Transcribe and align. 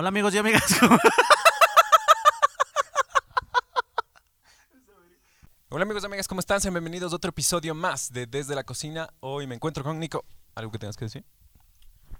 Hola 0.00 0.10
amigos 0.10 0.32
y 0.32 0.38
amigas. 0.38 0.62
¿cómo- 0.78 0.96
Hola 5.70 5.82
amigos 5.82 6.04
y 6.04 6.06
amigas, 6.06 6.28
¿cómo 6.28 6.38
están? 6.38 6.60
Sean 6.60 6.72
bienvenidos 6.72 7.12
a 7.12 7.16
otro 7.16 7.30
episodio 7.30 7.74
más 7.74 8.12
de 8.12 8.28
Desde 8.28 8.54
la 8.54 8.62
Cocina. 8.62 9.10
Hoy 9.18 9.48
me 9.48 9.56
encuentro 9.56 9.82
con 9.82 9.98
Nico. 9.98 10.24
¿Algo 10.54 10.70
que 10.70 10.78
tengas 10.78 10.96
que 10.96 11.06
decir? 11.06 11.24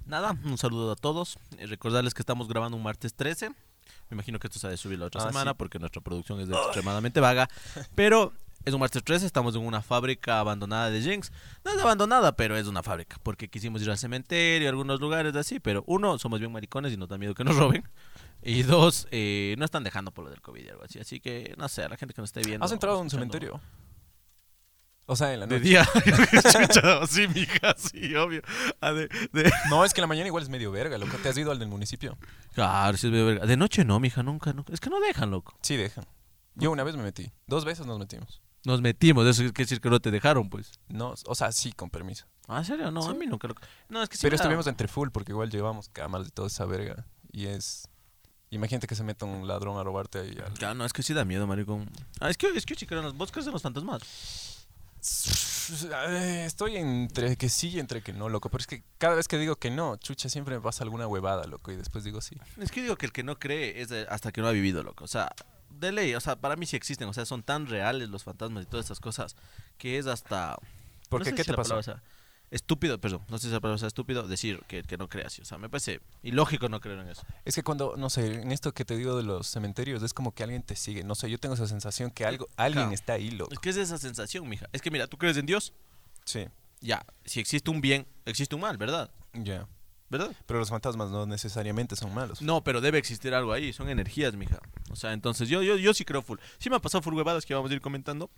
Nada, 0.06 0.37
un 0.45 0.59
saludo 0.59 0.91
a 0.91 0.96
todos. 0.96 1.38
Eh, 1.56 1.67
Recordarles 1.69 2.14
que 2.14 2.22
estamos 2.22 2.49
grabando 2.49 2.77
un 2.77 2.83
martes 2.83 3.14
13. 3.14 3.50
Me 3.50 3.54
imagino 4.10 4.40
que 4.40 4.48
esto 4.48 4.58
se 4.58 4.66
ha 4.66 4.70
de 4.70 4.76
subir 4.76 4.98
la 4.98 5.06
otra 5.06 5.22
Ah, 5.22 5.29
semana 5.29 5.52
sí. 5.52 5.56
porque 5.56 5.79
nuestra 5.79 6.02
producción 6.02 6.40
es 6.40 6.48
extremadamente 6.48 7.20
vaga. 7.20 7.48
Pero 7.95 8.32
es 8.69 8.75
un 8.75 8.80
martes 8.80 9.03
13, 9.03 9.27
estamos 9.27 9.55
en 9.57 9.62
una 9.62 9.82
fábrica 9.82 10.39
abandonada 10.41 10.91
de 10.91 11.01
Jinx. 11.03 11.32
No 11.64 11.73
es 11.73 11.79
abandonada, 11.80 12.37
pero 12.37 12.57
es 12.57 12.66
una 12.66 12.83
fábrica. 12.83 13.16
Porque 13.23 13.48
quisimos 13.48 13.83
ir 13.83 13.91
al 13.91 13.98
cementerio, 13.98 14.69
a 14.69 14.71
algunos 14.71 15.01
lugares 15.01 15.34
así. 15.37 15.59
Pero 15.61 15.83
uno, 15.87 16.19
somos 16.19 16.39
bien 16.41 16.52
maricones 16.52 16.93
y 16.93 16.96
nos 16.96 17.09
da 17.09 17.19
miedo 17.19 17.34
que 17.34 17.45
nos 17.45 17.57
roben. 17.57 17.89
Y 18.43 18.62
dos, 18.62 19.09
eh, 19.11 19.56
no 19.59 19.65
están 19.65 19.83
dejando 19.83 20.12
por 20.12 20.25
lo 20.25 20.30
del 20.30 20.41
COVID 20.41 20.65
y 20.65 20.69
algo 20.69 20.84
así. 20.84 20.98
Así 21.01 21.19
que, 21.19 21.55
no 21.59 21.69
sé, 21.69 21.83
a 21.83 21.89
la 21.89 21.97
gente 21.97 22.15
que 22.15 22.20
nos 22.23 22.28
esté 22.28 22.42
viendo. 22.42 22.65
¿Has 22.65 22.70
entrado 22.73 22.98
a 22.98 23.01
un 23.01 23.11
cementerio? 23.11 23.61
O 25.11 25.16
sea, 25.16 25.33
en 25.33 25.41
la 25.41 25.47
De 25.47 25.56
noche. 25.59 25.69
día. 25.70 25.89
Chucha, 26.53 27.06
sí, 27.06 27.27
mija, 27.28 27.75
sí, 27.78 28.14
obvio. 28.14 28.42
Ah, 28.80 28.92
de- 28.92 29.09
de, 29.33 29.50
No, 29.70 29.84
es 29.84 29.95
que 29.95 30.00
en 30.00 30.03
la 30.03 30.06
mañana 30.06 30.27
igual 30.27 30.42
es 30.42 30.50
medio 30.50 30.70
verga, 30.70 30.98
loco. 30.98 31.16
¿Te 31.23 31.30
has 31.30 31.39
ido 31.39 31.50
al 31.50 31.59
del 31.59 31.69
municipio? 31.69 32.19
Claro, 32.53 32.97
sí 32.98 33.06
es 33.06 33.11
medio 33.11 33.25
verga. 33.27 33.47
De 33.47 33.56
noche 33.56 33.84
no, 33.87 33.98
mija, 34.00 34.23
nunca, 34.23 34.53
nunca. 34.53 34.73
Es 34.73 34.80
que 34.80 34.91
no 34.91 35.00
dejan, 35.00 35.30
loco. 35.30 35.56
Sí, 35.62 35.77
dejan. 35.77 36.05
Yo 36.56 36.70
una 36.70 36.84
vez 36.84 36.95
me 36.97 37.03
metí. 37.03 37.33
Dos 37.47 37.64
veces 37.64 37.87
nos 37.87 37.98
metimos. 37.98 38.42
Nos 38.65 38.80
metimos, 38.83 39.27
eso 39.27 39.43
quiere 39.43 39.53
decir 39.65 39.80
que 39.80 39.89
no 39.91 40.01
te 40.01 40.11
dejaron, 40.11 40.51
pues. 40.51 40.73
No, 40.89 41.15
o 41.27 41.35
sea, 41.35 41.53
sí, 41.53 41.73
con 41.73 41.91
permiso. 41.91 42.27
¿Ah, 42.48 42.59
en 42.59 42.65
serio? 42.65 42.91
No, 42.91 43.03
Sí. 43.03 43.11
a 43.11 43.15
mí 43.15 43.27
nunca, 43.27 43.47
loco. 43.48 43.62
No, 43.89 44.03
es 44.03 44.09
que 44.09 44.17
sí 44.17 44.23
Pero 44.23 44.33
me 44.33 44.37
estuvimos 44.37 44.67
entre 44.67 44.89
full 44.89 45.11
porque 45.11 45.33
igual 45.33 45.51
llevamos 45.51 45.89
cámaras 45.91 46.29
y 46.29 46.31
toda 46.31 46.48
esa 46.48 46.65
verga. 46.65 47.07
Y 47.33 47.47
es... 47.47 47.89
Imagínate 48.51 48.87
que 48.87 48.95
se 48.95 49.05
meta 49.05 49.27
un 49.27 49.47
ladrón 49.47 49.77
a 49.79 49.84
robarte 49.84 50.21
ahí. 50.21 50.37
al- 50.45 50.55
Claro, 50.55 50.75
no, 50.75 50.84
es 50.87 50.92
que 50.95 51.03
sí 51.03 51.12
da 51.15 51.25
miedo, 51.27 51.47
maricón. 51.47 51.91
Ah, 52.20 52.31
es 52.31 52.39
que, 52.39 52.48
es 52.48 52.65
que 52.65 52.75
chica, 52.75 52.95
los 52.97 53.15
bosques 53.17 53.45
de 53.45 53.53
los 53.53 53.61
fantasmas. 53.62 54.03
Eh, 55.70 56.45
Estoy 56.47 56.77
entre 56.77 57.37
que 57.37 57.48
sí 57.50 57.69
y 57.69 57.78
entre 57.78 58.03
que 58.03 58.12
no, 58.12 58.28
loco. 58.28 58.48
Pero 58.48 58.62
es 58.62 58.67
que 58.67 58.83
cada 58.98 59.15
vez 59.15 59.28
que 59.28 59.37
digo 59.39 59.56
que 59.56 59.70
no, 59.70 59.97
chucha, 59.97 60.28
siempre 60.28 60.55
me 60.56 60.61
pasa 60.62 60.83
alguna 60.84 61.06
huevada, 61.06 61.47
loco. 61.47 61.70
Y 61.72 61.77
después 61.77 62.05
digo 62.05 62.20
sí. 62.20 62.37
Es 62.59 62.70
que 62.70 62.83
digo 62.83 62.97
que 62.97 63.06
el 63.06 63.12
que 63.12 63.22
no 63.22 63.39
cree 63.39 63.81
es 63.83 63.91
de- 63.91 64.06
hasta 64.09 64.33
que 64.33 64.41
no 64.41 64.48
ha 64.48 64.53
vivido, 64.53 64.83
loco. 64.83 65.05
O 65.05 65.09
sea, 65.09 65.31
de 65.79 65.93
ley, 65.93 66.15
o 66.15 66.21
sea, 66.21 66.37
para 66.37 66.57
mí 66.57 66.67
sí 66.67 66.77
existen. 66.77 67.09
O 67.09 67.12
sea, 67.12 67.25
son 67.27 67.43
tan 67.43 67.67
reales 67.67 68.09
los 68.09 68.25
fantasmas 68.25 68.65
y 68.65 68.67
todas 68.67 68.87
esas 68.87 69.01
cosas 69.01 69.37
que 69.79 69.98
es 69.98 70.07
hasta... 70.07 70.57
¿Por 71.09 71.21
no 71.21 71.25
qué? 71.25 71.31
sé 71.31 71.37
¿Qué 71.37 71.45
si 71.45 71.51
te 71.51 71.57
pasó? 71.57 71.69
palabra 71.71 71.83
sea 71.83 72.03
estúpido, 72.51 72.98
perdón, 72.98 73.21
no 73.29 73.37
sé 73.39 73.48
si 73.48 73.53
la 73.53 73.61
palabra 73.61 73.79
sea 73.79 73.89
estúpido 73.89 74.27
decir 74.27 74.62
que, 74.69 74.83
que 74.83 74.97
no 74.97 75.06
crea 75.09 75.27
así. 75.27 75.43
O 75.43 75.45
sea, 75.45 75.59
me 75.59 75.69
parece 75.69 76.01
ilógico 76.23 76.71
no 76.71 76.81
creer 76.81 76.99
en 77.01 77.09
eso. 77.09 77.23
Es 77.45 77.55
que 77.55 77.62
cuando, 77.62 77.95
no 77.99 78.09
sé, 78.09 78.41
en 78.41 78.53
esto 78.53 78.73
que 78.73 78.87
te 78.87 78.97
digo 78.97 79.17
de 79.19 79.23
los 79.23 79.47
cementerios, 79.49 80.03
es 80.03 80.15
como 80.15 80.34
que 80.34 80.45
alguien 80.45 80.62
te 80.62 80.75
sigue. 80.75 81.05
No 81.05 81.15
sé, 81.15 81.29
yo 81.31 81.39
tengo 81.39 81.55
esa 81.56 81.67
sensación 81.67 82.11
que 82.11 82.25
algo, 82.25 82.49
alguien 82.56 82.84
Claro. 82.84 82.95
está 82.95 83.12
ahí, 83.15 83.31
loco. 83.33 83.53
Es 83.53 83.59
que 83.59 83.69
es 83.69 83.77
esa 83.77 83.99
sensación, 83.99 84.49
mija. 84.49 84.67
Es 84.73 84.81
que 84.81 84.91
mira, 84.91 85.06
tú 85.06 85.19
crees 85.19 85.37
en 85.37 85.45
Dios, 85.47 85.75
Sí, 86.25 86.47
ya, 86.81 87.05
si 87.25 87.41
existe 87.41 87.71
un 87.71 87.81
bien, 87.83 88.06
existe 88.25 88.55
un 88.55 88.62
mal, 88.62 88.77
¿verdad? 88.79 89.11
ya. 89.34 89.67
¿Verdad? 90.11 90.34
Pero 90.47 90.59
los 90.59 90.70
fantasmas 90.70 91.11
no 91.11 91.27
necesariamente 91.27 91.95
son 91.95 92.14
malos. 92.14 92.41
No, 92.41 92.64
pero 92.64 92.81
debe 92.81 92.97
existir 92.98 93.34
algo 93.34 93.53
ahí, 93.53 93.73
son 93.75 93.89
energías, 93.91 94.34
mija. 94.37 94.59
O 94.91 94.97
sea, 94.97 95.12
entonces 95.12 95.48
yo, 95.50 95.62
yo, 95.62 95.77
yo 95.77 95.92
sí 95.92 96.05
creo 96.05 96.23
full. 96.23 96.39
Sí 96.59 96.70
me 96.70 96.77
ha 96.77 96.81
pasado 96.81 97.03
full 97.03 97.15
huevadas 97.15 97.45
que 97.45 97.53
vamos 97.55 97.70
a 97.70 97.75
ir 97.75 97.81
comentando. 97.83 98.31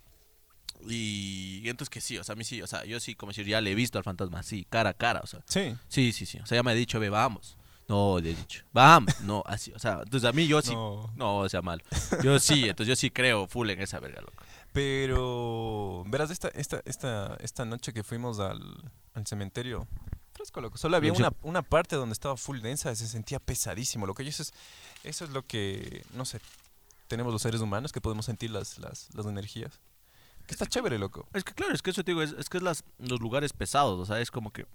Y, 0.89 1.61
y 1.63 1.69
entonces 1.69 1.91
que 1.91 2.01
sí, 2.01 2.17
o 2.19 2.25
sea, 2.25 2.33
a 2.33 2.37
mí 2.37 2.43
sí, 2.45 2.63
o 2.63 2.67
sea, 2.67 2.85
yo 2.85 2.99
sí, 3.01 3.15
como 3.15 3.31
decir, 3.31 3.47
ya 3.47 3.61
le 3.61 3.71
he 3.71 3.75
visto 3.75 3.99
al 3.99 4.05
fantasma, 4.05 4.43
sí, 4.43 4.67
cara 4.69 4.91
a 4.91 4.95
cara, 4.95 5.21
o 5.23 5.27
sea. 5.27 5.41
Sí. 5.47 5.77
Sí, 5.89 6.13
sí, 6.13 6.27
sí. 6.27 6.39
O 6.39 6.47
sea, 6.47 6.57
ya 6.57 6.63
me 6.63 6.71
ha 6.71 6.75
dicho, 6.75 6.99
ve, 6.99 7.09
vamos. 7.11 7.57
No, 7.87 8.19
le 8.19 8.31
he 8.31 8.35
dicho, 8.35 8.65
vamos. 8.73 9.21
No, 9.23 9.43
así, 9.47 9.73
o 9.73 9.79
sea, 9.79 10.01
entonces 10.05 10.29
a 10.29 10.33
mí 10.33 10.47
yo 10.47 10.63
sí. 10.63 10.73
No, 10.73 11.13
No. 11.17 11.39
o 11.39 11.49
sea, 11.49 11.61
mal. 11.63 11.83
Yo 12.23 12.39
sí, 12.41 12.69
entonces 12.69 12.87
yo 12.89 12.97
sí 12.97 13.11
creo 13.11 13.47
full 13.47 13.69
en 13.71 13.81
esa 13.83 14.01
verga, 14.01 14.21
loco. 14.23 14.43
Pero, 14.73 16.05
verás, 16.07 16.31
esta, 16.31 16.49
esta, 16.49 16.81
esta, 16.85 17.37
esta 17.41 17.65
noche 17.65 17.93
que 17.93 18.03
fuimos 18.03 18.39
al, 18.41 18.61
al 19.15 19.27
cementerio, 19.27 19.87
fresco, 20.41 20.61
loco. 20.61 20.79
Solo 20.79 20.97
había 20.97 21.13
una, 21.13 21.33
una 21.43 21.63
parte 21.63 21.97
donde 21.97 22.13
estaba 22.13 22.37
full 22.37 22.61
densa, 22.61 22.95
se 22.95 23.07
sentía 23.07 23.39
pesadísimo, 23.39 24.07
loco. 24.07 24.23
Y 24.23 24.29
eso 24.29 24.43
es, 24.43 24.53
eso 25.05 25.25
es 25.25 25.31
lo 25.31 25.47
que, 25.47 26.05
no 26.15 26.25
sé, 26.25 26.41
tenemos 27.09 27.33
los 27.33 27.43
seres 27.43 27.61
humanos, 27.61 27.93
que 27.93 28.01
podemos 28.01 28.25
sentir 28.27 28.51
las, 28.51 28.79
las, 28.79 29.09
las 29.15 29.27
energías. 29.27 29.81
Que 30.47 30.55
está 30.55 30.67
chévere, 30.67 30.99
loco. 30.99 31.29
Es 31.35 31.45
que 31.45 31.53
claro, 31.55 31.75
es 31.75 31.83
que 31.83 31.91
eso 31.91 32.03
te 32.03 32.11
digo, 32.13 32.23
es, 32.23 32.33
es 32.33 32.49
que 32.49 32.57
es 32.57 32.63
las, 32.63 32.83
los 32.99 33.21
lugares 33.21 33.53
pesados, 33.53 33.99
o 34.01 34.07
sea, 34.07 34.21
es 34.21 34.31
como 34.31 34.53
que... 34.53 34.67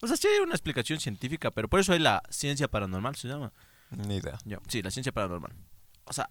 O 0.00 0.06
sea, 0.08 0.16
sí 0.16 0.26
hay 0.26 0.40
una 0.40 0.54
explicación 0.54 0.98
científica, 0.98 1.50
pero 1.50 1.68
por 1.68 1.78
eso 1.78 1.92
hay 1.92 2.00
la 2.00 2.22
ciencia 2.30 2.66
paranormal, 2.68 3.14
se 3.14 3.28
llama. 3.28 3.52
Ni 3.90 4.16
idea. 4.16 4.38
Sí, 4.68 4.82
la 4.82 4.90
ciencia 4.90 5.12
paranormal. 5.12 5.52
O 6.06 6.12
sea, 6.12 6.30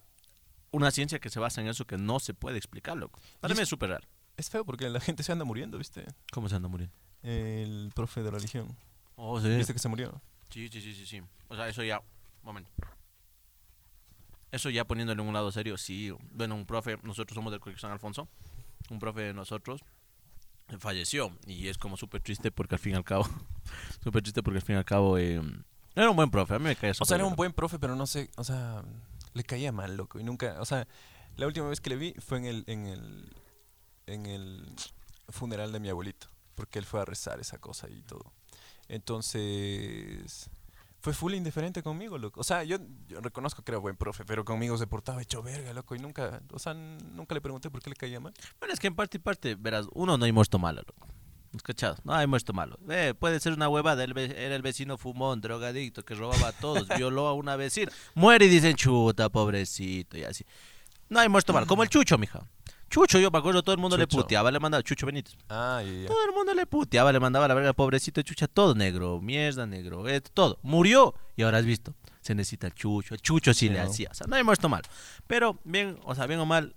una 0.72 0.91
ciencia 0.91 1.19
que 1.19 1.30
se 1.30 1.40
basa 1.40 1.62
en 1.62 1.68
eso 1.68 1.85
que 1.85 1.97
no 1.97 2.19
se 2.19 2.34
puede 2.34 2.57
explicar, 2.57 2.97
loco. 2.97 3.22
Para 3.40 3.53
mí 3.53 3.62
es- 3.62 3.69
súper 3.69 3.90
real. 3.90 4.07
Es 4.35 4.50
feo 4.50 4.66
porque 4.66 4.90
la 4.90 5.00
gente 5.00 5.24
se 5.24 5.31
anda 5.31 5.46
muriendo, 5.46 5.78
¿viste? 5.78 6.06
¿Cómo 6.31 6.50
se 6.50 6.56
anda 6.56 6.68
muriendo? 6.68 6.96
El 7.23 7.91
profe 7.93 8.23
de 8.23 8.31
religión. 8.31 8.75
Oh, 9.15 9.39
sí. 9.39 9.49
¿Viste 9.49 9.73
que 9.73 9.79
se 9.79 9.89
murió? 9.89 10.21
Sí, 10.49 10.67
sí, 10.69 10.81
sí, 10.81 10.93
sí, 10.93 11.05
sí. 11.05 11.21
O 11.47 11.55
sea, 11.55 11.67
eso 11.67 11.83
ya... 11.83 12.01
Momento. 12.43 12.71
Eso 14.51 14.69
ya 14.69 14.85
poniéndolo 14.85 15.21
en 15.21 15.27
un 15.29 15.33
lado 15.33 15.51
serio, 15.51 15.77
sí. 15.77 16.11
Bueno, 16.31 16.55
un 16.55 16.65
profe, 16.65 16.97
nosotros 17.03 17.35
somos 17.35 17.51
del 17.51 17.59
Colegio 17.59 17.79
San 17.79 17.91
Alfonso. 17.91 18.27
Un 18.89 18.99
profe 18.99 19.21
de 19.21 19.33
nosotros 19.33 19.81
falleció. 20.79 21.31
Y 21.45 21.67
es 21.67 21.77
como 21.77 21.97
súper 21.97 22.21
triste 22.21 22.51
porque 22.51 22.75
al 22.75 22.79
fin 22.79 22.93
y 22.93 22.95
al 22.95 23.03
cabo... 23.03 23.25
súper 24.03 24.21
triste 24.21 24.41
porque 24.41 24.57
al 24.59 24.65
fin 24.65 24.75
y 24.75 24.77
al 24.79 24.85
cabo... 24.85 25.17
eh, 25.17 25.41
era 25.95 26.09
un 26.09 26.15
buen 26.15 26.31
profe, 26.31 26.55
a 26.55 26.59
mí 26.59 26.65
me 26.65 26.75
caía 26.75 26.93
O 26.99 27.05
sea, 27.05 27.15
era 27.15 27.25
un 27.25 27.35
buen 27.35 27.51
profe, 27.51 27.77
pero 27.77 27.95
no 27.95 28.07
sé, 28.07 28.29
o 28.38 28.43
sea, 28.43 28.83
le 29.33 29.43
caía 29.43 29.71
mal, 29.71 29.97
loco. 29.97 30.19
Y 30.19 30.23
nunca, 30.23 30.55
o 30.59 30.65
sea, 30.65 30.88
la 31.35 31.47
última 31.47 31.67
vez 31.67 31.81
que 31.81 31.89
le 31.89 31.95
vi 31.97 32.13
fue 32.19 32.38
en 32.38 32.45
el, 32.45 32.63
en 32.67 32.85
el, 32.85 33.35
en 34.07 34.25
el 34.25 34.73
funeral 35.29 35.71
de 35.71 35.79
mi 35.79 35.89
abuelito, 35.89 36.27
porque 36.61 36.77
él 36.77 36.85
fue 36.85 37.01
a 37.01 37.05
rezar 37.05 37.39
esa 37.39 37.57
cosa 37.57 37.89
y 37.89 38.03
todo. 38.03 38.31
Entonces, 38.88 40.47
fue 40.99 41.11
full 41.11 41.33
indiferente 41.33 41.81
conmigo, 41.81 42.19
loco. 42.19 42.39
O 42.39 42.44
sea, 42.44 42.63
yo, 42.63 42.77
yo 43.07 43.19
reconozco 43.19 43.63
que 43.63 43.72
era 43.72 43.79
buen 43.79 43.95
profe, 43.95 44.25
pero 44.25 44.45
conmigo 44.45 44.77
se 44.77 44.85
portaba 44.85 45.23
hecho 45.23 45.41
verga, 45.41 45.73
loco. 45.73 45.95
Y 45.95 46.00
nunca, 46.00 46.39
o 46.51 46.59
sea, 46.59 46.75
nunca 46.75 47.33
le 47.33 47.41
pregunté 47.41 47.71
por 47.71 47.81
qué 47.81 47.89
le 47.89 47.95
caía 47.95 48.19
mal. 48.19 48.31
Bueno, 48.59 48.75
es 48.75 48.79
que 48.79 48.85
en 48.85 48.95
parte 48.95 49.17
y 49.17 49.19
parte, 49.19 49.55
verás, 49.55 49.88
uno 49.94 50.19
no 50.19 50.25
hay 50.25 50.31
muerto 50.31 50.59
malo, 50.59 50.83
loco. 50.85 51.07
¿Has 51.55 51.63
cachado? 51.63 51.97
No 52.03 52.13
hay 52.13 52.27
muerto 52.27 52.53
malo. 52.53 52.77
Eh, 52.91 53.16
puede 53.17 53.39
ser 53.39 53.53
una 53.53 53.67
huevada, 53.67 54.03
el 54.03 54.16
era 54.16 54.55
el 54.55 54.61
vecino 54.61 55.00
fumón, 55.00 55.41
drogadicto, 55.41 56.05
que 56.05 56.13
robaba 56.13 56.50
a 56.50 56.51
todos, 56.51 56.88
violó 56.95 57.27
a 57.27 57.33
una 57.33 57.55
vecina. 57.55 57.91
Muere 58.13 58.45
y 58.45 58.50
dicen, 58.50 58.75
chuta, 58.75 59.29
pobrecito, 59.29 60.16
y 60.16 60.25
así. 60.25 60.45
No 61.09 61.19
hay 61.19 61.27
muerto 61.27 61.53
malo. 61.53 61.66
Como 61.66 61.81
el 61.81 61.89
Chucho, 61.89 62.19
mija. 62.19 62.47
Chucho, 62.91 63.18
yo 63.19 63.31
me 63.31 63.40
acuerdo, 63.40 63.63
todo 63.63 63.74
el 63.74 63.79
mundo 63.81 63.97
le 63.97 64.06
Chucho. 64.06 64.24
puteaba, 64.24 64.52
le 64.52 64.59
mandaba, 64.59 64.84
Chucho 64.84 65.06
Benítez. 65.06 65.35
Ah. 65.50 65.81
Todo 66.07 66.25
el 66.25 66.34
mundo 66.35 66.53
le 66.53 66.66
puteaba, 66.66 67.12
le 67.13 67.19
mandaba 67.22 67.47
la 67.47 67.53
verga, 67.53 67.72
pobrecito 67.72 68.22
Chucha, 68.22 68.47
todo 68.47 68.75
negro, 68.75 69.22
mierda 69.22 69.66
negro, 69.66 70.07
eh, 70.09 70.19
todo. 70.19 70.59
Murió 70.62 71.16
y 71.38 71.44
ahora 71.44 71.59
has 71.59 71.66
visto, 71.66 71.96
se 72.19 72.35
necesita 72.35 72.68
el 72.68 72.74
Chucho, 72.74 73.16
el 73.16 73.22
Chucho 73.22 73.53
sí, 73.53 73.68
Sí, 73.68 73.69
le 73.69 73.80
¿no? 73.80 73.85
hacía, 73.90 74.09
o 74.12 74.13
sea, 74.13 74.28
no 74.28 74.35
hay 74.35 74.44
muerto 74.44 74.68
mal. 74.68 74.81
Pero 75.25 75.57
bien, 75.63 75.97
o 76.03 76.13
sea, 76.16 76.28
bien 76.28 76.41
o 76.41 76.46
mal, 76.46 76.75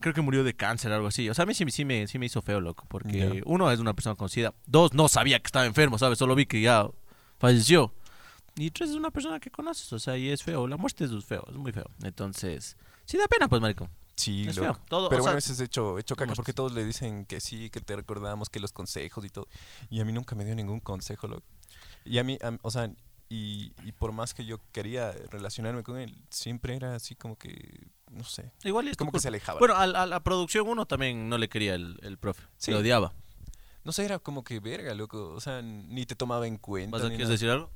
creo 0.00 0.12
que 0.12 0.20
murió 0.20 0.42
de 0.42 0.56
cáncer 0.56 0.90
o 0.90 0.96
algo 0.96 1.06
así. 1.06 1.30
O 1.30 1.34
sea, 1.34 1.44
a 1.44 1.46
mí 1.46 1.54
sí, 1.54 1.64
sí 1.70 1.84
me, 1.84 2.08
sí 2.08 2.18
me 2.18 2.26
hizo 2.26 2.42
feo, 2.42 2.60
loco, 2.60 2.84
porque 2.88 3.40
uno 3.46 3.70
es 3.70 3.78
una 3.78 3.94
persona 3.94 4.16
conocida, 4.16 4.52
dos, 4.66 4.94
no 4.94 5.06
sabía 5.08 5.38
que 5.38 5.46
estaba 5.46 5.64
enfermo, 5.64 5.96
¿sabes? 5.96 6.18
Solo 6.18 6.34
vi 6.34 6.46
que 6.46 6.60
ya 6.60 6.88
falleció. 7.38 7.94
Y 8.56 8.72
tres, 8.72 8.90
es 8.90 8.96
una 8.96 9.12
persona 9.12 9.38
que 9.38 9.50
conoces, 9.50 9.92
o 9.92 9.98
sea, 10.00 10.16
y 10.16 10.28
es 10.28 10.42
feo, 10.42 10.66
la 10.66 10.76
muerte 10.76 11.04
es 11.04 11.24
feo, 11.24 11.44
es 11.48 11.54
muy 11.56 11.70
feo. 11.70 11.88
Entonces, 12.02 12.76
sí 13.04 13.16
da 13.16 13.28
pena, 13.28 13.46
pues, 13.46 13.62
marico. 13.62 13.88
Sí, 14.16 14.46
Es 14.48 14.56
loco. 14.56 14.74
feo. 14.74 14.82
Todo, 14.88 15.08
Pero 15.10 15.20
o 15.22 15.24
bueno, 15.24 15.38
sea, 15.40 15.52
ese 15.52 15.52
es 15.52 15.68
hecho, 15.68 15.98
hecho 15.98 16.16
caca 16.16 16.32
porque 16.34 16.52
todos 16.54 16.72
le 16.72 16.84
dicen 16.84 17.26
que 17.26 17.40
sí, 17.40 17.68
que 17.70 17.80
te 17.80 17.94
recordamos, 17.96 18.48
que 18.48 18.60
los 18.60 18.72
consejos 18.72 19.24
y 19.24 19.28
todo. 19.30 19.46
Y 19.90 20.00
a 20.00 20.04
mí 20.04 20.12
nunca 20.12 20.34
me 20.34 20.44
dio 20.44 20.54
ningún 20.54 20.80
consejo, 20.80 21.26
loco. 21.28 21.44
Y 22.04 22.18
a 22.18 22.24
mí, 22.24 22.38
a- 22.42 22.56
o 22.62 22.70
sea, 22.70 22.90
y, 23.28 23.72
y 23.84 23.92
por 23.92 24.12
más 24.12 24.32
que 24.34 24.44
yo 24.46 24.58
quería 24.72 25.12
relacionarme 25.30 25.82
con 25.82 25.98
él, 25.98 26.16
siempre 26.30 26.76
era 26.76 26.94
así 26.94 27.14
como 27.16 27.36
que, 27.36 27.88
no 28.10 28.24
sé, 28.24 28.52
igual 28.64 28.88
es 28.88 28.96
como 28.96 29.10
que 29.12 29.18
se 29.20 29.28
alejaba. 29.28 29.58
Bueno, 29.58 29.74
a, 29.74 29.82
a 29.82 30.06
la 30.06 30.20
producción 30.22 30.66
uno 30.68 30.86
también 30.86 31.28
no 31.28 31.36
le 31.36 31.48
quería 31.48 31.74
el, 31.74 31.98
el 32.02 32.16
profe, 32.18 32.42
Sí. 32.56 32.70
le 32.70 32.78
odiaba. 32.78 33.12
no 33.84 33.92
sé, 33.92 34.04
era 34.04 34.18
como 34.18 34.44
que 34.44 34.60
verga, 34.60 34.94
loco. 34.94 35.30
O 35.32 35.40
sea, 35.40 35.60
ni 35.62 36.06
te 36.06 36.14
tomaba 36.16 36.46
en 36.46 36.56
cuenta. 36.56 36.96
¿Vas 36.96 37.02
a 37.02 37.08
ni 37.08 37.16
quieres 37.16 37.26
nada. 37.28 37.34
decir 37.34 37.50
algo? 37.50 37.70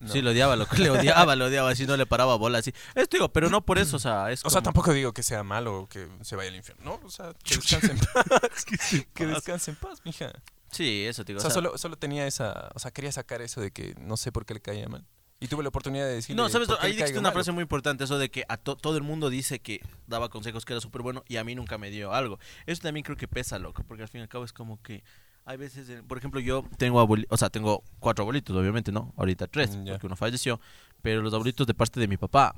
No. 0.00 0.12
Sí, 0.12 0.22
lo 0.22 0.30
odiaba, 0.30 0.54
lo, 0.56 0.66
le 0.76 0.90
odiaba, 0.90 1.34
lo 1.36 1.46
odiaba, 1.46 1.70
así 1.70 1.86
no 1.86 1.96
le 1.96 2.06
paraba 2.06 2.36
bola, 2.36 2.58
así. 2.58 2.72
Esto 2.94 3.16
digo, 3.16 3.28
pero 3.32 3.50
no 3.50 3.62
por 3.64 3.78
eso, 3.78 3.96
o 3.96 3.98
sea, 3.98 4.30
es 4.30 4.44
O 4.44 4.50
sea, 4.50 4.62
tampoco 4.62 4.92
digo 4.92 5.12
que 5.12 5.22
sea 5.24 5.42
malo 5.42 5.80
o 5.82 5.88
que 5.88 6.06
se 6.22 6.36
vaya 6.36 6.50
al 6.50 6.56
infierno. 6.56 6.84
No, 6.84 7.00
o 7.06 7.10
sea, 7.10 7.32
que 7.42 7.56
descanse 7.56 7.90
en 7.92 7.98
paz. 7.98 8.64
que 9.14 9.26
descanse 9.26 9.70
en 9.72 9.76
paz, 9.76 10.00
mija. 10.04 10.30
Sí, 10.70 11.04
eso, 11.06 11.24
te 11.24 11.32
digo. 11.32 11.38
O 11.38 11.42
sea, 11.42 11.50
solo, 11.50 11.76
solo 11.78 11.96
tenía 11.96 12.26
esa, 12.26 12.70
o 12.74 12.78
sea, 12.78 12.90
quería 12.90 13.10
sacar 13.10 13.42
eso 13.42 13.60
de 13.60 13.70
que 13.70 13.94
no 13.98 14.16
sé 14.16 14.30
por 14.32 14.46
qué 14.46 14.54
le 14.54 14.60
caía 14.60 14.88
mal. 14.88 15.04
Y 15.40 15.46
tuve 15.46 15.62
la 15.62 15.68
oportunidad 15.68 16.04
de 16.06 16.14
decirle. 16.14 16.42
No, 16.42 16.48
¿sabes? 16.48 16.68
Ahí 16.80 16.92
dijiste 16.92 17.18
una 17.18 17.30
frase 17.32 17.52
muy 17.52 17.62
importante, 17.62 18.04
eso 18.04 18.18
de 18.18 18.28
que 18.30 18.44
a 18.48 18.56
to- 18.56 18.76
todo 18.76 18.96
el 18.96 19.04
mundo 19.04 19.30
dice 19.30 19.60
que 19.60 19.80
daba 20.08 20.28
consejos 20.30 20.64
que 20.64 20.72
era 20.72 20.80
súper 20.80 21.00
bueno 21.02 21.22
y 21.28 21.36
a 21.36 21.44
mí 21.44 21.54
nunca 21.54 21.78
me 21.78 21.90
dio 21.90 22.12
algo. 22.12 22.38
Eso 22.66 22.82
también 22.82 23.04
creo 23.04 23.16
que 23.16 23.28
pesa, 23.28 23.58
loco, 23.60 23.84
porque 23.86 24.02
al 24.02 24.08
fin 24.08 24.20
y 24.20 24.22
al 24.22 24.28
cabo 24.28 24.44
es 24.44 24.52
como 24.52 24.82
que 24.82 25.02
hay 25.48 25.56
veces, 25.56 25.88
en- 25.88 26.04
por 26.06 26.18
ejemplo, 26.18 26.40
yo 26.40 26.62
tengo 26.76 27.00
abuelitos, 27.00 27.32
o 27.34 27.36
sea, 27.38 27.48
tengo 27.48 27.82
cuatro 28.00 28.22
abuelitos, 28.22 28.54
obviamente, 28.54 28.92
¿no? 28.92 29.14
Ahorita 29.16 29.46
tres, 29.46 29.74
Mm, 29.74 29.86
porque 29.88 30.06
uno 30.06 30.14
falleció, 30.14 30.60
pero 31.00 31.22
los 31.22 31.32
abuelitos 31.32 31.66
de 31.66 31.72
parte 31.74 31.98
de 32.00 32.06
mi 32.06 32.18
papá. 32.18 32.54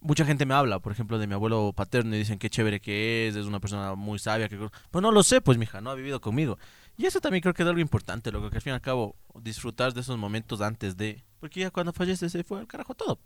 Mucha 0.00 0.24
gente 0.24 0.46
me 0.46 0.54
habla, 0.54 0.78
por 0.78 0.92
ejemplo, 0.92 1.18
de 1.18 1.26
mi 1.26 1.34
abuelo 1.34 1.72
paterno 1.74 2.14
y 2.14 2.18
dicen 2.18 2.38
qué 2.38 2.48
chévere 2.48 2.80
que 2.80 3.28
es, 3.28 3.36
es 3.36 3.46
una 3.46 3.58
persona 3.60 3.94
muy 3.96 4.18
sabia. 4.18 4.48
Que... 4.48 4.56
Pues 4.90 5.02
no 5.02 5.10
lo 5.10 5.22
sé, 5.22 5.40
pues, 5.42 5.58
mija, 5.58 5.80
no 5.80 5.90
ha 5.90 5.94
vivido 5.94 6.20
conmigo. 6.20 6.56
Y 6.96 7.04
eso 7.06 7.20
también 7.20 7.42
creo 7.42 7.52
que 7.52 7.64
es 7.64 7.68
algo 7.68 7.80
importante, 7.80 8.30
lo 8.32 8.48
que 8.48 8.56
al 8.56 8.62
fin 8.62 8.70
y 8.72 8.74
al 8.74 8.80
cabo, 8.80 9.16
disfrutar 9.42 9.92
de 9.92 10.00
esos 10.00 10.16
momentos 10.16 10.60
antes 10.60 10.96
de. 10.96 11.22
Porque 11.40 11.60
ya 11.60 11.70
cuando 11.70 11.92
fallece 11.92 12.30
se 12.30 12.44
fue 12.44 12.60
al 12.60 12.66
carajo 12.66 12.94
todo. 12.94 13.18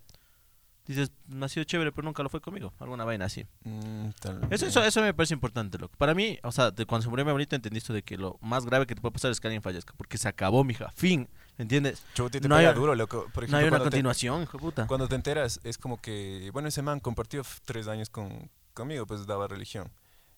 Dices, 0.87 1.11
nació 1.27 1.63
chévere, 1.63 1.91
pero 1.91 2.05
nunca 2.05 2.21
lo 2.21 2.29
fue 2.29 2.41
conmigo. 2.41 2.71
Alguna 2.79 3.05
vaina 3.05 3.25
así. 3.25 3.45
Mm, 3.63 4.09
Eso, 4.51 4.67
eso, 4.67 4.83
eso 4.83 5.01
me 5.01 5.13
parece 5.15 5.33
importante, 5.33 5.79
loco. 5.79 5.95
Para 5.97 6.13
mí, 6.13 6.37
o 6.43 6.51
sea, 6.51 6.69
de 6.69 6.85
cuando 6.85 7.03
se 7.03 7.09
murió 7.09 7.25
mi 7.25 7.29
abuelito 7.29 7.55
entendí 7.55 7.79
esto 7.79 7.91
de 7.93 8.03
que 8.03 8.17
lo 8.17 8.37
más 8.41 8.65
grave 8.65 8.85
que 8.85 8.93
te 8.93 9.01
puede 9.01 9.11
pasar 9.13 9.31
es 9.31 9.39
que 9.39 9.47
alguien 9.47 9.63
fallezca. 9.63 9.93
Porque 9.97 10.17
se 10.19 10.27
acabó, 10.27 10.63
mija. 10.63 10.91
Fin. 10.95 11.27
¿Entiendes? 11.57 12.03
Chuti, 12.13 12.39
te 12.39 12.47
no 12.47 12.57
pega 12.57 12.69
hay- 12.69 12.75
duro, 12.75 12.93
loco. 12.95 13.27
Por 13.33 13.49
no 13.49 13.57
hay 13.57 13.65
una 13.67 13.77
te- 13.77 13.83
continuación, 13.85 14.43
hijo 14.43 14.57
de 14.57 14.61
puta. 14.61 14.87
Cuando 14.87 15.07
te 15.07 15.15
enteras, 15.15 15.59
es 15.63 15.77
como 15.79 15.99
que, 15.99 16.49
bueno, 16.53 16.67
ese 16.67 16.81
man 16.81 16.99
compartió 16.99 17.41
tres 17.65 17.87
años 17.87 18.09
con, 18.09 18.51
conmigo, 18.73 19.05
pues 19.07 19.25
daba 19.25 19.47
religión. 19.47 19.89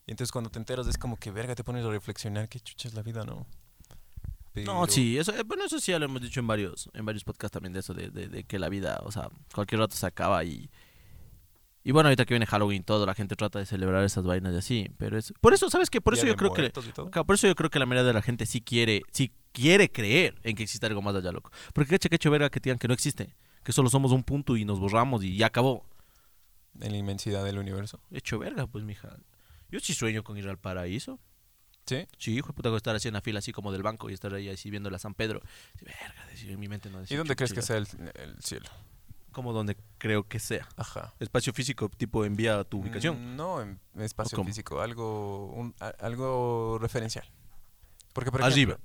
Y 0.06 0.12
entonces 0.12 0.32
cuando 0.32 0.50
te 0.50 0.60
enteras 0.60 0.88
es 0.88 0.98
como 0.98 1.18
que, 1.18 1.32
verga, 1.32 1.56
te 1.56 1.64
pones 1.66 1.84
a 1.84 1.90
reflexionar 1.90 2.48
qué 2.48 2.60
chucha 2.62 2.88
es 2.88 2.94
la 2.94 3.02
vida, 3.02 3.26
¿no? 3.26 3.46
No, 4.66 4.88
sí, 4.88 5.18
eso, 5.18 5.34
eh, 5.34 5.44
bueno, 5.46 5.64
eso 5.66 5.80
sí 5.80 5.92
ya 5.92 6.00
lo 6.00 6.06
hemos 6.06 6.22
dicho 6.22 6.40
en 6.40 6.48
varios, 6.48 6.90
en 6.94 7.06
varios 7.06 7.24
podcasts 7.24 7.54
también 7.54 7.74
de 7.74 7.80
eso, 7.80 7.94
de, 7.94 8.10
de- 8.10 8.28
de 8.28 8.44
que 8.44 8.60
la 8.60 8.70
vida, 8.70 9.00
o 9.04 9.12
sea, 9.12 9.30
cualquier 9.54 9.80
rato 9.82 9.96
se 9.96 10.06
acaba 10.06 10.44
y... 10.44 10.70
Y 11.84 11.92
bueno, 11.94 12.10
ahorita 12.10 12.26
que 12.26 12.34
viene 12.34 12.46
Halloween 12.46 12.84
todo, 12.84 13.06
la 13.06 13.16
gente 13.16 13.38
trata 13.38 13.60
de 13.60 13.66
celebrar 13.66 14.04
esas 14.04 14.26
vainas 14.26 14.54
y 14.54 14.58
así, 14.58 14.92
pero 14.98 15.18
es... 15.18 15.34
Por 15.40 15.54
eso, 15.54 15.70
¿sabes 15.70 15.90
qué? 15.90 16.02
Por 16.02 16.16
eso 16.16 16.24
yo 16.28 16.36
creo 16.36 16.50
que... 16.54 16.62
Por 17.24 17.36
eso 17.36 17.48
yo 17.48 17.56
creo 17.56 17.70
que 17.70 17.80
la 17.80 17.86
mayoría 17.86 18.06
de 18.08 18.14
la 18.14 18.22
gente 18.22 18.46
sí 18.46 18.60
quiere, 18.60 19.04
sí 19.14 19.32
quiere 19.54 19.90
creer 19.90 20.36
en 20.44 20.58
que 20.58 20.64
existe 20.64 20.86
algo 20.86 21.02
más 21.02 21.16
allá, 21.16 21.32
loco. 21.32 21.50
Porque 21.74 21.98
qué 21.98 22.14
hecho 22.14 22.30
verga 22.30 22.50
que 22.50 22.60
digan 22.60 22.78
que 22.78 22.90
no 22.90 22.94
existe, 22.94 23.34
que 23.64 23.72
solo 23.72 23.90
somos 23.90 24.12
un 24.12 24.24
punto 24.24 24.58
y 24.58 24.66
nos 24.66 24.82
borramos 24.82 25.24
y 25.24 25.38
ya 25.38 25.46
acabó. 25.46 25.86
En 26.82 26.92
la 26.92 26.98
inmensidad 26.98 27.46
del 27.46 27.58
universo. 27.58 28.02
Hecho 28.12 28.38
verga, 28.38 28.68
pues, 28.68 28.84
mija. 28.84 29.16
Yo 29.72 29.80
sí 29.80 29.94
sueño 29.94 30.24
con 30.26 30.38
ir 30.38 30.50
al 30.50 30.58
paraíso. 30.58 31.22
¿Sí? 31.88 32.06
Sí, 32.18 32.36
hijo 32.36 32.48
de 32.50 32.54
puta, 32.54 32.76
estar 32.76 32.96
así 32.96 33.08
en 33.08 33.14
la 33.14 33.22
fila 33.22 33.40
así 33.40 33.52
como 33.54 33.72
del 33.72 33.82
banco 33.82 34.10
y 34.10 34.14
estar 34.14 34.34
ahí 34.34 34.50
así 34.50 34.70
viendo 34.70 34.90
la 34.90 35.00
San 35.00 35.14
Pedro. 35.14 35.42
Sí, 35.80 35.86
Verga, 35.86 36.26
decir, 36.30 36.52
en 36.52 36.60
mi 36.60 36.68
mente 36.68 36.90
no 36.90 36.98
¿Y 36.98 37.02
decir, 37.02 37.18
dónde 37.18 37.36
crees 37.36 37.54
que 37.54 37.62
sea 37.62 37.78
el, 37.78 37.88
el 38.16 38.42
cielo? 38.42 38.68
Como 39.32 39.54
donde 39.54 39.78
creo 39.98 40.28
que 40.28 40.40
sea. 40.40 40.68
Ajá. 40.76 41.14
Espacio 41.20 41.54
físico, 41.54 41.90
tipo 41.90 42.26
envía 42.26 42.64
tu 42.64 42.80
ubicación. 42.80 43.34
Mm, 43.34 43.36
No, 43.38 43.62
en 43.62 43.80
espacio 44.00 44.44
físico, 44.44 44.82
algo, 44.82 45.48
un- 45.54 45.76
a- 45.80 45.94
algo 46.00 46.78
referencial. 46.82 47.26
Porque, 48.14 48.32
por 48.32 48.42
Arriba, 48.44 48.78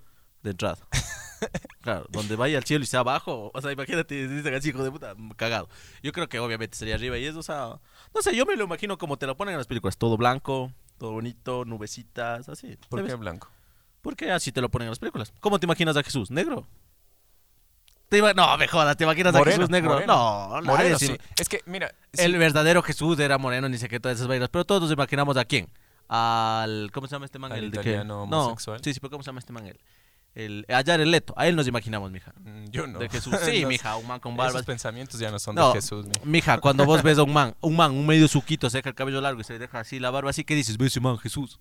de 0.42 0.50
entrada. 0.50 0.78
claro, 1.80 2.06
donde 2.10 2.36
vaya 2.36 2.58
al 2.58 2.64
cielo 2.64 2.84
y 2.84 2.86
sea 2.86 3.00
abajo. 3.00 3.50
O 3.54 3.60
sea, 3.62 3.72
imagínate, 3.72 4.28
dicen 4.28 4.54
así, 4.54 4.68
hijo 4.68 4.84
de 4.84 4.90
puta, 4.90 5.14
cagado. 5.36 5.68
Yo 6.02 6.12
creo 6.12 6.28
que 6.28 6.38
obviamente 6.38 6.76
sería 6.76 6.94
arriba 6.96 7.18
y 7.18 7.24
eso, 7.24 7.38
o 7.38 7.42
sea, 7.42 7.80
no 8.14 8.22
sé, 8.22 8.36
yo 8.36 8.44
me 8.46 8.54
lo 8.56 8.64
imagino 8.64 8.98
como 8.98 9.16
te 9.16 9.26
lo 9.26 9.36
ponen 9.36 9.54
en 9.54 9.58
las 9.58 9.66
películas, 9.66 9.96
todo 9.96 10.16
blanco, 10.16 10.70
todo 11.02 11.14
bonito, 11.14 11.64
nubecitas, 11.64 12.48
así. 12.48 12.78
¿por 12.88 13.04
qué 13.04 13.16
blanco? 13.16 13.50
¿Por 14.02 14.14
qué 14.14 14.30
así 14.30 14.52
te 14.52 14.60
lo 14.60 14.68
ponen 14.68 14.86
en 14.86 14.90
las 14.92 15.00
películas? 15.00 15.32
¿Cómo 15.40 15.58
te 15.58 15.66
imaginas 15.66 15.96
a 15.96 16.02
Jesús? 16.04 16.30
¿Negro? 16.30 16.64
¿Te 18.08 18.20
ima- 18.20 18.32
no, 18.36 18.56
me 18.56 18.68
jodas, 18.68 18.96
¿te 18.96 19.02
imaginas 19.02 19.34
a 19.34 19.42
Jesús 19.42 19.68
negro? 19.68 19.94
moreno. 19.94 20.12
No, 20.14 20.60
nadie 20.60 20.66
Moreno, 20.68 20.98
sí. 21.00 21.18
Es 21.40 21.48
que, 21.48 21.60
mira, 21.66 21.92
El 22.12 22.30
sí, 22.30 22.38
verdadero 22.38 22.82
Jesús 22.82 23.18
era 23.18 23.36
moreno, 23.36 23.68
ni 23.68 23.78
sé 23.78 23.88
qué, 23.88 23.98
todas 23.98 24.14
esas 24.16 24.28
vainas. 24.28 24.48
Pero 24.48 24.64
todos 24.64 24.82
nos 24.82 24.92
imaginamos 24.92 25.36
a 25.36 25.44
quién. 25.44 25.68
Al. 26.06 26.90
¿Cómo 26.92 27.08
se 27.08 27.16
llama 27.16 27.24
este 27.24 27.40
man? 27.40 27.50
Al 27.50 27.58
el 27.58 27.70
de 27.72 27.80
que... 27.80 28.04
No, 28.04 28.22
homosexual. 28.22 28.80
sí, 28.84 28.94
sí, 28.94 29.00
pero 29.00 29.10
¿cómo 29.10 29.24
se 29.24 29.26
llama 29.30 29.40
este 29.40 29.52
man? 29.52 29.66
El, 29.66 29.80
el, 30.34 30.64
a 30.68 30.82
Jared 30.84 31.06
Leto. 31.06 31.34
A 31.36 31.46
él 31.46 31.56
nos 31.56 31.66
imaginamos, 31.68 32.10
mija. 32.10 32.32
mm, 32.40 32.64
yo 32.70 32.86
no. 32.86 32.98
De 32.98 33.08
Jesús. 33.08 33.34
Sí, 33.44 33.66
mija, 33.66 33.96
un 33.96 34.06
man 34.06 34.20
con 34.20 34.32
Esos 34.32 34.44
barbas. 34.46 34.64
pensamientos 34.64 35.18
ya 35.20 35.30
no 35.30 35.38
son 35.38 35.54
No, 35.54 35.68
de 35.68 35.74
Jesús. 35.74 36.06
ni- 36.06 36.30
Mija, 36.30 36.58
cuando 36.58 36.84
vos 36.84 37.02
ves 37.04 37.18
a 37.18 37.22
un 37.22 37.32
man, 37.32 37.54
un 37.60 37.76
man, 37.76 37.92
un 37.92 38.06
medio 38.06 38.28
suquito, 38.28 38.68
se 38.70 38.78
deja 38.78 38.88
el 38.90 38.94
cabello 38.94 39.20
largo 39.20 39.40
y 39.40 39.44
se 39.44 39.58
deja 39.58 39.80
así 39.80 39.98
la 39.98 40.10
barba 40.10 40.30
así, 40.30 40.44
¿qué 40.44 40.54
dices? 40.54 40.78
Ve 40.78 40.86
ese 40.86 41.00
man, 41.00 41.18
Jesús. 41.18 41.58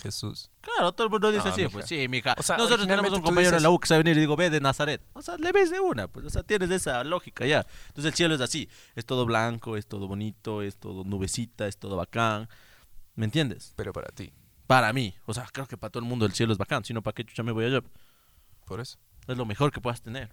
Jesús. 0.00 0.50
Claro, 0.60 0.92
todo 0.92 1.06
el 1.08 1.10
mundo 1.10 1.32
dice 1.32 1.44
No, 1.46 1.50
así, 1.52 1.62
mija. 1.62 1.72
pues 1.72 1.86
sí, 1.86 2.06
mija. 2.08 2.36
O 2.38 2.42
sea, 2.44 2.56
Nosotros 2.56 2.86
tenemos 2.86 3.10
un 3.12 3.22
compañero 3.22 3.56
en 3.56 3.62
la 3.64 3.70
U 3.70 3.78
que 3.80 3.88
sabe 3.88 4.04
venir 4.04 4.18
y 4.18 4.20
digo, 4.20 4.36
ve 4.36 4.48
de 4.48 4.60
Nazaret. 4.60 5.02
O 5.14 5.20
sea, 5.22 5.36
le 5.36 5.50
ves 5.50 5.70
de 5.70 5.80
una, 5.80 6.06
pues, 6.06 6.24
o 6.26 6.30
sea, 6.30 6.44
tienes 6.44 6.70
esa 6.70 7.02
lógica 7.02 7.44
ya. 7.44 7.66
Entonces 7.88 8.12
el 8.12 8.14
cielo 8.14 8.34
es 8.36 8.40
así, 8.40 8.68
es 8.94 9.04
todo 9.04 9.26
blanco, 9.26 9.76
es 9.76 9.88
todo 9.88 10.06
bonito, 10.06 10.62
es 10.62 10.76
todo 10.76 11.02
nubecita, 11.02 11.66
es 11.66 11.76
todo 11.76 11.96
bacán. 11.96 12.48
¿Me 13.16 13.24
entiendes? 13.24 13.72
Pero 13.76 13.92
para 13.92 14.08
ti, 14.10 14.32
Para 14.68 14.92
mí, 14.92 15.16
o 15.26 15.34
sea, 15.34 15.48
creo 15.52 15.66
que 15.66 15.76
para 15.76 15.90
todo 15.90 16.04
el 16.04 16.08
mundo 16.08 16.24
el 16.24 16.32
cielo 16.34 16.52
es 16.52 16.58
bacán, 16.58 16.84
si 16.84 16.94
no, 16.94 17.02
¿para 17.02 17.12
qué 17.16 17.24
chucha 17.24 17.42
me 17.42 17.50
voy 17.50 17.64
allá? 17.64 17.80
Por 18.70 18.80
eso. 18.80 18.98
Es 19.26 19.36
lo 19.36 19.44
mejor 19.44 19.72
que 19.72 19.80
puedas 19.80 20.00
tener. 20.00 20.32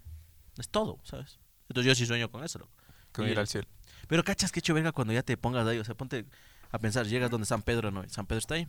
Es 0.58 0.68
todo, 0.68 1.00
¿sabes? 1.02 1.40
Entonces 1.68 1.88
yo 1.88 1.94
sí 1.96 2.06
sueño 2.06 2.30
con 2.30 2.44
eso, 2.44 2.60
loco. 2.60 2.72
Con 3.12 3.26
Y- 3.26 3.32
ir 3.32 3.38
al 3.40 3.48
cielo. 3.48 3.66
Pero 4.06 4.22
cachas 4.22 4.52
que 4.52 4.60
hecho 4.60 4.74
verga 4.74 4.92
cuando 4.92 5.12
ya 5.12 5.24
te 5.24 5.36
pongas 5.36 5.66
ahí, 5.66 5.76
o 5.78 5.84
sea, 5.84 5.96
ponte 5.96 6.24
a 6.70 6.78
pensar, 6.78 7.04
llegas 7.06 7.30
donde 7.32 7.46
San 7.46 7.62
Pedro, 7.62 7.90
¿no? 7.90 8.08
San 8.08 8.26
Pedro 8.26 8.38
está 8.38 8.54
ahí, 8.54 8.68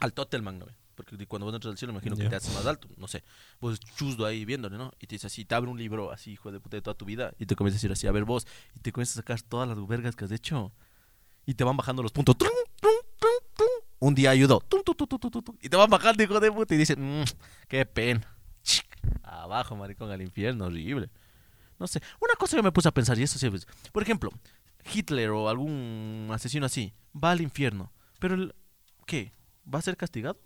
al 0.00 0.14
Totelman, 0.14 0.58
¿no? 0.58 0.66
Porque 0.94 1.26
cuando 1.26 1.44
vos 1.44 1.54
entras 1.54 1.72
al 1.72 1.76
cielo, 1.78 1.92
me 1.92 1.98
imagino 1.98 2.16
que 2.16 2.26
te 2.30 2.36
haces 2.36 2.54
más 2.54 2.64
alto, 2.64 2.88
no 2.96 3.06
sé. 3.06 3.22
Vos 3.60 3.78
chusdo 3.98 4.24
ahí 4.24 4.46
viéndole, 4.46 4.78
¿no? 4.78 4.92
Y 4.98 5.06
te 5.06 5.16
dice 5.16 5.26
así, 5.26 5.44
te 5.44 5.54
abre 5.54 5.70
un 5.70 5.76
libro 5.78 6.10
así, 6.10 6.32
hijo 6.32 6.50
de 6.50 6.58
puta, 6.58 6.78
de 6.78 6.80
toda 6.82 6.94
tu 6.96 7.04
vida, 7.04 7.34
y 7.38 7.44
te 7.44 7.54
comienza 7.54 7.74
a 7.74 7.78
decir 7.78 7.92
así, 7.92 8.06
a 8.06 8.12
ver 8.12 8.24
vos, 8.24 8.46
y 8.74 8.80
te 8.80 8.92
comienzas 8.92 9.18
a 9.18 9.20
sacar 9.20 9.42
todas 9.42 9.68
las 9.68 9.86
vergas 9.86 10.16
que 10.16 10.24
has 10.24 10.32
hecho, 10.32 10.72
y 11.44 11.52
te 11.52 11.64
van 11.64 11.76
bajando 11.76 12.02
los 12.02 12.12
puntos. 12.12 12.38
Trum, 12.38 12.50
trum, 12.80 12.92
trum. 13.18 13.68
Un 13.98 14.14
día 14.14 14.30
ayudó, 14.30 14.60
tum, 14.60 14.82
tum, 14.82 14.94
tum, 14.96 15.06
tum, 15.08 15.18
tum, 15.30 15.42
tum, 15.42 15.56
y 15.60 15.68
te 15.68 15.76
van 15.76 15.90
bajando, 15.90 16.22
hijo 16.22 16.40
de 16.40 16.50
puta, 16.52 16.74
y 16.74 16.78
dicen, 16.78 17.20
"Mm, 17.20 17.24
qué 17.68 17.84
pena. 17.84 18.35
Abajo, 19.22 19.76
maricón, 19.76 20.10
al 20.10 20.22
infierno, 20.22 20.66
horrible. 20.66 21.10
No 21.78 21.86
sé, 21.86 22.00
una 22.20 22.34
cosa 22.38 22.56
que 22.56 22.62
me 22.62 22.72
puse 22.72 22.88
a 22.88 22.92
pensar, 22.94 23.18
y 23.18 23.22
eso 23.22 23.38
sí, 23.38 23.50
pues, 23.50 23.66
por 23.92 24.02
ejemplo, 24.02 24.30
Hitler 24.94 25.30
o 25.30 25.48
algún 25.48 26.28
asesino 26.32 26.64
así 26.66 26.94
va 27.14 27.32
al 27.32 27.40
infierno, 27.40 27.92
pero 28.18 28.34
el, 28.34 28.54
¿qué? 29.06 29.32
¿Va 29.72 29.78
a 29.78 29.82
ser 29.82 29.96
castigado? 29.96 30.38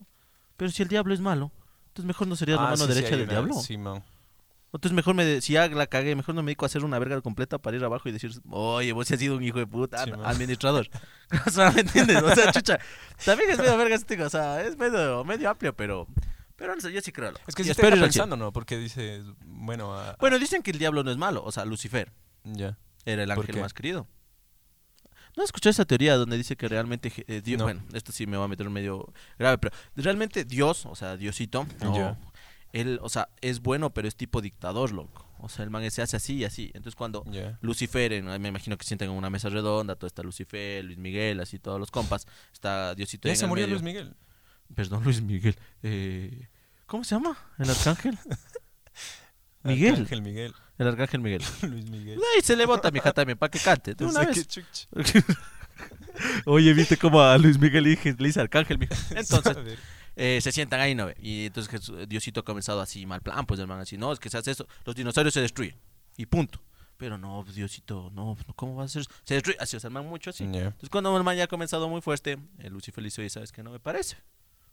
Pero 0.57 0.71
si 0.71 0.83
el 0.83 0.89
diablo 0.89 1.15
es 1.15 1.21
malo, 1.21 1.53
entonces 1.89 2.07
mejor 2.07 2.27
no 2.27 2.37
sería 2.37 2.57
la 2.57 2.62
Ah, 2.62 2.65
mano 2.71 2.77
sí, 2.79 2.83
sí, 2.87 2.89
derecha 2.95 3.11
del 3.17 3.23
una- 3.25 3.31
diablo. 3.33 3.55
Simón. 3.55 4.03
Entonces 4.73 4.93
mejor 4.95 5.15
me, 5.17 5.25
de- 5.25 5.41
si 5.41 5.55
ya 5.55 5.67
la 5.69 5.87
cagué, 5.89 6.15
mejor 6.15 6.35
no 6.37 6.43
me 6.43 6.47
dedico 6.51 6.65
a 6.65 6.67
hacer 6.67 6.85
una 6.85 6.99
verga 7.01 7.21
completa 7.21 7.59
para 7.59 7.77
ir 7.77 7.85
abajo 7.85 8.09
y 8.09 8.13
decir, 8.13 8.31
oye, 8.51 8.93
vos 8.93 9.06
sí 9.09 9.15
has 9.15 9.21
sido 9.21 9.37
un 9.37 9.43
hijo 9.43 9.59
de 9.59 9.67
puta, 9.67 10.05
Sí, 10.05 10.11
man. 10.13 10.21
administrador. 10.25 10.89
o 11.47 11.51
sea, 11.51 11.71
¿me 11.73 11.81
entiendes? 11.81 12.23
O 12.23 12.35
sea, 12.35 12.53
chucha, 12.53 12.79
también 13.25 13.51
es 13.51 13.59
medio 13.59 13.77
verga 13.77 13.97
este, 13.97 14.23
o 14.23 14.31
sea, 14.31 14.63
es 14.63 14.77
medio, 14.77 15.25
medio 15.25 15.51
amplio, 15.51 15.75
pero, 15.75 16.06
pero 16.61 16.75
no 16.77 16.81
sé, 16.81 16.93
yo 16.93 17.01
sí 17.01 17.11
creo. 17.11 17.33
Es 17.49 17.55
que 17.57 17.62
Y 17.62 17.65
si 17.65 17.69
te 17.69 17.73
espero 17.73 17.89
deja 17.97 17.97
ir 17.99 18.05
al 18.05 18.12
cielo. 18.12 18.25
pensando, 18.27 18.37
¿no? 18.37 18.53
Porque 18.53 18.77
dices, 18.79 19.25
bueno, 19.45 19.99
a- 19.99 20.15
Bueno, 20.21 20.39
dicen 20.39 20.62
que 20.62 20.71
el 20.71 20.79
diablo 20.79 21.03
no 21.03 21.11
es 21.11 21.17
malo, 21.17 21.43
o 21.43 21.51
sea, 21.51 21.65
Lucifer. 21.65 22.12
ya. 22.45 22.77
Era 23.07 23.23
el 23.25 23.31
¿Por 23.35 23.41
ángel 23.47 23.61
más 23.62 23.73
querido. 23.75 24.07
¿No 25.37 25.43
escuché 25.44 25.70
esa 25.70 25.84
teoría 25.84 26.17
donde 26.17 26.37
dice 26.37 26.56
que 26.56 26.69
realmente 26.69 27.13
eh, 27.29 27.41
Dios, 27.41 27.58
No. 27.58 27.65
bueno, 27.65 27.82
esto 27.94 28.13
sí 28.13 28.27
me 28.27 28.37
va 28.37 28.44
a 28.44 28.49
meter 28.49 28.69
medio 28.69 29.13
grave, 29.39 29.58
pero 29.58 29.75
realmente 29.96 30.44
Dios, 30.44 30.84
o 30.87 30.94
sea, 30.94 31.17
Diosito, 31.17 31.67
no, 31.82 32.19
él, 32.73 32.99
o 33.03 33.08
sea, 33.08 33.29
es 33.41 33.61
bueno, 33.61 33.91
pero 33.94 34.06
es 34.06 34.17
tipo 34.17 34.41
dictador, 34.41 34.93
loco. 34.93 35.27
O 35.39 35.49
sea, 35.49 35.65
el 35.65 35.70
man 35.70 35.89
se 35.91 36.03
hace 36.03 36.17
así 36.17 36.34
y 36.34 36.44
así. 36.44 36.67
Entonces 36.75 36.94
cuando 36.94 37.25
Ya. 37.31 37.58
Lucifer, 37.63 38.23
me 38.23 38.49
imagino 38.49 38.77
que 38.77 38.84
sienten 38.84 39.11
en 39.11 39.17
una 39.17 39.31
mesa 39.31 39.49
redonda, 39.49 39.96
todo 39.96 40.06
está 40.08 40.23
Lucifer, 40.23 40.84
Luis 40.84 40.99
Miguel, 40.99 41.41
así 41.41 41.58
todos 41.58 41.81
los 41.81 41.91
compas, 41.91 42.27
está 42.53 42.94
Diosito 42.94 43.27
Ya 43.29 43.32
en 43.32 43.39
se 43.39 43.44
el 43.44 43.49
murió 43.49 43.65
medio. 43.67 43.75
Luis 43.77 43.82
Miguel. 43.84 44.15
Perdón, 44.75 45.03
Luis 45.05 45.23
Miguel. 45.23 45.56
Eh, 45.82 46.49
¿Cómo 46.91 47.05
se 47.05 47.15
llama? 47.15 47.39
¿El 47.56 47.70
arcángel? 47.70 48.19
Miguel. 49.63 49.94
Ángel 49.94 50.23
Miguel. 50.23 50.53
El 50.77 50.89
arcángel 50.89 51.20
Miguel. 51.20 51.41
Luis 51.63 51.89
Miguel. 51.89 52.19
Ahí 52.35 52.43
se 52.43 52.56
le 52.56 52.67
bota, 52.67 52.91
mija, 52.91 53.13
también, 53.13 53.39
para 53.39 53.49
que 53.49 53.61
cante. 53.61 53.94
De 53.94 54.05
una 54.05 54.25
vez. 54.25 54.44
Oye, 56.47 56.75
¿viste 56.75 56.97
cómo 56.97 57.20
a 57.23 57.39
Luis 57.39 57.61
Miguel 57.61 57.85
le 57.85 57.97
dice 57.97 58.41
arcángel? 58.41 58.77
mijo? 58.79 58.93
Entonces, 59.11 59.56
eh, 60.17 60.41
se 60.43 60.51
sientan 60.51 60.81
ahí, 60.81 60.97
¿no? 60.97 61.06
ve? 61.06 61.17
Y 61.20 61.47
entonces 61.47 61.70
Jesús- 61.70 62.09
Diosito 62.09 62.41
ha 62.41 62.44
comenzado 62.44 62.81
así, 62.81 63.06
mal 63.06 63.20
plan, 63.20 63.47
pues, 63.47 63.61
hermano, 63.61 63.82
así, 63.82 63.97
no, 63.97 64.13
es 64.13 64.19
que 64.19 64.29
se 64.29 64.39
hace 64.39 64.51
eso, 64.51 64.67
los 64.85 64.97
dinosaurios 64.97 65.32
se 65.32 65.41
destruyen, 65.41 65.77
y 66.17 66.27
punto. 66.27 66.61
Pero 66.97 67.19
no, 67.19 67.44
Diosito, 67.44 68.11
no, 68.13 68.37
¿cómo 68.56 68.75
va 68.75 68.85
a 68.85 68.89
ser? 68.89 69.05
Se 69.23 69.35
destruye, 69.35 69.56
así, 69.61 69.77
o 69.77 69.81
sea, 69.81 69.89
el 69.89 69.94
man 69.94 70.06
mucho 70.06 70.31
así. 70.31 70.43
Entonces, 70.43 70.91
cuando 70.91 71.17
el 71.17 71.23
man 71.23 71.37
ya 71.37 71.44
ha 71.44 71.47
comenzado 71.47 71.89
muy 71.89 72.01
fuerte, 72.01 72.37
el 72.59 72.73
Lucifer 72.73 73.01
le 73.01 73.06
dice, 73.06 73.20
oye, 73.20 73.31
¿sabes 73.31 73.53
qué? 73.53 73.63
No 73.63 73.70
me 73.70 73.79
parece. 73.79 74.17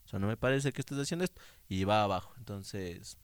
O 0.08 0.10
sea, 0.10 0.20
no 0.20 0.28
me 0.28 0.38
parece 0.38 0.72
que 0.72 0.80
estés 0.80 0.98
haciendo 0.98 1.26
esto. 1.26 1.42
Y 1.68 1.84
va 1.84 2.02
abajo. 2.02 2.34
Entonces, 2.38 3.18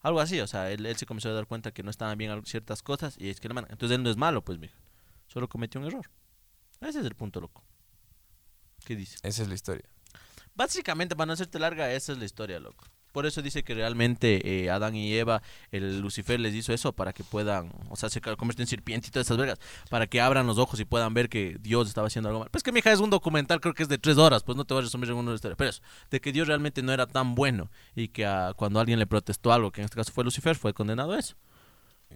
algo 0.00 0.20
así, 0.20 0.40
o 0.40 0.46
sea, 0.46 0.70
él, 0.70 0.86
él 0.86 0.96
se 0.96 1.04
comenzó 1.04 1.28
a 1.28 1.34
dar 1.34 1.46
cuenta 1.46 1.70
que 1.70 1.82
no 1.82 1.90
estaban 1.90 2.16
bien 2.16 2.44
ciertas 2.46 2.82
cosas, 2.82 3.16
y 3.18 3.28
es 3.28 3.40
que 3.40 3.48
el 3.48 3.52
man, 3.52 3.66
entonces 3.68 3.96
él 3.96 4.02
no 4.02 4.08
es 4.08 4.16
malo, 4.16 4.42
pues, 4.42 4.58
mija. 4.58 4.74
Solo 5.26 5.50
cometió 5.50 5.78
un 5.82 5.86
error. 5.86 6.10
Ese 6.80 7.00
es 7.00 7.04
el 7.04 7.14
punto, 7.14 7.42
loco. 7.42 7.62
¿Qué 8.86 8.96
dice? 8.96 9.18
Esa 9.22 9.42
es 9.42 9.48
la 9.48 9.54
historia. 9.54 9.84
Básicamente, 10.54 11.14
para 11.14 11.26
no 11.26 11.34
hacerte 11.34 11.58
larga, 11.58 11.92
esa 11.92 12.12
es 12.12 12.18
la 12.18 12.24
historia, 12.24 12.58
loco. 12.58 12.86
Por 13.12 13.26
eso 13.26 13.42
dice 13.42 13.62
que 13.64 13.74
realmente 13.74 14.64
eh, 14.64 14.70
Adán 14.70 14.94
y 14.94 15.12
Eva, 15.14 15.42
el 15.72 16.00
Lucifer 16.00 16.38
les 16.38 16.54
hizo 16.54 16.72
eso 16.72 16.92
para 16.92 17.12
que 17.12 17.24
puedan, 17.24 17.72
o 17.88 17.96
sea, 17.96 18.08
se 18.08 18.20
convierten 18.20 18.62
en 18.62 18.66
serpiente 18.66 19.08
y 19.08 19.10
todas 19.10 19.26
esas 19.26 19.36
vergas, 19.36 19.58
para 19.88 20.06
que 20.06 20.20
abran 20.20 20.46
los 20.46 20.58
ojos 20.58 20.78
y 20.80 20.84
puedan 20.84 21.12
ver 21.14 21.28
que 21.28 21.56
Dios 21.60 21.88
estaba 21.88 22.06
haciendo 22.06 22.28
algo 22.28 22.40
mal. 22.40 22.50
Pues 22.50 22.62
que, 22.62 22.72
mija, 22.72 22.92
es 22.92 23.00
un 23.00 23.10
documental, 23.10 23.60
creo 23.60 23.74
que 23.74 23.82
es 23.82 23.88
de 23.88 23.98
tres 23.98 24.16
horas, 24.18 24.42
pues 24.44 24.56
no 24.56 24.64
te 24.64 24.74
voy 24.74 24.82
a 24.82 24.84
resumir 24.84 25.10
en 25.10 25.16
una 25.16 25.34
historia. 25.34 25.56
Pero 25.56 25.70
eso, 25.70 25.82
de 26.10 26.20
que 26.20 26.32
Dios 26.32 26.46
realmente 26.48 26.82
no 26.82 26.92
era 26.92 27.06
tan 27.06 27.34
bueno 27.34 27.70
y 27.96 28.08
que 28.08 28.26
cuando 28.56 28.78
alguien 28.80 28.98
le 28.98 29.06
protestó 29.06 29.52
algo, 29.52 29.72
que 29.72 29.80
en 29.80 29.86
este 29.86 29.96
caso 29.96 30.12
fue 30.12 30.22
Lucifer, 30.24 30.54
fue 30.56 30.72
condenado 30.72 31.12
a 31.12 31.18
eso. 31.18 31.34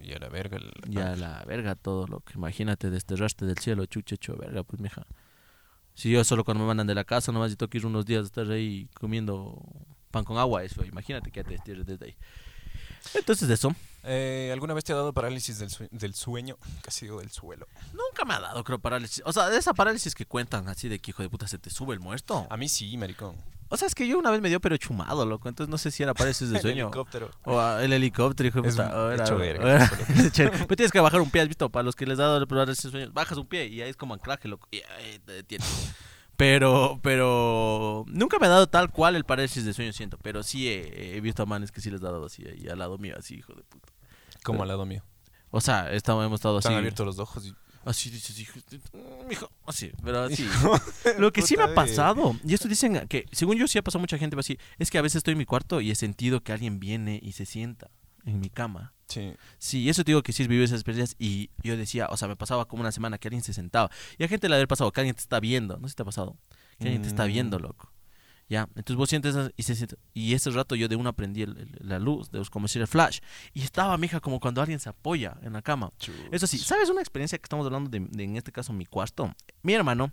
Y 0.01 0.13
a 0.13 0.19
la 0.19 0.29
verga. 0.29 0.57
el- 0.57 0.71
Y 0.93 0.97
a 0.99 1.15
la 1.15 1.43
verga 1.47 1.75
todo 1.75 2.05
lo 2.07 2.19
que, 2.19 2.33
imagínate, 2.35 2.89
desterraste 2.89 3.45
del 3.45 3.57
cielo, 3.57 3.85
chuche, 3.85 4.15
hecho 4.15 4.35
verga, 4.37 4.63
pues, 4.63 4.81
mija. 4.81 5.05
Si 5.93 6.11
yo 6.11 6.21
solo 6.25 6.43
cuando 6.43 6.63
me 6.63 6.67
mandan 6.67 6.87
de 6.87 6.95
la 6.95 7.05
casa, 7.05 7.31
nomás 7.31 7.51
yo 7.51 7.55
tengo 7.57 7.69
que 7.69 7.77
ir 7.77 7.85
unos 7.85 8.05
días 8.05 8.23
a 8.23 8.25
estar 8.25 8.51
ahí 8.51 8.89
comiendo 8.99 9.61
pan 10.15 10.23
con 10.23 10.37
agua, 10.37 10.63
eso, 10.63 10.83
imagínate 10.85 11.29
que 11.31 11.43
te 11.43 11.51
destierres 11.51 11.85
desde 11.85 12.05
ahí. 12.05 12.15
Entonces 13.13 13.49
eso, 13.49 13.75
Eh, 14.07 14.51
¿Alguna 14.53 14.73
vez 14.75 14.83
te 14.83 14.93
ha 14.93 14.95
dado 14.95 15.13
parálisis 15.13 15.57
del, 15.57 15.69
sue- 15.71 15.89
del 15.91 16.13
sueño? 16.13 16.57
Casi 16.83 17.05
digo 17.05 17.19
del 17.21 17.31
suelo. 17.31 17.67
nunca 17.91 18.23
me 18.23 18.35
ha 18.35 18.39
dado, 18.39 18.63
creo, 18.63 18.77
parálisis. 18.79 19.23
O 19.25 19.33
sea, 19.33 19.49
de 19.49 19.57
esa 19.57 19.73
parálisis 19.73 20.13
que 20.13 20.25
cuentan 20.27 20.67
así 20.69 20.87
de 20.89 20.99
que 20.99 21.09
hijo 21.11 21.23
de 21.23 21.29
puta 21.29 21.47
se 21.47 21.57
te 21.57 21.69
sube 21.71 21.93
el 21.95 21.99
muerto. 21.99 22.45
A 22.51 22.55
mí 22.57 22.69
sí, 22.69 22.95
maricón. 22.97 23.35
O 23.69 23.77
sea, 23.77 23.87
es 23.87 23.95
que 23.95 24.07
yo 24.07 24.19
una 24.19 24.29
vez 24.29 24.41
me 24.41 24.49
dio 24.49 24.59
pero 24.61 24.77
chumado, 24.77 25.25
loco, 25.25 25.49
entonces 25.49 25.71
no 25.71 25.79
sé 25.79 25.89
si 25.89 26.03
era 26.03 26.13
parálisis 26.13 26.49
de 26.51 26.55
El 26.57 26.61
sueño. 26.61 26.85
helicóptero. 26.85 27.31
O 27.45 27.59
ah, 27.59 27.83
el 27.83 27.93
helicóptero, 27.93 28.47
hijo 28.49 28.61
de 28.61 28.69
puta. 28.69 28.95
o 28.95 29.09
era- 29.11 29.23
hecho 29.23 29.35
o 29.37 29.41
era-. 29.41 29.89
Pero 30.35 30.75
tienes 30.75 30.91
que 30.91 30.99
bajar 30.99 31.19
un 31.21 31.31
pie, 31.31 31.41
¿has 31.41 31.47
visto? 31.47 31.69
Para 31.69 31.81
los 31.83 31.95
que 31.95 32.05
les 32.05 32.19
ha 32.19 32.23
dado 32.23 32.47
parálisis 32.47 32.83
de 32.85 32.91
sueño, 32.91 33.11
bajas 33.11 33.37
un 33.39 33.47
pie 33.47 33.65
y 33.67 33.81
ahí 33.81 33.89
es 33.89 33.97
como 33.97 34.13
anclaje, 34.13 34.47
loco. 34.47 34.67
Y 34.71 34.77
ahí 34.99 35.19
te 35.25 35.31
detienes. 35.31 35.67
Pero, 36.37 36.99
pero 37.01 38.03
nunca 38.07 38.39
me 38.39 38.47
ha 38.47 38.49
dado 38.49 38.67
tal 38.67 38.91
cual 38.91 39.15
el 39.15 39.23
parálisis 39.23 39.63
de 39.65 39.73
sueño, 39.73 39.93
siento. 39.93 40.17
Pero 40.21 40.43
sí 40.43 40.67
he, 40.67 41.15
he 41.15 41.21
visto 41.21 41.43
a 41.43 41.45
manes 41.45 41.71
que 41.71 41.81
sí 41.81 41.89
les 41.89 42.01
ha 42.01 42.11
dado 42.11 42.25
así, 42.25 42.43
al 42.69 42.79
lado 42.79 42.97
mío, 42.97 43.15
así, 43.17 43.35
hijo 43.35 43.53
de 43.53 43.63
puta. 43.63 43.91
Como 44.43 44.61
al 44.61 44.67
lado 44.67 44.85
mío. 44.85 45.03
O 45.51 45.61
sea, 45.61 45.91
estamos, 45.91 46.25
hemos 46.25 46.39
estado 46.39 46.57
así. 46.57 46.67
Están 46.67 46.77
abiertos 46.77 47.05
los 47.05 47.19
ojos 47.19 47.45
y... 47.45 47.55
Así 47.85 48.09
dices, 48.09 48.39
hijo, 48.39 48.59
mm, 48.93 49.45
así, 49.67 49.91
pero 50.03 50.23
así. 50.23 50.49
Lo 51.19 51.31
que 51.31 51.43
sí 51.43 51.55
me 51.55 51.63
ha 51.63 51.67
eh. 51.67 51.75
pasado, 51.75 52.35
y 52.43 52.55
esto 52.55 52.67
dicen 52.67 53.07
que, 53.07 53.27
según 53.31 53.57
yo 53.57 53.67
sí 53.67 53.77
ha 53.77 53.83
pasado 53.83 53.99
mucha 53.99 54.17
gente 54.17 54.35
así, 54.39 54.57
es 54.79 54.89
que 54.89 54.97
a 54.97 55.03
veces 55.03 55.17
estoy 55.17 55.33
en 55.33 55.37
mi 55.37 55.45
cuarto 55.45 55.81
y 55.81 55.91
he 55.91 55.95
sentido 55.95 56.41
que 56.41 56.51
alguien 56.51 56.79
viene 56.79 57.19
y 57.21 57.33
se 57.33 57.45
sienta 57.45 57.91
en 58.25 58.39
mi 58.39 58.49
cama. 58.49 58.93
Sí. 59.07 59.33
Sí, 59.59 59.87
eso 59.89 60.03
te 60.03 60.11
digo 60.11 60.23
que 60.23 60.33
sí 60.33 60.47
viví 60.47 60.63
esas 60.63 60.79
experiencias 60.79 61.15
y 61.19 61.51
yo 61.63 61.77
decía, 61.77 62.07
o 62.09 62.17
sea, 62.17 62.27
me 62.27 62.35
pasaba 62.35 62.65
como 62.67 62.81
una 62.81 62.91
semana 62.91 63.17
que 63.17 63.27
alguien 63.27 63.43
se 63.43 63.53
sentaba. 63.53 63.89
Y 64.17 64.23
a 64.23 64.27
gente 64.27 64.49
le 64.49 64.55
había 64.55 64.67
pasado 64.67 64.91
que 64.91 64.99
alguien 65.01 65.15
te 65.15 65.21
está 65.21 65.39
viendo, 65.39 65.77
no 65.77 65.87
sé 65.87 65.91
si 65.91 65.95
te 65.95 66.01
ha 66.01 66.05
pasado, 66.05 66.37
que 66.79 66.85
alguien 66.85 67.01
te 67.03 67.07
está 67.07 67.25
Mm. 67.25 67.27
viendo, 67.27 67.59
loco. 67.59 67.91
Ya, 68.47 68.63
entonces 68.75 68.95
vos 68.95 69.09
sientes 69.09 69.35
y 69.57 69.63
se 69.63 69.87
y 70.13 70.33
ese 70.35 70.51
rato 70.51 70.75
yo 70.75 70.87
de 70.87 70.95
una 70.95 71.13
prendí 71.13 71.41
el- 71.41 71.57
el- 71.57 71.77
la 71.81 71.97
luz, 71.97 72.29
de 72.29 72.43
como 72.51 72.65
decir 72.65 72.79
el 72.81 72.87
flash, 72.87 73.19
y 73.55 73.61
estaba 73.63 73.97
mija 73.97 74.19
como 74.19 74.39
cuando 74.39 74.61
alguien 74.61 74.79
se 74.79 74.87
apoya 74.89 75.37
en 75.41 75.53
la 75.53 75.63
cama. 75.63 75.91
Eso 76.31 76.45
sí, 76.45 76.59
¿sabes 76.59 76.89
una 76.89 77.01
experiencia 77.01 77.39
que 77.39 77.45
estamos 77.45 77.65
hablando 77.65 77.89
de, 77.89 77.99
de, 78.01 78.23
en 78.23 78.35
este 78.37 78.51
caso 78.51 78.71
mi 78.71 78.85
cuarto? 78.85 79.33
Mi 79.63 79.73
hermano 79.73 80.11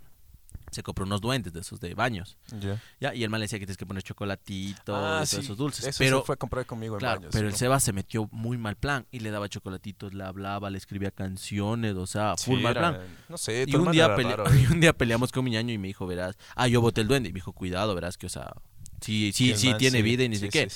se 0.71 0.81
compró 0.83 1.05
unos 1.05 1.21
duendes 1.21 1.53
de 1.53 1.59
esos 1.61 1.79
de 1.79 1.93
baños, 1.93 2.37
Ya. 2.59 2.81
¿ya? 2.99 3.13
Y 3.15 3.23
el 3.23 3.29
man 3.29 3.39
le 3.39 3.45
decía 3.45 3.59
que 3.59 3.65
tienes 3.65 3.77
que 3.77 3.85
poner 3.85 4.03
chocolatito, 4.03 4.95
Ah, 4.95 5.15
todos 5.17 5.29
sí. 5.29 5.37
esos 5.37 5.57
dulces. 5.57 5.85
Eso 5.85 5.97
pero 5.99 6.19
se 6.19 6.25
fue 6.25 6.33
a 6.33 6.37
comprar 6.37 6.65
conmigo 6.65 6.95
en 6.95 6.99
Claro, 6.99 7.19
baños, 7.21 7.31
pero 7.33 7.47
el. 7.47 7.55
Seba 7.55 7.79
se 7.79 7.93
metió 7.93 8.27
muy 8.31 8.57
mal 8.57 8.75
plan 8.75 9.05
y 9.11 9.19
le 9.19 9.29
daba 9.31 9.47
chocolatitos, 9.49 10.13
le 10.13 10.23
hablaba, 10.23 10.69
le 10.69 10.77
escribía 10.77 11.11
canciones, 11.11 11.95
o 11.95 12.07
sea, 12.07 12.35
Sí, 12.37 12.45
full 12.51 12.61
mal 12.61 12.77
era- 12.77 12.91
plan. 12.93 13.07
No 13.29 13.37
sé, 13.37 13.65
Y 13.67 13.75
un, 13.75 13.91
día 13.91 14.15
pele- 14.15 14.35
raro, 14.35 14.45
eh. 14.51 14.65
y 14.69 14.71
un 14.71 14.79
día 14.79 14.93
peleamos 14.93 15.31
con 15.31 15.43
mi 15.45 15.51
ñaño 15.51 15.73
y 15.73 15.77
me 15.77 15.87
dijo, 15.87 16.05
verás, 16.07 16.37
ah, 16.55 16.67
yo 16.67 16.81
boté 16.81 17.01
el 17.01 17.07
duende. 17.07 17.29
Y 17.29 17.33
me 17.33 17.37
dijo, 17.37 17.53
cuidado, 17.53 17.93
verás 17.95 18.17
que, 18.17 18.25
o 18.25 18.29
sea, 18.29 18.53
sí, 19.01 19.27
Y 19.27 19.31
sí, 19.33 19.53
sí, 19.55 19.69
man, 19.69 19.77
tiene 19.77 19.97
sí, 19.97 20.03
vida 20.03 20.23
y 20.23 20.29
ni 20.29 20.35
sé 20.37 20.49
qué. 20.49 20.67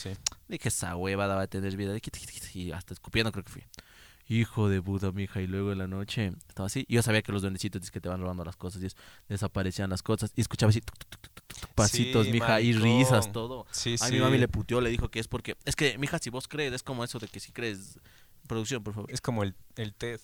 Dije, 0.48 0.70
esa 0.70 0.96
hueva 0.96 1.28
va 1.28 1.42
a 1.42 1.48
tener 1.48 1.76
vida. 1.76 1.96
Y 2.54 2.72
hasta 2.72 2.94
escupiendo 2.94 3.32
creo 3.32 3.44
que 3.44 3.52
fui. 3.52 3.64
Hijo 4.30 4.68
de 4.70 4.82
puta, 4.82 5.12
mija. 5.12 5.42
Y 5.42 5.48
luego 5.48 5.72
en 5.72 5.78
la 5.78 5.88
noche 5.88 6.32
estaba 6.50 6.68
así. 6.68 6.86
Y 6.88 6.96
yo 6.96 7.02
sabía 7.04 7.22
que 7.22 7.32
los 7.32 7.42
duendecitos 7.42 7.82
es 7.84 7.92
que 7.92 8.02
te 8.02 8.10
van 8.10 8.20
robando 8.22 8.44
las 8.44 8.56
cosas. 8.58 8.82
Y 8.84 8.88
es- 8.88 8.98
desaparecían 9.30 9.90
las 9.90 10.04
cosas. 10.04 10.32
Y 10.36 10.42
escuchaba 10.42 10.70
así, 10.70 10.82
tuc, 10.82 10.98
tuc, 10.98 11.10
tuc, 11.10 11.32
tuc, 11.34 11.44
tuc, 11.60 11.70
pasitos, 11.76 12.26
Sí, 12.26 12.32
mija. 12.34 12.60
Y 12.62 12.74
risas, 12.74 13.32
todo. 13.32 13.66
Sí, 13.72 13.96
A 14.02 14.08
sí. 14.08 14.14
mi 14.14 14.20
mami 14.20 14.38
le 14.38 14.48
puteó, 14.48 14.82
le 14.82 14.90
dijo 14.90 15.10
que 15.10 15.20
es 15.20 15.28
porque. 15.28 15.56
Es 15.66 15.76
que, 15.76 15.98
mija, 15.98 16.20
si 16.20 16.30
vos 16.30 16.48
crees, 16.48 16.74
es 16.74 16.84
como 16.84 17.04
eso 17.04 17.20
de 17.20 17.28
que 17.28 17.40
si 17.40 17.52
crees. 17.52 18.00
Producción, 18.48 18.84
por 18.84 18.94
favor. 18.94 19.12
Es 19.12 19.20
como 19.22 19.44
el, 19.44 19.56
el 19.76 19.94
TED. 19.94 20.20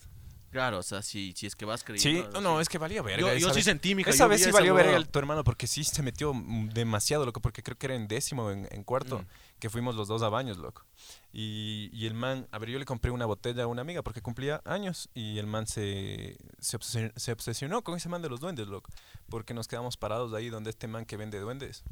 Claro, 0.54 0.78
o 0.78 0.84
sea, 0.84 1.02
si, 1.02 1.34
si 1.36 1.48
es 1.48 1.56
que 1.56 1.66
vas 1.66 1.80
Sí, 1.82 1.86
creyendo. 1.88 2.30
no, 2.32 2.42
no, 2.42 2.62
es 2.62 2.70
que 2.70 2.78
valía 2.78 3.02
verga. 3.02 3.34
Yo, 3.34 3.48
yo 3.50 3.54
sí 3.54 3.62
sentí, 3.64 3.96
mija. 3.96 4.12
Esa 4.12 4.28
vez 4.28 4.40
sí 4.42 4.50
esa 4.50 4.60
valió 4.60 4.74
verga 4.76 4.96
el- 4.96 5.10
tu 5.10 5.18
hermano 5.20 5.44
porque 5.44 5.66
sí 5.68 5.84
se 5.84 6.02
metió 6.04 6.32
demasiado, 6.74 7.26
loco, 7.26 7.42
porque 7.42 7.64
creo 7.64 7.76
que 7.78 7.88
era 7.88 7.96
en 7.96 8.08
décimo, 8.08 8.52
en, 8.52 8.68
en 8.72 8.84
cuarto, 8.84 9.20
Mm. 9.20 9.26
que 9.60 9.70
fuimos 9.70 9.96
los 9.96 10.08
dos 10.08 10.22
a 10.22 10.30
baños, 10.30 10.58
loco. 10.58 10.86
Y, 11.34 11.90
y 11.92 12.06
el 12.06 12.14
man, 12.14 12.48
a 12.52 12.60
ver, 12.60 12.70
yo 12.70 12.78
le 12.78 12.86
compré 12.86 13.10
una 13.10 13.26
botella 13.26 13.64
a 13.64 13.68
una 13.68 13.82
amiga 13.82 14.04
porque 14.04 14.22
cumplía 14.22 14.62
años 14.64 15.10
y 15.16 15.40
el 15.40 15.48
man 15.48 15.66
se, 15.66 16.38
se, 16.60 16.76
obsesionó, 16.78 17.12
se 17.16 17.32
obsesionó 17.32 17.82
con 17.84 17.98
ese 17.98 18.08
man 18.08 18.22
de 18.22 18.30
los 18.30 18.40
duendes, 18.40 18.68
loco, 18.68 18.92
porque 19.30 19.56
nos 19.56 19.68
quedamos 19.68 19.98
parados 19.98 20.34
ahí 20.34 20.50
donde 20.50 20.70
este 20.70 20.88
man 20.88 21.06
que 21.06 21.18
vende 21.18 21.40
duendes. 21.40 21.84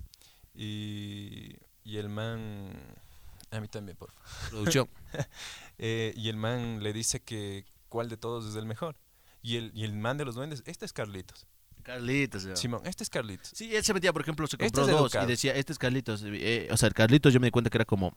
Y, 0.56 1.56
y 1.84 1.98
el 1.98 2.10
man... 2.10 2.72
A 3.50 3.60
mí 3.60 3.68
también, 3.68 3.98
por 3.98 4.12
favor. 4.12 4.50
Producción. 4.50 4.88
Eh, 5.84 6.14
y 6.16 6.30
el 6.30 6.38
man 6.38 6.84
le 6.84 6.94
dice 6.94 7.22
que 7.22 7.66
cuál 7.92 8.10
de 8.10 8.18
todos 8.18 8.46
es 8.48 8.56
el 8.56 8.66
mejor. 8.66 8.96
Y 9.44 9.58
el, 9.58 9.72
y 9.76 9.84
el 9.84 9.94
man 9.94 10.18
de 10.18 10.26
los 10.26 10.36
duendes, 10.36 10.64
este 10.66 10.86
es 10.86 10.94
Carlitos. 10.94 11.46
Carlitos, 11.84 12.44
ya. 12.44 12.56
Simón, 12.56 12.82
este 12.86 13.04
es 13.04 13.10
Carlitos. 13.10 13.52
Sí, 13.56 13.76
él 13.76 13.84
se 13.84 13.94
metía, 13.94 14.14
por 14.14 14.22
ejemplo, 14.22 14.48
se 14.48 14.56
Este 14.56 14.66
compró 14.66 14.84
es 14.84 14.90
dos 14.92 15.02
educado. 15.02 15.26
y 15.28 15.32
decía, 15.32 15.54
este 15.56 15.74
es 15.74 15.80
Carlitos. 15.80 16.24
eh, 16.26 16.68
o 16.72 16.78
sea, 16.78 16.88
el 16.88 16.94
Carlitos 16.94 17.34
yo 17.34 17.40
me 17.40 17.48
di 17.48 17.52
cuenta 17.52 17.70
que 17.70 17.78
era 17.78 17.86
como 17.86 18.16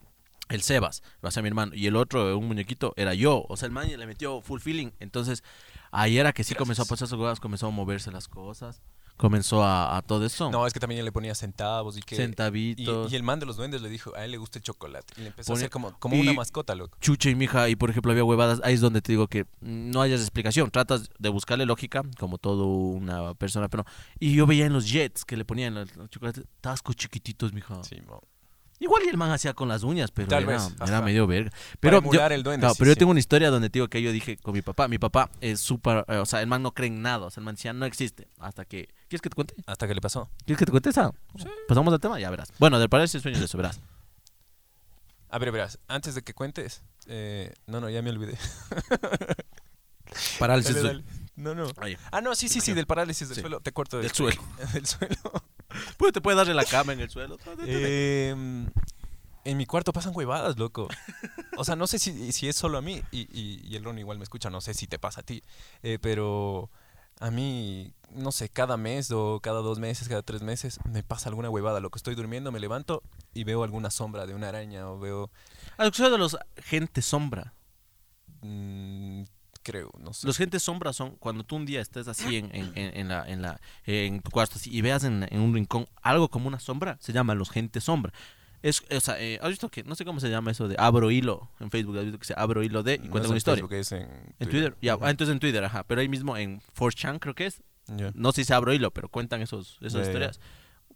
el 0.51 0.61
Sebas, 0.63 1.03
va 1.25 1.31
a 1.31 1.33
ser 1.33 1.43
mi 1.43 1.49
hermano. 1.49 1.75
Y 1.75 1.87
el 1.87 1.97
otro, 1.97 2.37
un 2.39 2.47
muñequito, 2.47 2.93
era 2.97 3.15
yo. 3.15 3.47
O 3.49 3.57
sea, 3.57 3.67
el 3.67 3.73
man 3.73 3.89
le 3.89 4.07
metió 4.07 4.43
full 4.43 4.61
feeling. 4.61 4.91
Entonces, 5.01 5.43
ahí 5.91 6.19
era 6.19 6.33
que 6.35 6.45
sí 6.45 6.55
comenzó 6.55 6.83
a 6.83 6.85
pasar 6.85 7.09
sus 7.09 7.19
cosas, 7.19 7.41
comenzó 7.41 7.67
a 7.67 7.71
moverse 7.71 8.11
las 8.13 8.29
cosas. 8.29 8.83
Comenzó 9.17 9.63
a, 9.63 9.97
a 9.97 10.03
todo 10.03 10.27
eso. 10.27 10.51
No, 10.51 10.67
es 10.67 10.73
que 10.73 10.81
también 10.81 11.05
le 11.05 11.13
ponía 11.13 11.35
centavos 11.35 11.97
y 11.97 12.03
que... 12.03 12.17
Centavitos. 12.17 13.13
y 13.13 13.17
el 13.17 13.23
man 13.23 13.39
de 13.39 13.47
los 13.47 13.57
duendes 13.57 13.81
le 13.81 13.89
dijo, 13.89 14.15
a 14.17 14.25
él 14.25 14.33
le 14.33 14.39
gusta 14.39 14.59
el 14.59 14.65
chocolate. 14.65 15.15
Y 15.17 15.21
le 15.21 15.27
empezó 15.29 15.53
a 15.53 15.57
hacer 15.57 15.71
como, 15.71 15.97
como 15.99 16.19
una 16.21 16.33
mascota, 16.33 16.75
loco. 16.75 16.97
chucha 17.01 17.31
y 17.31 17.35
mija, 17.35 17.69
y 17.69 17.77
por 17.77 17.91
ejemplo 17.91 18.11
había 18.11 18.25
huevadas, 18.25 18.61
ahí 18.65 18.75
es 18.75 18.81
donde 18.81 19.03
te 19.03 19.13
digo 19.13 19.29
que 19.29 19.47
no 19.61 20.03
hayas 20.03 20.21
explicación, 20.21 20.71
tratas 20.71 21.11
de 21.19 21.29
buscarle 21.29 21.65
lógica, 21.65 22.03
como 22.19 22.39
todo 22.39 22.67
una 22.67 23.35
persona, 23.35 23.69
pero. 23.69 23.85
Y 24.19 24.35
yo 24.35 24.47
veía 24.47 24.67
en 24.67 24.73
los 24.73 24.91
jets 24.91 25.25
que 25.25 25.37
le 25.37 25.45
ponían 25.45 25.75
los, 25.75 25.95
los 25.97 26.11
chocolates, 26.11 26.45
tascos 26.61 26.97
chiquititos, 26.97 27.53
mija. 27.53 27.83
Simón. 27.85 28.21
Igual 28.85 29.03
y 29.07 29.09
el 29.09 29.17
man 29.17 29.31
hacía 29.31 29.55
con 29.55 29.67
las 29.67 29.83
uñas, 29.83 30.11
pero 30.11 30.29
Tal 30.29 30.43
era, 30.43 30.53
vez, 30.53 30.75
era 30.87 31.01
medio 31.01 31.27
verga. 31.27 31.51
Pero 31.81 32.03
yo, 32.13 32.27
el 32.27 32.43
duende, 32.43 32.69
sí, 32.69 32.75
pero 32.79 32.89
yo 32.91 32.93
sí. 32.93 32.99
tengo 32.99 33.13
una 33.13 33.19
historia 33.21 33.49
donde 33.49 33.71
te 33.71 33.79
digo 33.79 33.89
que 33.89 34.03
yo 34.03 34.13
dije 34.13 34.37
con 34.37 34.53
mi 34.53 34.61
papá, 34.61 34.89
mi 34.89 34.99
papá 34.99 35.31
es 35.41 35.59
súper, 35.61 36.05
eh, 36.07 36.19
o 36.19 36.27
sea, 36.27 36.43
el 36.43 36.47
man 36.49 36.63
no 36.63 36.75
cree 36.75 36.89
en 36.89 37.01
nada, 37.01 37.25
o 37.25 37.31
sea, 37.31 37.41
el 37.41 37.47
man 37.47 37.55
decía, 37.55 37.73
no 37.73 37.87
existe, 37.87 38.29
hasta 38.39 38.67
que, 38.67 38.89
¿quieres 39.09 39.23
que 39.23 39.31
te 39.31 39.35
cuente? 39.37 39.55
Hasta 39.67 39.89
que 39.89 39.95
le 39.95 40.03
pasó. 40.03 40.31
¿Quieres 40.45 40.59
que 40.59 40.67
te 40.67 40.71
cuente 40.71 40.91
esa? 40.91 41.13
Pasamos 41.67 41.95
al 41.95 41.99
tema, 42.01 42.21
ya 42.21 42.29
verás. 42.29 42.53
Bueno, 42.59 42.79
del 42.79 42.91
parálisis 42.91 43.15
de 43.15 43.21
sueños 43.23 43.41
de 43.41 43.47
eso, 43.47 43.57
verás. 43.57 43.81
A 45.31 45.39
ver, 45.39 45.51
verás, 45.51 45.79
antes 45.89 46.15
de 46.15 46.21
que 46.21 46.35
cuentes... 46.35 46.83
eh, 47.07 47.55
no, 47.67 47.81
no, 47.81 47.89
ya 47.89 48.03
me 48.03 48.11
olvidé. 48.11 48.37
Parálisis 50.39 50.77
Dale, 50.77 50.89
dale. 50.89 51.05
No, 51.37 51.55
no. 51.55 51.67
Ah, 52.13 52.21
no, 52.21 52.35
sí, 52.35 52.49
sí, 52.49 52.61
sí, 52.61 52.73
del 52.75 52.87
parálisis 52.87 53.29
del 53.29 53.35
Sí. 53.37 53.41
suelo. 53.41 53.61
Te 53.61 53.73
corto 53.73 53.99
Del 53.99 54.13
suelo. 54.13 54.41
del 54.73 54.87
suelo. 54.87 55.17
Pues 55.99 56.13
te 56.13 56.21
puede 56.21 56.37
darle 56.37 56.55
la 56.55 56.65
cama 56.65 56.93
en 56.93 57.01
el 57.01 57.11
suelo. 57.11 57.39
Eh, 57.67 58.31
en 59.45 59.57
mi 59.57 59.67
cuarto 59.67 59.93
pasan 59.93 60.13
huevadas, 60.17 60.59
loco. 60.59 60.89
O 61.57 61.65
sea, 61.65 61.77
no 61.77 61.87
sé 61.87 61.99
si, 61.99 62.33
si 62.33 62.49
es 62.49 62.57
solo 62.57 62.79
a 62.79 62.83
mí 62.83 63.03
y, 63.13 63.21
y- 63.39 63.61
y 63.65 63.77
el 63.77 63.85
Ron 63.85 63.99
igual 63.99 64.19
me 64.19 64.25
escucha, 64.25 64.51
no 64.51 64.61
sé 64.61 64.75
si 64.75 64.87
te 64.87 64.99
pasa 64.99 65.21
a 65.21 65.25
ti, 65.25 65.43
eh, 65.83 65.99
pero 66.01 66.71
a 67.21 67.31
mí, 67.31 67.93
no 68.11 68.33
sé, 68.33 68.49
cada 68.49 68.77
mes 68.77 69.11
o 69.13 69.39
cada 69.41 69.61
dos 69.61 69.79
meses, 69.79 70.09
cada 70.09 70.23
tres 70.23 70.43
meses 70.43 70.81
me 70.91 71.03
pasa 71.03 71.29
alguna 71.29 71.51
huevada, 71.51 71.79
loco. 71.81 71.97
Estoy 71.97 72.15
durmiendo, 72.17 72.51
me 72.51 72.59
levanto 72.59 73.03
y 73.35 73.45
veo 73.45 73.63
alguna 73.63 73.91
sombra 73.91 74.27
de 74.27 74.35
una 74.35 74.49
araña 74.49 74.89
o 74.91 74.99
veo, 74.99 75.31
¿Has 75.77 75.87
escuchado 75.87 76.11
de 76.13 76.19
los 76.19 76.37
gente 76.57 77.03
sombra? 77.03 77.53
mm, 78.43 79.23
creo, 79.65 79.91
no 79.99 80.13
sé. 80.13 80.27
Los 80.27 80.37
gentes 80.37 80.63
sombra 80.63 80.93
son 80.93 81.17
cuando 81.17 81.43
tú 81.43 81.57
un 81.57 81.67
día 81.67 81.81
estés 81.81 82.07
así 82.07 82.37
en, 82.37 82.55
en, 82.55 82.71
en, 82.77 82.97
en 82.97 83.09
la, 83.09 83.29
en, 83.29 83.43
la, 83.43 83.61
en 83.85 84.21
tu 84.21 84.31
cuarto 84.31 84.55
así, 84.57 84.71
y 84.73 84.81
veas 84.83 85.03
en, 85.03 85.27
un 85.33 85.53
rincón 85.53 85.87
algo 86.03 86.29
como 86.29 86.47
una 86.47 86.61
sombra, 86.61 86.97
se 87.01 87.13
llama 87.13 87.35
los 87.35 87.51
gentes 87.51 87.83
sombra. 87.83 88.13
Es, 88.63 88.83
o 88.91 89.01
sea, 89.01 89.21
eh, 89.21 89.39
¿has 89.43 89.49
visto 89.51 89.69
que, 89.69 89.83
no 89.83 89.95
sé 89.95 90.05
cómo 90.05 90.21
se 90.21 90.31
llama 90.31 90.51
eso 90.51 90.69
de 90.69 90.77
abro 90.79 91.11
hilo 91.11 91.51
en 91.61 91.71
Facebook, 91.71 91.99
has 91.99 92.05
visto 92.05 92.19
que 92.19 92.25
se 92.27 92.35
abro 92.37 92.63
hilo 92.63 92.83
de 92.83 92.95
y 92.95 92.99
No 93.07 93.11
cuenta 93.11 93.29
una 93.29 93.37
historia? 93.37 93.63
Facebook, 93.67 93.75
es 93.79 93.93
en, 93.93 94.09
En 94.39 94.49
Twitter, 94.49 94.77
ya, 94.81 94.95
Ajá. 94.95 95.07
ah, 95.07 95.11
entonces 95.11 95.33
en 95.35 95.41
Twitter, 95.41 95.63
ajá, 95.65 95.83
pero 95.85 96.01
ahí 96.01 96.09
mismo 96.09 96.37
en 96.37 96.61
4chan 96.79 97.19
creo 97.19 97.35
que 97.35 97.47
es, 97.47 97.63
Ya, 97.89 98.11
no 98.15 98.33
sé 98.33 98.43
si 98.43 98.47
se 98.47 98.55
abro 98.55 98.73
hilo, 98.73 98.91
pero 98.91 99.09
cuentan 99.09 99.43
esos, 99.43 99.77
esas 99.83 100.01
ya. 100.01 100.03
historias. 100.03 100.41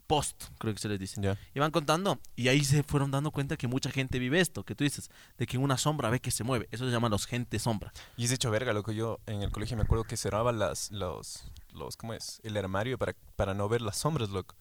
Post, 0.08 0.44
creo 0.58 0.72
que 0.72 0.80
se 0.80 0.88
les 0.88 0.98
dice. 0.98 1.20
ya. 1.20 1.38
Y 1.54 1.60
van 1.60 1.70
contando, 1.70 2.18
y 2.34 2.48
ahí 2.48 2.64
se 2.64 2.82
fueron 2.82 3.10
dando 3.10 3.30
cuenta 3.30 3.58
que 3.58 3.68
mucha 3.68 3.90
gente 3.90 4.18
vive 4.18 4.40
esto, 4.40 4.64
que 4.64 4.74
tú 4.74 4.82
dices, 4.82 5.10
de 5.36 5.46
que 5.46 5.58
una 5.58 5.76
sombra 5.76 6.08
ve 6.08 6.18
que 6.18 6.30
se 6.30 6.44
mueve. 6.44 6.66
Eso 6.70 6.86
se 6.86 6.90
llama 6.90 7.10
los 7.10 7.26
gente 7.26 7.58
sombra. 7.58 7.92
Y 8.16 8.24
es 8.24 8.32
hecho 8.32 8.50
verga, 8.50 8.72
loco. 8.72 8.90
Yo 8.90 9.20
en 9.26 9.42
el 9.42 9.50
colegio 9.52 9.76
me 9.76 9.82
acuerdo 9.82 10.04
que 10.04 10.16
cerraba 10.16 10.50
las, 10.50 10.90
los, 10.90 11.44
los, 11.74 11.98
¿cómo 11.98 12.14
es? 12.14 12.40
El 12.42 12.56
armario 12.56 12.96
para, 12.96 13.14
para 13.36 13.52
no 13.52 13.68
ver 13.68 13.82
las 13.82 13.98
sombras, 13.98 14.30
loco. 14.30 14.56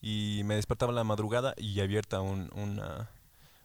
Y 0.00 0.42
me 0.44 0.54
despertaba 0.54 0.90
en 0.90 0.96
la 0.96 1.04
madrugada 1.04 1.54
y 1.56 1.80
abierta 1.80 2.20
un, 2.20 2.50
una, 2.54 3.10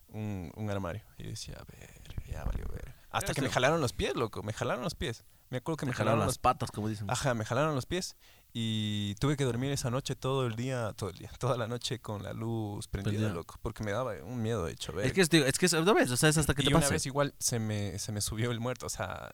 un, 0.08 0.52
un 0.56 0.70
armario. 0.72 1.04
Y 1.20 1.24
decía, 1.24 1.56
a 1.60 1.64
ver, 1.66 2.02
ya 2.28 2.44
valió 2.44 2.66
ver. 2.72 2.96
Hasta 3.12 3.34
que 3.36 3.42
me 3.42 3.50
jalaron 3.50 3.82
los 3.82 3.94
pies, 3.94 4.16
loco. 4.16 4.42
Me 4.42 4.54
jalaron 4.54 4.84
los 4.84 4.96
pies. 4.96 5.24
Me 5.50 5.58
acuerdo 5.58 5.78
que 5.78 5.86
me, 5.86 5.92
Me 5.92 5.96
jalaron 5.96 6.20
jalaron 6.20 6.28
las 6.28 6.36
los 6.36 6.38
patas, 6.38 6.72
como 6.72 6.88
dicen. 6.88 7.10
Ajá, 7.10 7.34
me 7.34 7.44
jalaron 7.46 7.76
los 7.76 7.86
pies 7.86 8.16
y 8.54 9.16
tuve 9.16 9.38
que 9.38 9.44
dormir 9.44 9.72
esa 9.72 9.90
noche 9.92 10.16
todo 10.16 10.46
el 10.48 10.56
día, 10.56 10.94
todo 10.98 11.10
el 11.10 11.18
día, 11.18 11.30
toda 11.40 11.58
la 11.58 11.68
noche 11.68 12.00
con 12.00 12.24
la 12.24 12.34
luz 12.34 12.88
prendida, 12.88 13.12
Prendida. 13.14 13.34
loco, 13.34 13.58
porque 13.62 13.84
me 13.84 13.92
daba 13.92 14.14
un 14.24 14.42
miedo 14.42 14.66
de 14.66 14.74
hecho. 14.74 15.00
Es 15.00 15.14
que 15.14 15.22
es, 15.22 15.32
es 15.34 15.58
que 15.60 15.66
es, 15.68 15.74
¿no 15.74 15.94
ves? 15.94 16.10
O 16.12 16.18
sea, 16.18 16.30
es 16.30 16.38
hasta 16.38 16.54
que 16.54 16.64
y 16.64 16.66
te 16.66 16.72
una 16.74 16.80
pase. 16.82 16.94
vez 16.94 17.06
igual 17.06 17.34
se 17.40 17.60
me, 17.60 17.98
se 18.00 18.12
me 18.12 18.22
subió 18.22 18.52
el 18.52 18.60
muerto, 18.60 18.86
o 18.86 18.90
sea, 18.90 19.30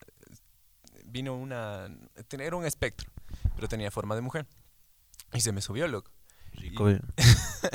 vino 1.06 1.34
una, 1.34 1.88
era 2.30 2.56
un 2.56 2.66
espectro, 2.66 3.10
pero 3.54 3.68
tenía 3.68 3.90
forma 3.90 4.14
de 4.14 4.20
mujer 4.20 4.46
y 5.32 5.40
se 5.40 5.52
me 5.52 5.60
subió, 5.62 5.88
loco. 5.88 6.10
Rico, 6.52 6.88
eh. 6.88 7.00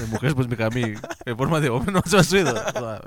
de 0.00 0.06
mujer, 0.06 0.34
pues 0.34 0.48
me 0.48 0.56
cae 0.56 0.66
a 0.66 0.70
mí 0.70 0.82
en 1.26 1.36
forma 1.36 1.60
de 1.60 1.68
hombre, 1.70 1.92
no 1.92 2.02
se 2.04 2.16
me 2.16 2.20
ha 2.20 2.24
subido. 2.24 2.50
O 2.50 2.54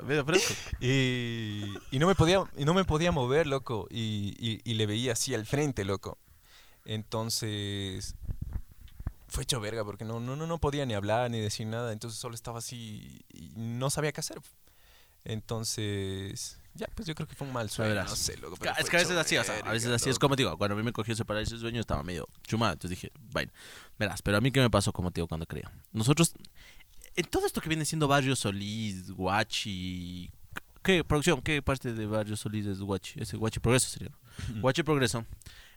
sea, 0.06 0.24
fresco. 0.24 0.54
Y, 0.80 1.62
y 1.90 1.98
no 1.98 2.06
me 2.06 2.14
podía 2.14 2.42
y 2.56 2.64
no 2.64 2.72
me 2.74 2.84
podía 2.84 3.12
mover, 3.12 3.46
loco, 3.46 3.86
y, 3.90 4.34
y- 4.38 4.60
y 4.64 4.74
le 4.74 4.86
veía 4.86 5.12
así 5.12 5.34
al 5.34 5.44
frente, 5.46 5.84
loco. 5.84 6.18
Entonces 6.84 8.14
fue 9.28 9.42
hecho 9.42 9.60
verga 9.60 9.84
porque 9.84 10.04
no, 10.04 10.20
no, 10.20 10.36
no, 10.36 10.46
no 10.46 10.58
podía 10.58 10.86
ni 10.86 10.94
hablar 10.94 11.30
ni 11.30 11.40
decir 11.40 11.66
nada, 11.66 11.92
entonces 11.92 12.20
solo 12.20 12.34
estaba 12.34 12.58
así 12.58 13.24
y 13.32 13.50
no 13.56 13.90
sabía 13.90 14.12
qué 14.12 14.20
hacer. 14.20 14.40
Entonces, 15.24 16.58
ya, 16.74 16.86
pues 16.94 17.08
yo 17.08 17.14
creo 17.14 17.26
que 17.26 17.34
fue 17.34 17.46
un 17.46 17.52
mal 17.52 17.70
sueño, 17.70 17.90
verás. 17.90 18.10
no 18.10 18.16
sé, 18.16 18.36
loco. 18.36 18.56
pero 18.60 18.74
Es 18.78 18.90
que 18.90 18.96
a 18.96 19.00
veces 19.00 19.16
así, 19.16 19.36
o 19.36 19.44
sea, 19.44 19.58
a 19.58 19.72
veces 19.72 19.90
así 19.90 20.10
es 20.10 20.18
como 20.18 20.36
te 20.36 20.42
digo, 20.42 20.56
cuando 20.58 20.74
a 20.74 20.76
mí 20.76 20.82
me 20.82 20.92
cogió 20.92 21.14
ese 21.14 21.24
parálisis 21.24 21.60
sueño 21.60 21.80
estaba 21.80 22.02
medio 22.02 22.28
chumado, 22.46 22.74
entonces 22.74 22.90
dije, 22.98 23.12
bueno, 23.32 23.50
verás, 23.98 24.22
pero 24.22 24.36
a 24.36 24.40
mí 24.40 24.52
qué 24.52 24.60
me 24.60 24.70
pasó 24.70 24.92
como 24.92 25.10
te 25.10 25.20
digo 25.20 25.28
cuando 25.28 25.46
creía. 25.46 25.72
Nosotros, 25.92 26.34
en 27.16 27.24
todo 27.26 27.46
esto 27.46 27.60
que 27.60 27.68
viene 27.68 27.84
siendo 27.84 28.06
Barrio 28.06 28.36
Solís, 28.36 29.10
Guachi, 29.10 30.30
¿qué 30.84 31.02
producción? 31.02 31.42
¿Qué 31.42 31.60
parte 31.62 31.92
de 31.92 32.06
Barrio 32.06 32.36
Solís 32.36 32.66
es 32.66 32.78
Guachi? 32.80 33.20
Ese 33.20 33.36
Guachi 33.36 33.58
Progreso 33.58 33.88
sería. 33.88 34.10
¿no? 34.10 34.60
Guachi 34.60 34.82
Progreso 34.84 35.26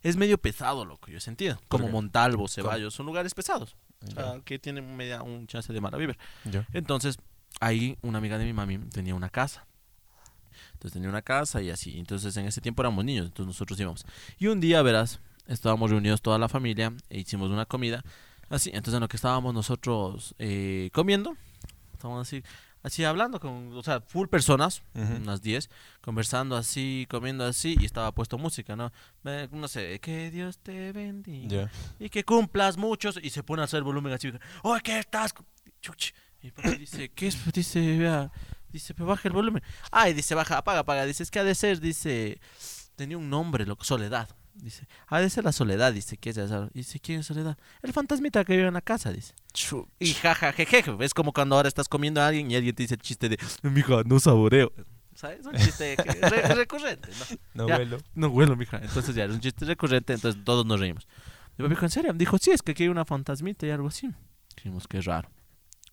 es 0.02 0.16
medio 0.16 0.38
pesado, 0.38 0.84
loco, 0.84 1.10
yo 1.10 1.18
he 1.18 1.20
sentido. 1.20 1.60
Como 1.68 1.86
qué? 1.86 1.92
Montalvo, 1.92 2.46
Ceballos, 2.46 2.94
son 2.94 3.06
lugares 3.06 3.34
pesados, 3.34 3.74
o 4.02 4.06
Ya, 4.06 4.14
sea, 4.14 4.40
que 4.44 4.58
tienen 4.58 4.96
media, 4.96 5.22
un 5.22 5.46
chance 5.48 5.72
de 5.72 5.80
mala 5.80 5.98
ya. 6.44 6.66
Entonces, 6.72 7.18
ahí 7.60 7.98
una 8.02 8.18
amiga 8.18 8.38
de 8.38 8.44
mi 8.44 8.52
mami 8.52 8.78
tenía 8.78 9.14
una 9.14 9.28
casa. 9.30 9.66
Entonces 10.74 10.92
tenía 10.92 11.08
una 11.08 11.22
casa 11.22 11.60
y 11.60 11.70
así. 11.70 11.98
Entonces 11.98 12.36
en 12.36 12.46
ese 12.46 12.60
tiempo 12.60 12.82
éramos 12.82 13.04
niños, 13.04 13.26
entonces 13.26 13.46
nosotros 13.48 13.78
íbamos. 13.80 14.04
Y 14.38 14.46
un 14.46 14.60
día, 14.60 14.80
verás, 14.82 15.20
estábamos 15.46 15.90
reunidos 15.90 16.22
toda 16.22 16.38
la 16.38 16.48
familia 16.48 16.92
e 17.10 17.18
hicimos 17.20 17.50
una 17.50 17.66
comida. 17.66 18.04
Así, 18.48 18.70
entonces 18.70 18.94
en 18.94 19.00
lo 19.00 19.08
que 19.08 19.16
estábamos 19.16 19.52
nosotros 19.54 20.34
eh, 20.38 20.90
comiendo, 20.92 21.36
estábamos 21.92 22.26
así, 22.26 22.42
así 22.82 23.04
hablando 23.04 23.40
con, 23.40 23.72
o 23.74 23.82
sea, 23.82 24.00
full 24.00 24.28
personas, 24.28 24.82
unas 24.94 25.42
10, 25.42 25.70
conversando 26.00 26.56
así, 26.56 27.06
comiendo 27.10 27.44
así, 27.44 27.76
y 27.80 27.84
estaba 27.84 28.12
puesto 28.12 28.38
música, 28.38 28.76
¿no? 28.76 28.92
No 29.50 29.68
sé, 29.68 29.98
que 30.00 30.30
Dios 30.30 30.58
te 30.58 30.92
bendiga 30.92 31.70
y 31.98 32.08
que 32.08 32.24
cumplas 32.24 32.76
muchos 32.76 33.18
y 33.22 33.30
se 33.30 33.42
pone 33.42 33.62
a 33.62 33.64
hacer 33.64 33.82
volumen 33.82 34.12
así 34.12 34.32
oh 34.62 34.76
qué 34.82 34.98
estás 34.98 35.34
Chuch. 35.80 36.12
y 36.42 36.50
dice 36.78 37.10
qué 37.10 37.28
es 37.28 37.52
dice 37.52 37.98
vea 37.98 38.30
dice 38.70 38.94
pero 38.94 39.06
baja 39.06 39.28
el 39.28 39.34
volumen 39.34 39.62
ay 39.90 40.14
dice 40.14 40.34
baja 40.34 40.58
apaga 40.58 40.80
apaga 40.80 41.04
dice 41.04 41.22
es 41.22 41.30
que 41.30 41.38
ha 41.38 41.44
de 41.44 41.54
ser 41.54 41.80
dice 41.80 42.40
tenía 42.96 43.18
un 43.18 43.30
nombre 43.30 43.66
loco 43.66 43.84
soledad 43.84 44.28
dice 44.58 44.86
ha 45.06 45.20
de 45.20 45.30
ser 45.30 45.44
la 45.44 45.52
soledad 45.52 45.92
dice 45.92 46.16
qué 46.16 46.30
es 46.30 46.36
esa 46.36 46.68
dice 46.74 47.00
quién 47.00 47.20
es 47.20 47.26
soledad 47.26 47.56
el 47.82 47.92
fantasmita 47.92 48.44
que 48.44 48.56
vive 48.56 48.68
en 48.68 48.74
la 48.74 48.80
casa 48.82 49.12
dice 49.12 49.34
y 49.98 50.12
jaja 50.14 50.52
jeje 50.52 50.84
es 51.00 51.14
como 51.14 51.32
cuando 51.32 51.56
ahora 51.56 51.68
estás 51.68 51.88
comiendo 51.88 52.20
a 52.20 52.26
alguien 52.28 52.50
y 52.50 52.56
alguien 52.56 52.74
te 52.74 52.82
dice 52.82 52.94
el 52.94 53.00
chiste 53.02 53.28
de 53.28 53.38
mija 53.62 54.02
no 54.04 54.18
saboreo 54.20 54.72
¿sabes? 55.14 55.44
un 55.46 55.54
chiste 55.56 55.96
re- 55.96 56.54
recurrente 56.54 57.08
¿no? 57.18 57.36
No 57.54 57.68
Ya. 57.68 57.76
vuelo. 57.76 57.98
no 58.14 58.28
huelo, 58.28 58.54
mija. 58.56 58.78
Entonces 58.78 59.14
ya 59.16 59.24
era 59.24 59.32
un 59.32 59.40
chiste 59.40 59.64
recurrente, 59.64 60.12
entonces 60.12 60.44
todos 60.44 60.64
nos 60.64 60.78
reímos. 60.78 61.08
Mi 61.56 61.64
papá 61.64 61.70
dijo, 61.70 61.84
¿en 61.86 61.90
serio? 61.90 62.12
Dijo, 62.12 62.38
sí, 62.38 62.52
es 62.52 62.62
que 62.62 62.70
aquí 62.70 62.84
hay 62.84 62.88
una 62.88 63.04
fantasmita 63.04 63.66
y 63.66 63.70
algo 63.70 63.88
así. 63.88 64.08
Dijimos, 64.54 64.86
qué 64.86 65.00
raro. 65.00 65.28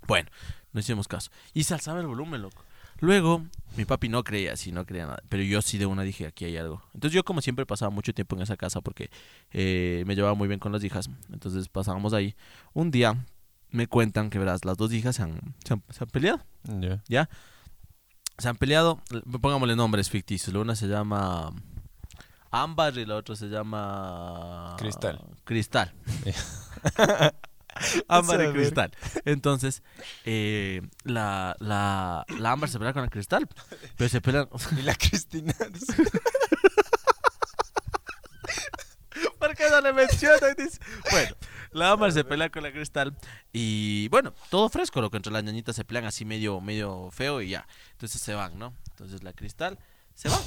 Bueno, 0.07 0.29
no 0.74 0.79
hicimos 0.79 1.07
caso. 1.07 1.31
Y 1.55 1.63
se 1.63 1.74
alzaba 1.74 2.01
el 2.01 2.05
volumen, 2.05 2.43
loco. 2.43 2.63
Luego, 3.00 3.44
mi 3.75 3.86
papi 3.86 4.10
no 4.10 4.24
creía 4.24 4.54
así, 4.54 4.72
no 4.72 4.86
creía 4.86 5.06
nada. 5.06 5.22
Pero 5.30 5.44
yo 5.44 5.62
sí 5.62 5.78
de 5.78 5.86
una 5.86 6.04
dije, 6.04 6.25
aquí 6.28 6.46
hay 6.46 6.58
algo. 6.58 6.82
Entonces 6.94 7.14
yo 7.14 7.24
como 7.24 7.42
siempre 7.42 7.66
pasaba 7.66 7.90
mucho 7.90 8.14
tiempo 8.14 8.36
en 8.36 8.42
esa 8.42 8.56
casa 8.58 8.82
porque 8.82 9.10
eh, 9.52 10.04
me 10.08 10.16
llevaba 10.16 10.34
muy 10.34 10.48
bien 10.48 10.60
con 10.60 10.72
las 10.72 10.84
hijas. 10.84 11.10
Entonces 11.32 11.68
pasábamos 11.68 12.14
ahí. 12.14 12.36
Un 12.74 12.92
día 12.92 13.25
me 13.70 13.88
cuentan 13.88 14.29
que, 14.29 14.40
verás, 14.40 14.64
las 14.66 14.77
dos 14.77 14.94
hijas 14.94 15.18
se 15.18 15.24
han, 15.24 15.55
se 15.66 15.74
han, 15.74 15.84
se 15.90 16.03
han 16.03 16.10
peleado. 16.10 16.42
Ya. 16.64 17.03
¿Ya? 17.08 17.29
Se 18.38 18.50
han 18.50 18.55
peleado, 18.55 19.01
pongámosle 19.42 19.75
nombres 19.75 20.10
ficticios. 20.10 20.53
La 20.53 20.62
una 20.62 20.75
se 20.75 20.88
llama 20.88 21.53
Ámbar 22.51 22.98
y 22.98 23.05
la 23.05 23.16
otra 23.16 23.36
se 23.36 23.48
llama 23.48 24.75
Cristal. 24.77 25.22
Cristal. 25.44 25.94
Ámbar 28.07 28.44
y 28.46 28.51
Cristal. 28.53 28.92
Entonces, 29.25 29.83
eh, 30.25 30.81
la, 31.03 31.55
la, 31.59 32.25
la 32.40 32.51
Ámbar 32.51 32.70
se 32.70 32.77
pelea 32.77 32.94
con 32.94 33.01
la 33.03 33.09
Cristal, 33.09 33.48
pero 33.98 34.09
se 34.09 34.22
pelean. 34.22 34.48
Y 34.77 34.81
la 34.81 34.96
Cristina. 34.96 35.53
¿Por 39.40 39.55
qué 39.55 39.70
no 39.70 39.81
le 39.81 39.94
menciona? 39.94 40.50
Y 40.57 40.64
dice, 40.64 40.79
Bueno, 41.11 41.35
la 41.72 41.92
Ámbar 41.92 42.11
se 42.11 42.24
pelea 42.24 42.50
con 42.50 42.64
la 42.64 42.72
Cristal 42.72 43.16
y 43.53 44.07
bueno, 44.09 44.33
todo 44.50 44.70
fresco, 44.70 45.01
lo 45.01 45.11
que 45.11 45.18
entre 45.18 45.31
las 45.31 45.44
ñañitas 45.44 45.75
se 45.75 45.83
pelean 45.85 46.05
así 46.05 46.25
medio, 46.25 46.61
medio 46.61 47.11
feo 47.11 47.42
y 47.42 47.50
ya. 47.50 47.68
Entonces 47.92 48.22
se 48.22 48.33
van, 48.33 48.57
¿no? 48.57 48.74
Entonces 48.92 49.24
la 49.24 49.33
Cristal 49.33 49.77
se 50.14 50.29
va. 50.29 50.40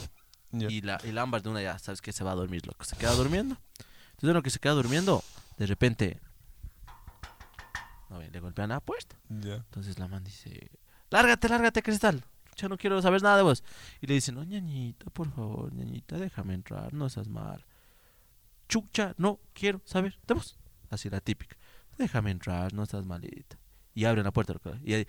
Ya. 0.50 0.68
Y 0.70 0.80
la, 0.80 0.98
y 1.04 1.12
la 1.12 1.22
ámbar 1.22 1.42
de 1.42 1.50
una 1.50 1.60
ya, 1.62 1.78
sabes 1.78 2.00
que 2.00 2.12
se 2.12 2.24
va 2.24 2.32
a 2.32 2.34
dormir, 2.34 2.66
loco. 2.66 2.84
Se 2.84 2.96
queda 2.96 3.12
durmiendo. 3.12 3.56
Entonces, 3.78 4.30
en 4.30 4.34
lo 4.34 4.42
que 4.42 4.50
se 4.50 4.58
queda 4.58 4.72
durmiendo, 4.72 5.22
de 5.58 5.66
repente. 5.66 6.18
No, 8.10 8.20
le 8.20 8.40
golpean 8.40 8.70
la 8.70 8.80
puerta. 8.80 9.16
Entonces 9.30 9.98
la 9.98 10.08
man 10.08 10.24
dice: 10.24 10.70
Lárgate, 11.10 11.48
lárgate, 11.48 11.82
cristal. 11.82 12.24
Ya 12.56 12.68
no 12.68 12.76
quiero 12.76 13.00
saber 13.02 13.22
nada 13.22 13.36
de 13.36 13.42
vos. 13.42 13.62
Y 14.00 14.06
le 14.06 14.14
dice: 14.14 14.32
No, 14.32 14.44
ñañita, 14.44 15.10
por 15.10 15.30
favor, 15.30 15.72
ñañita, 15.72 16.16
déjame 16.16 16.54
entrar, 16.54 16.92
no 16.94 17.08
seas 17.08 17.28
mal. 17.28 17.64
Chucha, 18.68 19.14
no 19.16 19.40
quiero 19.52 19.80
saber 19.84 20.18
de 20.26 20.34
vos. 20.34 20.58
Así 20.90 21.08
la 21.10 21.20
típica. 21.20 21.56
Déjame 21.96 22.30
entrar, 22.30 22.72
no 22.74 22.86
seas 22.86 23.04
malita. 23.04 23.58
Y 23.94 24.04
abren 24.04 24.24
la 24.24 24.30
puerta. 24.32 24.54
Y, 24.84 25.06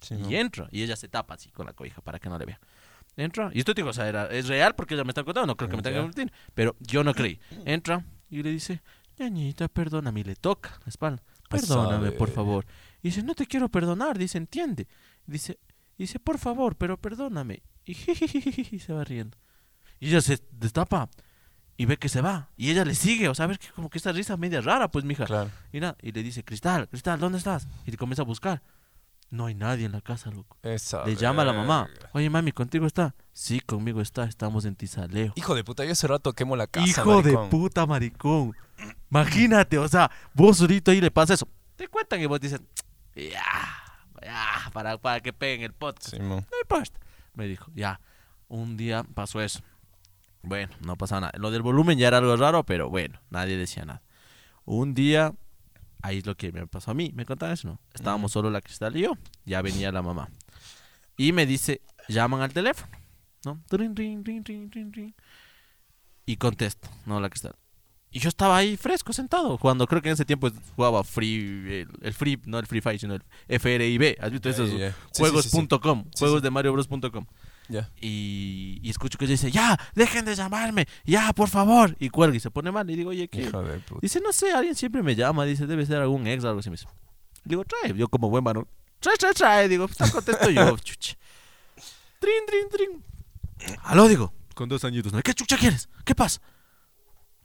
Sí, 0.00 0.14
y 0.14 0.18
no. 0.18 0.30
entra. 0.30 0.68
Y 0.70 0.82
ella 0.82 0.96
se 0.96 1.08
tapa 1.08 1.34
así 1.34 1.50
con 1.50 1.64
la 1.66 1.72
cobija 1.72 2.02
para 2.02 2.18
que 2.18 2.28
no 2.28 2.38
le 2.38 2.44
vea. 2.44 2.60
Entra. 3.16 3.50
Y 3.54 3.60
esto 3.60 3.72
digo, 3.72 3.88
o 3.88 3.92
sea, 3.92 4.06
era, 4.08 4.26
es 4.26 4.48
real 4.48 4.74
porque 4.74 4.94
ella 4.94 5.04
me 5.04 5.10
está 5.10 5.24
contando. 5.24 5.46
No 5.46 5.56
creo 5.56 5.70
que 5.70 5.76
me 5.76 5.82
tenga 5.82 5.98
que 6.00 6.02
mentir. 6.02 6.32
Pero 6.52 6.76
yo 6.80 7.02
no 7.04 7.14
creí. 7.14 7.40
Entra 7.64 8.04
y 8.28 8.42
le 8.42 8.50
dice, 8.50 8.82
ñañita, 9.18 9.68
perdóname. 9.68 10.20
Y 10.20 10.24
le 10.24 10.36
toca 10.36 10.78
la 10.84 10.88
espalda. 10.90 11.22
Perdóname, 11.60 12.12
por 12.12 12.30
favor. 12.30 12.66
Y 13.02 13.08
dice, 13.08 13.22
no 13.22 13.34
te 13.34 13.46
quiero 13.46 13.68
perdonar. 13.68 14.18
Dice, 14.18 14.38
entiende. 14.38 14.86
Dice, 15.26 15.58
dice, 15.98 16.18
por 16.18 16.38
favor, 16.38 16.76
pero 16.76 17.00
perdóname. 17.00 17.62
Y 17.84 17.94
se 17.94 18.92
va 18.92 19.04
riendo. 19.04 19.36
Y 20.00 20.08
ella 20.08 20.20
se 20.20 20.40
destapa 20.50 21.08
y 21.76 21.86
ve 21.86 21.96
que 21.96 22.08
se 22.08 22.20
va. 22.20 22.50
Y 22.56 22.70
ella 22.70 22.84
le 22.84 22.94
sigue. 22.94 23.28
O 23.28 23.34
sea, 23.34 23.46
ves 23.46 23.58
que 23.58 23.68
como 23.68 23.90
que 23.90 23.98
esta 23.98 24.12
risa 24.12 24.36
media 24.36 24.60
rara, 24.60 24.90
pues, 24.90 25.04
mija. 25.04 25.24
Claro. 25.24 25.50
Y, 25.72 25.80
nada, 25.80 25.96
y 26.00 26.12
le 26.12 26.22
dice, 26.22 26.44
Cristal, 26.44 26.88
Cristal, 26.88 27.18
¿dónde 27.18 27.38
estás? 27.38 27.66
Y 27.86 27.90
le 27.90 27.96
comienza 27.96 28.22
a 28.22 28.24
buscar. 28.24 28.62
No 29.30 29.46
hay 29.46 29.54
nadie 29.54 29.86
en 29.86 29.92
la 29.92 30.00
casa, 30.00 30.30
loco. 30.30 30.58
Esa 30.62 31.04
Le 31.04 31.16
llama 31.16 31.42
a 31.42 31.46
la 31.46 31.52
mamá. 31.52 31.88
Oye, 32.12 32.30
mami, 32.30 32.52
¿contigo 32.52 32.86
está? 32.86 33.16
Sí, 33.32 33.58
conmigo 33.58 34.00
está. 34.00 34.24
Estamos 34.24 34.64
en 34.64 34.76
Tizaleo. 34.76 35.32
Hijo 35.34 35.56
de 35.56 35.64
puta, 35.64 35.84
yo 35.84 35.92
hace 35.92 36.06
rato 36.06 36.32
quemo 36.34 36.54
la 36.54 36.68
casa. 36.68 36.86
Hijo 36.86 37.22
de 37.22 37.36
puta, 37.50 37.84
maricón. 37.86 38.54
Imagínate, 39.14 39.78
o 39.78 39.86
sea, 39.86 40.10
vos 40.34 40.60
ahorita 40.60 40.90
ahí 40.90 41.00
le 41.00 41.10
pasa 41.12 41.34
eso. 41.34 41.46
Te 41.76 41.86
cuentan 41.86 42.20
y 42.20 42.26
vos 42.26 42.40
dices, 42.40 42.60
ya, 43.14 43.44
ya, 44.20 44.70
para, 44.72 44.98
para 44.98 45.20
que 45.20 45.32
peguen 45.32 45.62
el 45.62 45.72
podcast. 45.72 46.16
Simón. 46.16 46.44
No 46.50 46.58
importa. 46.60 46.98
Me 47.34 47.46
dijo, 47.46 47.70
ya, 47.76 48.00
un 48.48 48.76
día 48.76 49.04
pasó 49.14 49.40
eso. 49.40 49.60
Bueno, 50.42 50.74
no 50.84 50.96
pasaba 50.96 51.20
nada. 51.20 51.32
Lo 51.38 51.52
del 51.52 51.62
volumen 51.62 51.96
ya 51.96 52.08
era 52.08 52.18
algo 52.18 52.36
raro, 52.36 52.64
pero 52.64 52.90
bueno, 52.90 53.20
nadie 53.30 53.56
decía 53.56 53.84
nada. 53.84 54.02
Un 54.64 54.94
día, 54.94 55.32
ahí 56.02 56.18
es 56.18 56.26
lo 56.26 56.36
que 56.36 56.50
me 56.50 56.66
pasó 56.66 56.90
a 56.90 56.94
mí. 56.94 57.12
¿Me 57.14 57.24
contaban 57.24 57.54
eso? 57.54 57.68
No. 57.68 57.80
Estábamos 57.92 58.32
solo 58.32 58.50
la 58.50 58.60
cristal 58.60 58.96
y 58.96 59.02
yo. 59.02 59.12
Ya 59.44 59.62
venía 59.62 59.92
la 59.92 60.02
mamá. 60.02 60.28
Y 61.16 61.30
me 61.30 61.46
dice, 61.46 61.82
llaman 62.08 62.40
al 62.40 62.52
teléfono. 62.52 62.90
¿No? 63.44 63.62
Y 66.26 66.36
contesto, 66.36 66.88
no 67.06 67.20
la 67.20 67.30
cristal. 67.30 67.54
Y 68.14 68.20
yo 68.20 68.28
estaba 68.28 68.56
ahí 68.56 68.76
fresco, 68.76 69.12
sentado, 69.12 69.58
cuando 69.58 69.88
creo 69.88 70.00
que 70.00 70.08
en 70.08 70.12
ese 70.12 70.24
tiempo 70.24 70.48
jugaba 70.76 71.02
Free, 71.02 71.80
el, 71.80 71.88
el 72.00 72.14
Free, 72.14 72.40
no 72.44 72.60
el 72.60 72.66
Free 72.66 72.80
Fire, 72.80 72.96
sino 72.96 73.16
el 73.16 73.24
FRIB. 73.48 74.18
¿Has 74.20 74.30
visto 74.30 74.48
esos? 74.48 74.70
Sí, 74.70 74.78
sí, 74.78 75.18
Juegos.com, 75.18 76.04
sí, 76.04 76.10
sí. 76.12 76.18
juegos 76.20 76.38
Sí, 76.38 76.44
de 76.44 76.50
MarioBros.com. 76.52 77.26
Ya. 77.68 77.90
Y, 78.00 78.78
y 78.84 78.88
escucho 78.88 79.18
que 79.18 79.26
dice, 79.26 79.50
ya, 79.50 79.76
dejen 79.96 80.24
de 80.24 80.36
llamarme, 80.36 80.86
ya, 81.04 81.32
por 81.32 81.48
favor. 81.48 81.96
Y 81.98 82.08
cuelga 82.10 82.36
y 82.36 82.40
se 82.40 82.52
pone 82.52 82.70
mal. 82.70 82.88
Y 82.88 82.94
digo, 82.94 83.10
oye, 83.10 83.26
¿qué? 83.26 83.42
Hijo 83.42 83.60
de 83.64 83.80
puta. 83.80 83.98
Dice, 84.00 84.20
no 84.20 84.32
sé, 84.32 84.52
alguien 84.52 84.76
siempre 84.76 85.02
me 85.02 85.16
llama, 85.16 85.44
dice, 85.44 85.66
debe 85.66 85.84
ser 85.84 85.96
algún 85.96 86.24
ex 86.28 86.44
o 86.44 86.48
algo 86.48 86.60
así. 86.60 86.70
Me 86.70 86.76
dice. 86.76 86.86
Digo, 87.42 87.64
trae, 87.64 87.92
yo 87.96 88.06
como 88.06 88.30
buen 88.30 88.44
varón, 88.44 88.68
trae, 89.00 89.16
trae, 89.16 89.34
trae. 89.34 89.68
Digo, 89.68 89.88
pues, 89.88 90.00
está 90.00 90.08
contesto 90.14 90.50
yo, 90.50 90.78
chucha. 90.84 91.16
Trin, 92.20 92.46
trin, 92.46 92.68
trin. 92.70 93.04
Aló, 93.82 94.06
digo, 94.06 94.32
con 94.54 94.68
dos 94.68 94.84
añitos. 94.84 95.12
¿no? 95.12 95.20
¿Qué 95.20 95.34
chucha 95.34 95.58
quieres? 95.58 95.88
¿Qué 96.04 96.14
pasa? 96.14 96.40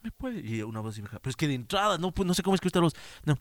¿Me 0.01 0.11
puede? 0.11 0.39
Y 0.41 0.61
una 0.61 0.79
voz 0.79 0.95
dijo, 0.95 1.07
pero 1.09 1.29
es 1.29 1.35
que 1.35 1.47
de 1.47 1.55
entrada, 1.55 1.97
no, 1.97 2.11
pues, 2.11 2.25
no 2.27 2.33
sé 2.33 2.43
cómo 2.43 2.55
escuchar 2.55 2.81
la 2.81 2.85
voz. 2.85 2.95
No, 3.25 3.37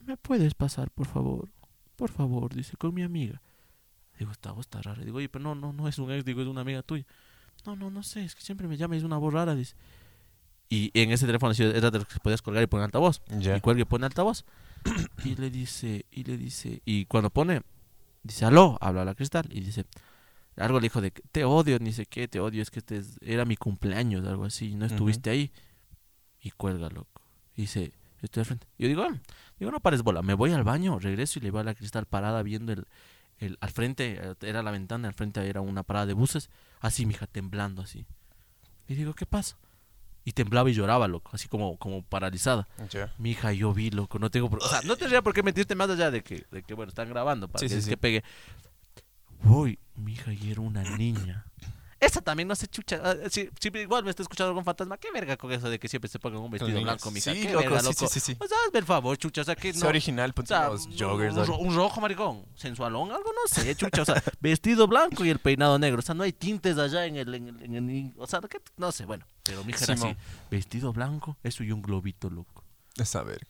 ¿me 0.00 0.16
puedes 0.16 0.54
pasar, 0.54 0.90
por 0.90 1.06
favor? 1.06 1.48
Por 1.96 2.10
favor, 2.10 2.54
dice, 2.54 2.76
con 2.76 2.94
mi 2.94 3.02
amiga. 3.02 3.40
Digo, 4.18 4.32
esta 4.32 4.52
voz 4.52 4.66
está 4.66 4.82
rara. 4.82 5.02
Digo, 5.04 5.18
oye, 5.18 5.28
pero 5.28 5.42
no, 5.42 5.54
no, 5.54 5.72
no 5.72 5.86
es 5.88 5.98
un 5.98 6.10
ex, 6.10 6.24
digo, 6.24 6.42
es 6.42 6.48
una 6.48 6.62
amiga 6.62 6.82
tuya. 6.82 7.06
No, 7.66 7.76
no, 7.76 7.90
no 7.90 8.02
sé, 8.02 8.24
es 8.24 8.34
que 8.34 8.42
siempre 8.42 8.66
me 8.68 8.76
llama 8.76 8.94
y 8.94 8.98
es 8.98 9.04
una 9.04 9.18
voz 9.18 9.32
rara, 9.32 9.54
dice. 9.54 9.76
Y 10.68 10.90
en 10.94 11.10
ese 11.10 11.26
teléfono 11.26 11.50
así, 11.52 11.62
era 11.62 11.90
de 11.90 11.98
los 11.98 12.06
que 12.06 12.20
podías 12.20 12.42
colgar 12.42 12.62
y 12.62 12.66
poner 12.66 12.84
altavoz. 12.84 13.22
Ya. 13.28 13.56
Y 13.56 13.60
cuelga 13.60 13.82
y 13.82 13.84
pone 13.84 14.06
altavoz. 14.06 14.44
y 15.24 15.34
le 15.36 15.50
dice, 15.50 16.06
y 16.10 16.24
le 16.24 16.36
dice, 16.36 16.80
y 16.84 17.04
cuando 17.06 17.30
pone, 17.30 17.62
dice, 18.22 18.44
aló, 18.44 18.78
habla 18.80 19.04
la 19.04 19.14
cristal. 19.14 19.46
Y 19.50 19.60
dice, 19.60 19.84
algo 20.56 20.78
le 20.78 20.84
dijo 20.84 21.00
de, 21.00 21.10
que 21.10 21.22
te 21.32 21.44
odio, 21.44 21.78
ni 21.80 21.92
sé 21.92 22.06
qué, 22.06 22.28
te 22.28 22.40
odio, 22.40 22.62
es 22.62 22.70
que 22.70 22.78
este 22.78 22.98
es- 22.98 23.18
era 23.20 23.44
mi 23.44 23.56
cumpleaños, 23.56 24.26
algo 24.26 24.44
así, 24.44 24.74
no 24.74 24.86
estuviste 24.86 25.28
ahí. 25.30 25.50
Y 26.42 26.50
cuelga, 26.52 26.88
loco. 26.88 27.22
Y 27.56 27.62
dice, 27.62 27.92
estoy 28.22 28.40
al 28.42 28.46
frente. 28.46 28.66
Yo 28.78 28.88
digo, 28.88 29.02
"Ah", 29.02 29.14
digo, 29.58 29.70
no 29.70 29.80
pares 29.80 30.02
bola, 30.02 30.22
me 30.22 30.34
voy 30.34 30.52
al 30.52 30.64
baño, 30.64 30.98
regreso 30.98 31.38
y 31.38 31.42
le 31.42 31.50
veo 31.50 31.60
a 31.60 31.64
la 31.64 31.74
cristal 31.74 32.06
parada 32.06 32.42
viendo 32.42 32.72
el, 32.72 32.86
el, 33.38 33.58
al 33.60 33.70
frente, 33.70 34.18
eh, 34.22 34.34
era 34.42 34.62
la 34.62 34.70
ventana, 34.70 35.08
al 35.08 35.14
frente 35.14 35.46
era 35.46 35.60
una 35.60 35.82
parada 35.82 36.06
de 36.06 36.14
buses, 36.14 36.48
así, 36.80 37.04
mija, 37.06 37.26
temblando 37.26 37.82
así. 37.82 38.06
Y 38.88 38.94
digo, 38.94 39.14
¿qué 39.14 39.26
pasa? 39.26 39.56
Y 40.24 40.32
temblaba 40.32 40.68
y 40.68 40.74
lloraba, 40.74 41.08
loco, 41.08 41.30
así 41.32 41.48
como, 41.48 41.76
como 41.78 42.02
paralizada. 42.02 42.68
Ya. 42.90 43.12
Mi 43.18 43.30
hija, 43.30 43.52
yo 43.52 43.72
vi, 43.72 43.90
loco, 43.90 44.18
no 44.18 44.30
tengo... 44.30 44.50
por- 44.50 44.62
O 44.62 44.68
sea, 44.68 44.82
no 44.82 44.96
tendría 44.96 45.22
por 45.22 45.32
qué 45.32 45.42
mentirte 45.42 45.74
más 45.74 45.88
allá 45.90 46.10
de 46.10 46.22
que, 46.22 46.44
de 46.50 46.62
que 46.62 46.74
bueno, 46.74 46.90
están 46.90 47.08
grabando 47.08 47.48
para 47.48 47.60
Sí, 47.60 47.66
que, 47.66 47.70
sí, 47.70 47.78
es 47.78 47.84
sí. 47.84 47.90
que 47.90 47.96
pegue. 47.96 48.24
Voy, 49.42 49.78
mi 49.96 50.12
hija, 50.12 50.32
y 50.32 50.50
era 50.50 50.60
una 50.60 50.82
niña. 50.96 51.46
Esa 52.00 52.22
también 52.22 52.48
no 52.48 52.54
se 52.56 52.66
chucha. 52.66 52.98
ah, 53.04 53.14
Si, 53.30 53.50
si 53.60 53.68
igual 53.78 54.02
me 54.04 54.10
está 54.10 54.22
escuchando 54.22 54.48
algún 54.48 54.64
fantasma, 54.64 54.96
qué 54.96 55.12
verga 55.12 55.36
con 55.36 55.52
eso 55.52 55.68
de 55.68 55.78
que 55.78 55.86
siempre 55.86 56.08
se 56.08 56.18
pongan 56.18 56.40
un 56.40 56.50
vestido 56.50 56.80
blanco, 56.80 57.10
mija. 57.10 57.32
Sí, 57.34 57.42
qué 57.42 57.52
loco, 57.52 57.64
verga, 57.64 57.80
sí, 57.80 57.86
loco. 57.88 57.98
sí, 57.98 58.06
sí, 58.08 58.20
sí. 58.20 58.34
Pues 58.36 58.50
hazme 58.50 58.78
el 58.78 58.86
favor, 58.86 59.18
chucha, 59.18 59.42
o 59.42 59.44
sea, 59.44 59.54
que 59.54 59.68
Es 59.68 59.76
no... 59.82 59.88
original, 59.88 60.30
O 60.30 60.34
ponte 60.34 60.48
sea, 60.48 60.68
los 60.70 60.86
un, 60.86 60.98
joggers. 60.98 61.36
un 61.36 61.46
ro- 61.46 61.58
un 61.58 61.74
rojo, 61.76 62.00
maricón, 62.00 62.46
sensualón, 62.56 63.10
algo 63.12 63.30
no 63.32 63.46
sé, 63.54 63.74
chucha, 63.76 64.02
o 64.02 64.04
sea, 64.06 64.22
vestido 64.40 64.86
blanco 64.88 65.24
y 65.26 65.28
el 65.28 65.40
peinado 65.40 65.78
negro, 65.78 65.98
o 65.98 66.02
sea, 66.02 66.14
no 66.14 66.22
hay 66.22 66.32
tintes 66.32 66.78
allá 66.78 67.04
en 67.04 67.16
el, 67.16 67.34
en 67.34 67.48
el, 67.48 67.62
en 67.76 67.90
el- 67.90 68.12
o 68.16 68.26
sea, 68.26 68.40
¿qué? 68.48 68.58
no 68.78 68.90
sé, 68.92 69.04
bueno, 69.04 69.26
pero 69.42 69.62
mi 69.64 69.72
hija 69.72 69.84
era 69.84 69.94
así, 69.94 70.16
vestido 70.50 70.92
blanco, 70.94 71.36
eso 71.42 71.62
y 71.64 71.70
un 71.70 71.82
globito, 71.82 72.30
loco. 72.30 72.64
Es 72.96 73.14
a 73.14 73.22
ver. 73.22 73.46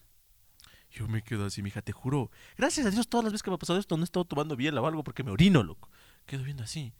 Yo 0.91 1.07
me 1.07 1.23
quedo 1.23 1.45
así, 1.45 1.61
mija, 1.63 1.81
te 1.81 1.93
juro. 1.93 2.29
Gracias 2.57 2.85
a 2.85 2.91
Dios, 2.91 3.07
todas 3.07 3.23
las 3.23 3.31
veces 3.31 3.43
que 3.43 3.49
me 3.49 3.55
ha 3.55 3.59
pasado 3.59 3.79
esto 3.79 3.95
no 3.95 4.03
he 4.03 4.05
estado 4.05 4.25
tomando 4.25 4.57
biela 4.57 4.81
o 4.81 4.87
algo 4.87 5.05
porque 5.05 5.23
me 5.23 5.31
orino, 5.31 5.63
loco. 5.63 5.89
Quedo 6.25 6.43
viendo 6.43 6.63
así. 6.63 6.91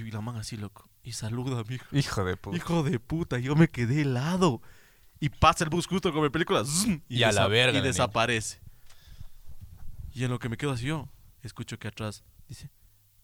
Y 0.00 0.10
la 0.10 0.20
man 0.20 0.36
así, 0.36 0.56
loco. 0.56 0.88
Y 1.02 1.12
saluda 1.12 1.60
a 1.60 1.64
mi 1.64 1.74
hija. 1.76 1.86
Hijo 1.92 2.24
de 2.24 2.36
puta. 2.36 2.56
Hijo 2.56 2.82
de 2.82 2.98
puta, 3.00 3.38
yo 3.38 3.54
me 3.56 3.68
quedé 3.68 4.02
helado. 4.02 4.62
Y 5.20 5.28
pasa 5.28 5.64
el 5.64 5.70
bus 5.70 5.86
justo 5.86 6.12
como 6.12 6.26
en 6.26 6.32
película. 6.32 6.64
¡zum! 6.64 7.00
Y 7.08 7.22
a 7.22 7.32
la 7.32 7.46
verga 7.48 7.70
Y 7.72 7.74
la 7.74 7.80
niña. 7.80 7.88
desaparece. 7.92 8.60
Y 10.12 10.24
en 10.24 10.30
lo 10.30 10.38
que 10.38 10.48
me 10.48 10.56
quedo 10.56 10.72
así 10.72 10.86
yo, 10.86 11.08
escucho 11.42 11.78
que 11.78 11.88
atrás 11.88 12.24
dice, 12.48 12.70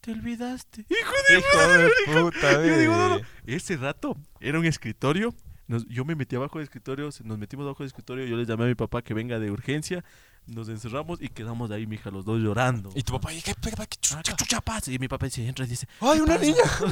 te 0.01 0.13
olvidaste. 0.13 0.87
Hijo 0.89 1.13
de 1.29 1.39
Hijo 1.39 2.13
de 2.17 2.23
puta, 2.23 2.53
yo 2.53 2.79
digo, 2.79 2.97
no, 2.97 3.19
no. 3.19 3.21
Ese 3.47 3.77
rato 3.77 4.17
era 4.41 4.59
un 4.59 4.65
escritorio. 4.67 5.35
nos- 5.67 5.87
yo 5.89 6.05
me 6.07 6.15
metí 6.15 6.35
abajo 6.37 6.59
del 6.59 6.65
escritorio, 6.65 7.11
nos 7.25 7.39
metimos 7.39 7.65
abajo 7.65 7.83
del 7.83 7.89
escritorio. 7.89 8.25
Yo 8.27 8.37
le 8.37 8.47
llamé 8.47 8.65
a 8.65 8.69
mi 8.69 8.75
papá 8.75 9.03
que 9.03 9.13
venga 9.13 9.39
de 9.39 9.51
urgencia. 9.51 10.03
Nos 10.49 10.69
encerramos 10.71 11.21
y 11.21 11.29
quedamos 11.29 11.71
ahí, 11.71 11.87
mija, 11.87 12.11
los 12.11 12.25
dos 12.25 12.41
llorando. 12.41 12.91
Y 12.95 13.03
tu 13.03 13.13
papá, 13.13 13.35
¿y 13.35 13.43
qué, 13.43 13.55
qué, 13.55 13.71
qué 13.71 13.87
chucha? 14.01 14.23
¿Qué 14.23 14.33
chucha 14.35 14.63
pasa? 14.63 14.91
Y 14.91 14.99
mi 14.99 15.07
papá 15.07 15.27
dice, 15.27 15.47
entra 15.47 15.67
y 15.67 15.69
dice, 15.69 15.87
¡Ay, 16.01 16.21
una 16.21 16.37
pasa? 16.37 16.47
niña! 16.47 16.63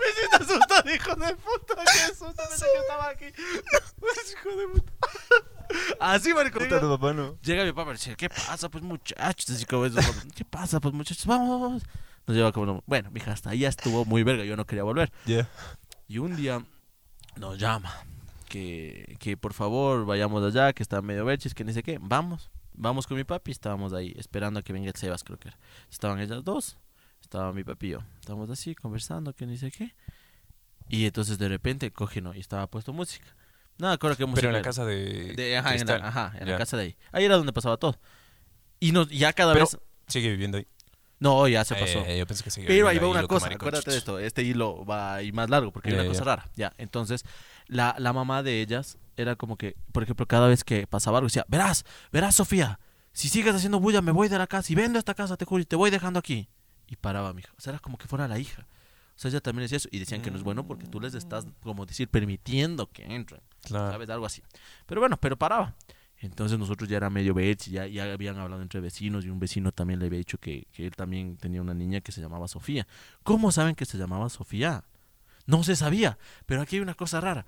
Me 0.00 0.12
siento 0.16 0.36
asustado, 0.36 0.94
hijo 0.94 1.14
de 1.14 1.36
puta. 1.36 1.74
Qué 1.84 2.14
susto, 2.14 2.34
pensé 2.48 2.64
que 2.72 2.78
estaba 2.80 3.08
aquí. 3.10 3.26
hijo 3.26 4.56
de 4.56 4.68
puta. 4.68 4.92
Así, 6.00 6.30
tu 6.32 6.88
papá 6.88 7.12
no. 7.12 7.38
Llega 7.42 7.64
mi 7.64 7.72
papá 7.72 7.90
y 7.90 7.94
dice, 7.94 8.16
¿qué 8.16 8.30
pasa, 8.30 8.70
pues, 8.70 8.82
muchachos? 8.82 9.50
Así 9.50 9.66
como 9.66 9.84
eso, 9.84 10.00
¿qué 10.34 10.44
pasa, 10.46 10.80
pues, 10.80 10.94
muchachos? 10.94 11.26
Vamos, 11.26 11.60
vamos. 11.60 11.82
Nos 12.26 12.34
lleva 12.34 12.50
como, 12.52 12.82
bueno, 12.86 13.10
mija, 13.10 13.32
hasta 13.32 13.50
ahí 13.50 13.58
ya 13.60 13.68
estuvo 13.68 14.06
muy 14.06 14.22
verga. 14.22 14.44
Yo 14.44 14.56
no 14.56 14.64
quería 14.64 14.84
volver. 14.84 15.12
Ya. 15.26 15.50
Y 16.08 16.16
un 16.16 16.34
día 16.34 16.64
nos 17.36 17.58
llama 17.58 17.92
que, 18.52 19.16
que 19.18 19.38
por 19.38 19.54
favor 19.54 20.04
vayamos 20.04 20.44
allá, 20.44 20.74
que 20.74 20.82
está 20.82 21.00
medio 21.00 21.24
verchis, 21.24 21.54
que 21.54 21.64
ni 21.64 21.72
sé 21.72 21.82
qué. 21.82 21.98
Vamos, 22.00 22.50
vamos 22.74 23.06
con 23.06 23.16
mi 23.16 23.24
papi. 23.24 23.50
Estábamos 23.50 23.94
ahí 23.94 24.12
esperando 24.18 24.60
a 24.60 24.62
que 24.62 24.74
venga 24.74 24.88
el 24.88 24.94
Sebas, 24.94 25.24
creo 25.24 25.38
que 25.38 25.48
era. 25.48 25.58
Estaban 25.90 26.20
ellas 26.20 26.44
dos, 26.44 26.76
estaba 27.22 27.52
mi 27.54 27.64
papi 27.64 27.86
y 27.86 27.90
yo. 27.90 27.98
Estábamos 28.20 28.50
así 28.50 28.74
conversando, 28.74 29.32
que 29.32 29.46
ni 29.46 29.56
sé 29.56 29.70
qué. 29.70 29.94
Y 30.88 31.06
entonces 31.06 31.38
de 31.38 31.48
repente 31.48 31.90
coge 31.90 32.20
no, 32.20 32.34
y 32.34 32.40
estaba 32.40 32.66
puesto 32.66 32.92
música. 32.92 33.26
Nada, 33.78 33.94
acuerdo 33.94 34.16
que 34.18 34.26
música. 34.26 34.42
Pero 34.42 34.48
en 34.50 34.54
la 34.56 34.62
casa 34.62 34.84
de. 34.84 35.32
De- 35.34 35.56
ajá, 35.56 35.74
en 35.74 35.86
la, 35.86 35.94
ajá, 35.96 36.34
en 36.38 36.48
la 36.50 36.58
casa 36.58 36.76
de 36.76 36.82
ahí. 36.82 36.96
Ahí 37.10 37.24
era 37.24 37.36
donde 37.36 37.54
pasaba 37.54 37.78
todo. 37.78 37.98
Y 38.80 38.92
nos, 38.92 39.08
ya 39.08 39.32
cada 39.32 39.54
Pero- 39.54 39.64
vez. 39.64 39.78
Sigue 40.08 40.28
viviendo 40.30 40.58
ahí. 40.58 40.66
No, 41.20 41.46
ya 41.46 41.64
se 41.64 41.76
pasó. 41.76 42.00
Eh, 42.04 42.18
yo 42.18 42.26
pensé 42.26 42.42
que 42.42 42.50
seguía 42.50 42.66
Pero 42.66 42.88
ahí 42.88 42.98
va 42.98 43.06
una 43.08 43.28
cosa, 43.28 43.46
acuérdate 43.46 43.92
de 43.92 43.96
esto, 43.96 44.18
este 44.18 44.42
hilo 44.42 44.84
va 44.84 45.14
ahí 45.14 45.30
más 45.30 45.48
largo 45.48 45.70
porque 45.70 45.90
hay 45.90 45.94
una 45.94 46.04
cosa 46.04 46.18
ya. 46.18 46.24
rara. 46.24 46.50
Ya, 46.56 46.72
entonces 46.78 47.24
la, 47.66 47.94
la 47.98 48.12
mamá 48.12 48.42
de 48.42 48.60
ellas 48.60 48.98
era 49.16 49.36
como 49.36 49.56
que, 49.56 49.76
por 49.92 50.02
ejemplo, 50.02 50.26
cada 50.26 50.48
vez 50.48 50.64
que 50.64 50.86
pasaba 50.86 51.18
algo 51.18 51.26
decía, 51.26 51.44
verás, 51.48 51.84
verás 52.10 52.34
Sofía, 52.34 52.78
si 53.12 53.28
sigues 53.28 53.54
haciendo 53.54 53.80
bulla 53.80 54.02
me 54.02 54.12
voy 54.12 54.28
de 54.28 54.38
la 54.38 54.46
casa 54.46 54.72
y 54.72 54.76
vendo 54.76 54.98
esta 54.98 55.14
casa, 55.14 55.36
te 55.36 55.44
juro, 55.44 55.62
y 55.62 55.66
te 55.66 55.76
voy 55.76 55.90
dejando 55.90 56.18
aquí. 56.18 56.48
Y 56.88 56.96
paraba, 56.96 57.32
mija. 57.32 57.52
O 57.56 57.60
sea, 57.60 57.72
era 57.72 57.78
como 57.80 57.98
que 57.98 58.08
fuera 58.08 58.28
la 58.28 58.38
hija. 58.38 58.66
O 59.14 59.18
sea, 59.18 59.30
ella 59.30 59.40
también 59.40 59.64
decía 59.64 59.76
eso 59.76 59.88
y 59.90 59.98
decían 59.98 60.22
que 60.22 60.30
no 60.30 60.36
es 60.36 60.42
bueno 60.42 60.66
porque 60.66 60.86
tú 60.86 61.00
les 61.00 61.14
estás, 61.14 61.46
como 61.62 61.86
decir, 61.86 62.08
permitiendo 62.08 62.86
que 62.86 63.04
entren. 63.04 63.40
Claro. 63.62 63.92
¿sabes? 63.92 64.10
Algo 64.10 64.26
así. 64.26 64.42
Pero 64.86 65.00
bueno, 65.00 65.16
pero 65.18 65.36
paraba. 65.36 65.74
Entonces 66.18 66.58
nosotros 66.58 66.88
ya 66.88 66.96
era 66.96 67.10
medio 67.10 67.34
vets, 67.34 67.66
ya, 67.66 67.86
ya 67.86 68.04
habían 68.12 68.38
hablado 68.38 68.62
entre 68.62 68.80
vecinos 68.80 69.24
y 69.24 69.28
un 69.28 69.40
vecino 69.40 69.72
también 69.72 69.98
le 69.98 70.06
había 70.06 70.18
dicho 70.18 70.38
que, 70.38 70.66
que 70.72 70.86
él 70.86 70.94
también 70.94 71.36
tenía 71.36 71.60
una 71.60 71.74
niña 71.74 72.00
que 72.00 72.12
se 72.12 72.20
llamaba 72.20 72.46
Sofía. 72.46 72.86
¿Cómo 73.24 73.50
saben 73.50 73.74
que 73.74 73.84
se 73.84 73.98
llamaba 73.98 74.28
Sofía? 74.28 74.84
No 75.46 75.64
se 75.64 75.76
sabía, 75.76 76.18
pero 76.46 76.60
aquí 76.62 76.76
hay 76.76 76.82
una 76.82 76.94
cosa 76.94 77.20
rara. 77.20 77.46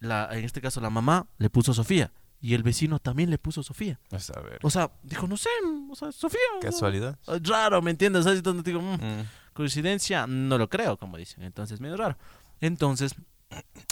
La, 0.00 0.28
en 0.32 0.44
este 0.44 0.60
caso 0.60 0.80
la 0.80 0.90
mamá 0.90 1.26
le 1.38 1.50
puso 1.50 1.74
Sofía 1.74 2.12
y 2.40 2.54
el 2.54 2.62
vecino 2.62 2.98
también 3.00 3.30
le 3.30 3.38
puso 3.38 3.62
Sofía. 3.62 3.98
Pues, 4.08 4.30
a 4.30 4.40
ver. 4.40 4.58
O 4.62 4.70
sea, 4.70 4.92
dijo, 5.02 5.26
no 5.26 5.36
sé, 5.36 5.48
o 5.90 5.94
sea, 5.96 6.12
Sofía. 6.12 6.38
Casualidad. 6.60 7.18
Ah, 7.26 7.38
Raro, 7.42 7.82
¿me 7.82 7.90
entiendes? 7.90 8.24
¿Sabes? 8.24 8.38
Entonces 8.38 8.64
digo, 8.64 8.80
mm, 8.80 8.94
Mm. 8.94 9.24
coincidencia, 9.54 10.26
no 10.28 10.56
lo 10.58 10.68
creo, 10.68 10.96
como 10.98 11.16
dicen. 11.16 11.42
Entonces, 11.42 11.80
medio 11.80 11.96
raro. 11.96 12.16
Entonces, 12.60 13.14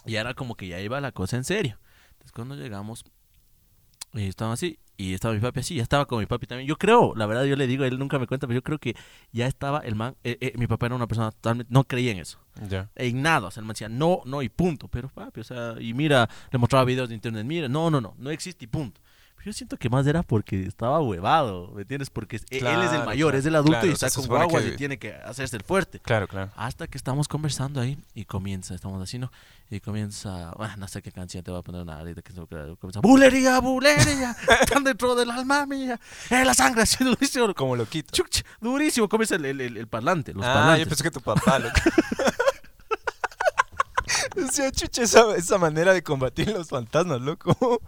ya 0.05 0.21
era 0.21 0.35
como 0.35 0.55
que 0.57 0.69
ya 0.69 0.81
iba 0.81 1.01
la 1.01 1.11
cosa 1.13 1.37
en 1.37 1.45
serio. 1.45 1.79
Entonces, 2.13 2.33
cuando 2.33 2.55
llegamos, 2.55 3.05
eh, 4.15 4.29
estaba 4.29 4.53
así, 4.53 4.79
y 4.97 5.15
estaba 5.15 5.35
mi 5.35 5.41
papi 5.41 5.61
así, 5.61 5.75
ya 5.75 5.83
estaba 5.83 6.07
con 6.07 6.19
mi 6.19 6.27
papi 6.27 6.47
también. 6.47 6.69
Yo 6.69 6.77
creo, 6.77 7.15
la 7.15 7.27
verdad, 7.27 7.45
yo 7.45 7.57
le 7.57 7.67
digo, 7.67 7.85
él 7.85 7.99
nunca 7.99 8.19
me 8.19 8.27
cuenta, 8.27 8.47
pero 8.47 8.59
yo 8.59 8.63
creo 8.63 8.79
que 8.79 8.95
ya 9.33 9.47
estaba 9.47 9.81
el 9.81 9.95
man. 9.95 10.17
eh, 10.25 10.39
eh, 10.41 10.53
mi 10.57 10.67
papá 10.67 10.87
era 10.87 10.95
una 10.95 11.07
persona 11.07 11.31
totalmente. 11.31 11.73
No 11.73 11.85
creía 11.85 12.13
en 12.13 12.19
eso. 12.19 12.39
Ya. 12.69 12.91
En 12.95 13.23
nada. 13.23 13.49
O 13.49 13.51
sea, 13.51 13.61
el 13.61 13.67
man 13.67 13.75
decía, 13.75 13.89
no, 13.89 14.23
no 14.25 14.43
y 14.43 14.49
punto. 14.49 14.89
Pero 14.89 15.09
papi, 15.09 15.41
o 15.41 15.45
sea, 15.45 15.75
y 15.79 15.95
mira, 15.95 16.29
le 16.51 16.59
mostraba 16.59 16.85
videos 16.85 17.09
de 17.09 17.15
internet, 17.15 17.45
mira, 17.45 17.69
no, 17.69 17.91
no, 17.91 18.01
no, 18.01 18.15
no 18.19 18.31
existe 18.31 18.65
y 18.65 18.69
punto. 18.69 19.01
Yo 19.47 19.53
siento 19.53 19.77
que 19.77 19.89
más 19.89 20.05
era 20.09 20.25
porque 20.25 20.67
estaba 20.67 21.01
huevado, 21.01 21.71
¿me 21.73 21.83
entiendes? 21.83 22.11
Porque 22.11 22.35
es- 22.35 22.45
él 22.51 22.67
es 22.67 22.93
el 22.93 23.05
mayor, 23.05 23.31
claro, 23.31 23.39
es 23.39 23.47
el 23.47 23.55
adulto 23.55 23.71
claro, 23.79 23.87
y 23.87 23.91
está 23.93 24.11
con 24.11 24.27
guaguas 24.27 24.65
que- 24.65 24.71
y 24.71 24.77
tiene 24.77 24.99
que 24.99 25.15
hacerse 25.15 25.55
el 25.57 25.63
fuerte. 25.63 26.01
Claro, 26.01 26.27
claro. 26.27 26.51
Hasta 26.57 26.89
que 26.89 26.99
estamos 26.99 27.29
conversando 27.29 27.81
ahí 27.81 27.97
y 28.13 28.25
comienza, 28.25 28.75
estamos 28.75 29.01
así, 29.01 29.21
¿no? 29.21 29.31
Y 29.71 29.79
comienza, 29.79 30.51
bueno, 30.57 30.77
no 30.79 30.89
sé 30.89 31.01
qué 31.01 31.13
canción 31.13 31.45
te 31.45 31.53
voy 31.53 31.61
a 31.61 31.63
poner 31.63 31.83
una 31.83 31.97
ahorita 32.01 32.23
que 32.23 32.33
comienza, 32.35 32.99
bulería, 33.01 33.61
bulería, 33.61 34.35
están 34.63 34.83
dentro 34.83 35.15
del 35.15 35.31
alma 35.31 35.65
mía, 35.65 36.01
es 36.29 36.45
la 36.45 36.53
sangre, 36.53 36.83
así 36.83 37.05
durísimo, 37.05 37.55
Como 37.55 37.77
lo 37.77 37.87
quito. 37.89 38.11
chuch, 38.13 38.43
durísimo, 38.61 39.09
comienza 39.09 39.37
el, 39.37 39.45
el, 39.45 39.61
el- 39.61 39.77
el 39.77 39.87
parlante, 39.87 40.35
los 40.35 40.45
ah, 40.45 40.55
parlantes. 40.55 40.85
yo 40.85 40.89
pensé 40.89 41.05
que 41.05 41.11
tu 41.13 41.21
papá, 41.21 41.61
loco. 41.61 41.77
Decía, 44.35 44.73
chucha, 44.73 45.03
esa, 45.03 45.37
esa 45.37 45.57
manera 45.57 45.93
de 45.93 46.03
combatir 46.03 46.51
los 46.51 46.69
fantasmas, 46.69 47.21
loco. 47.21 47.81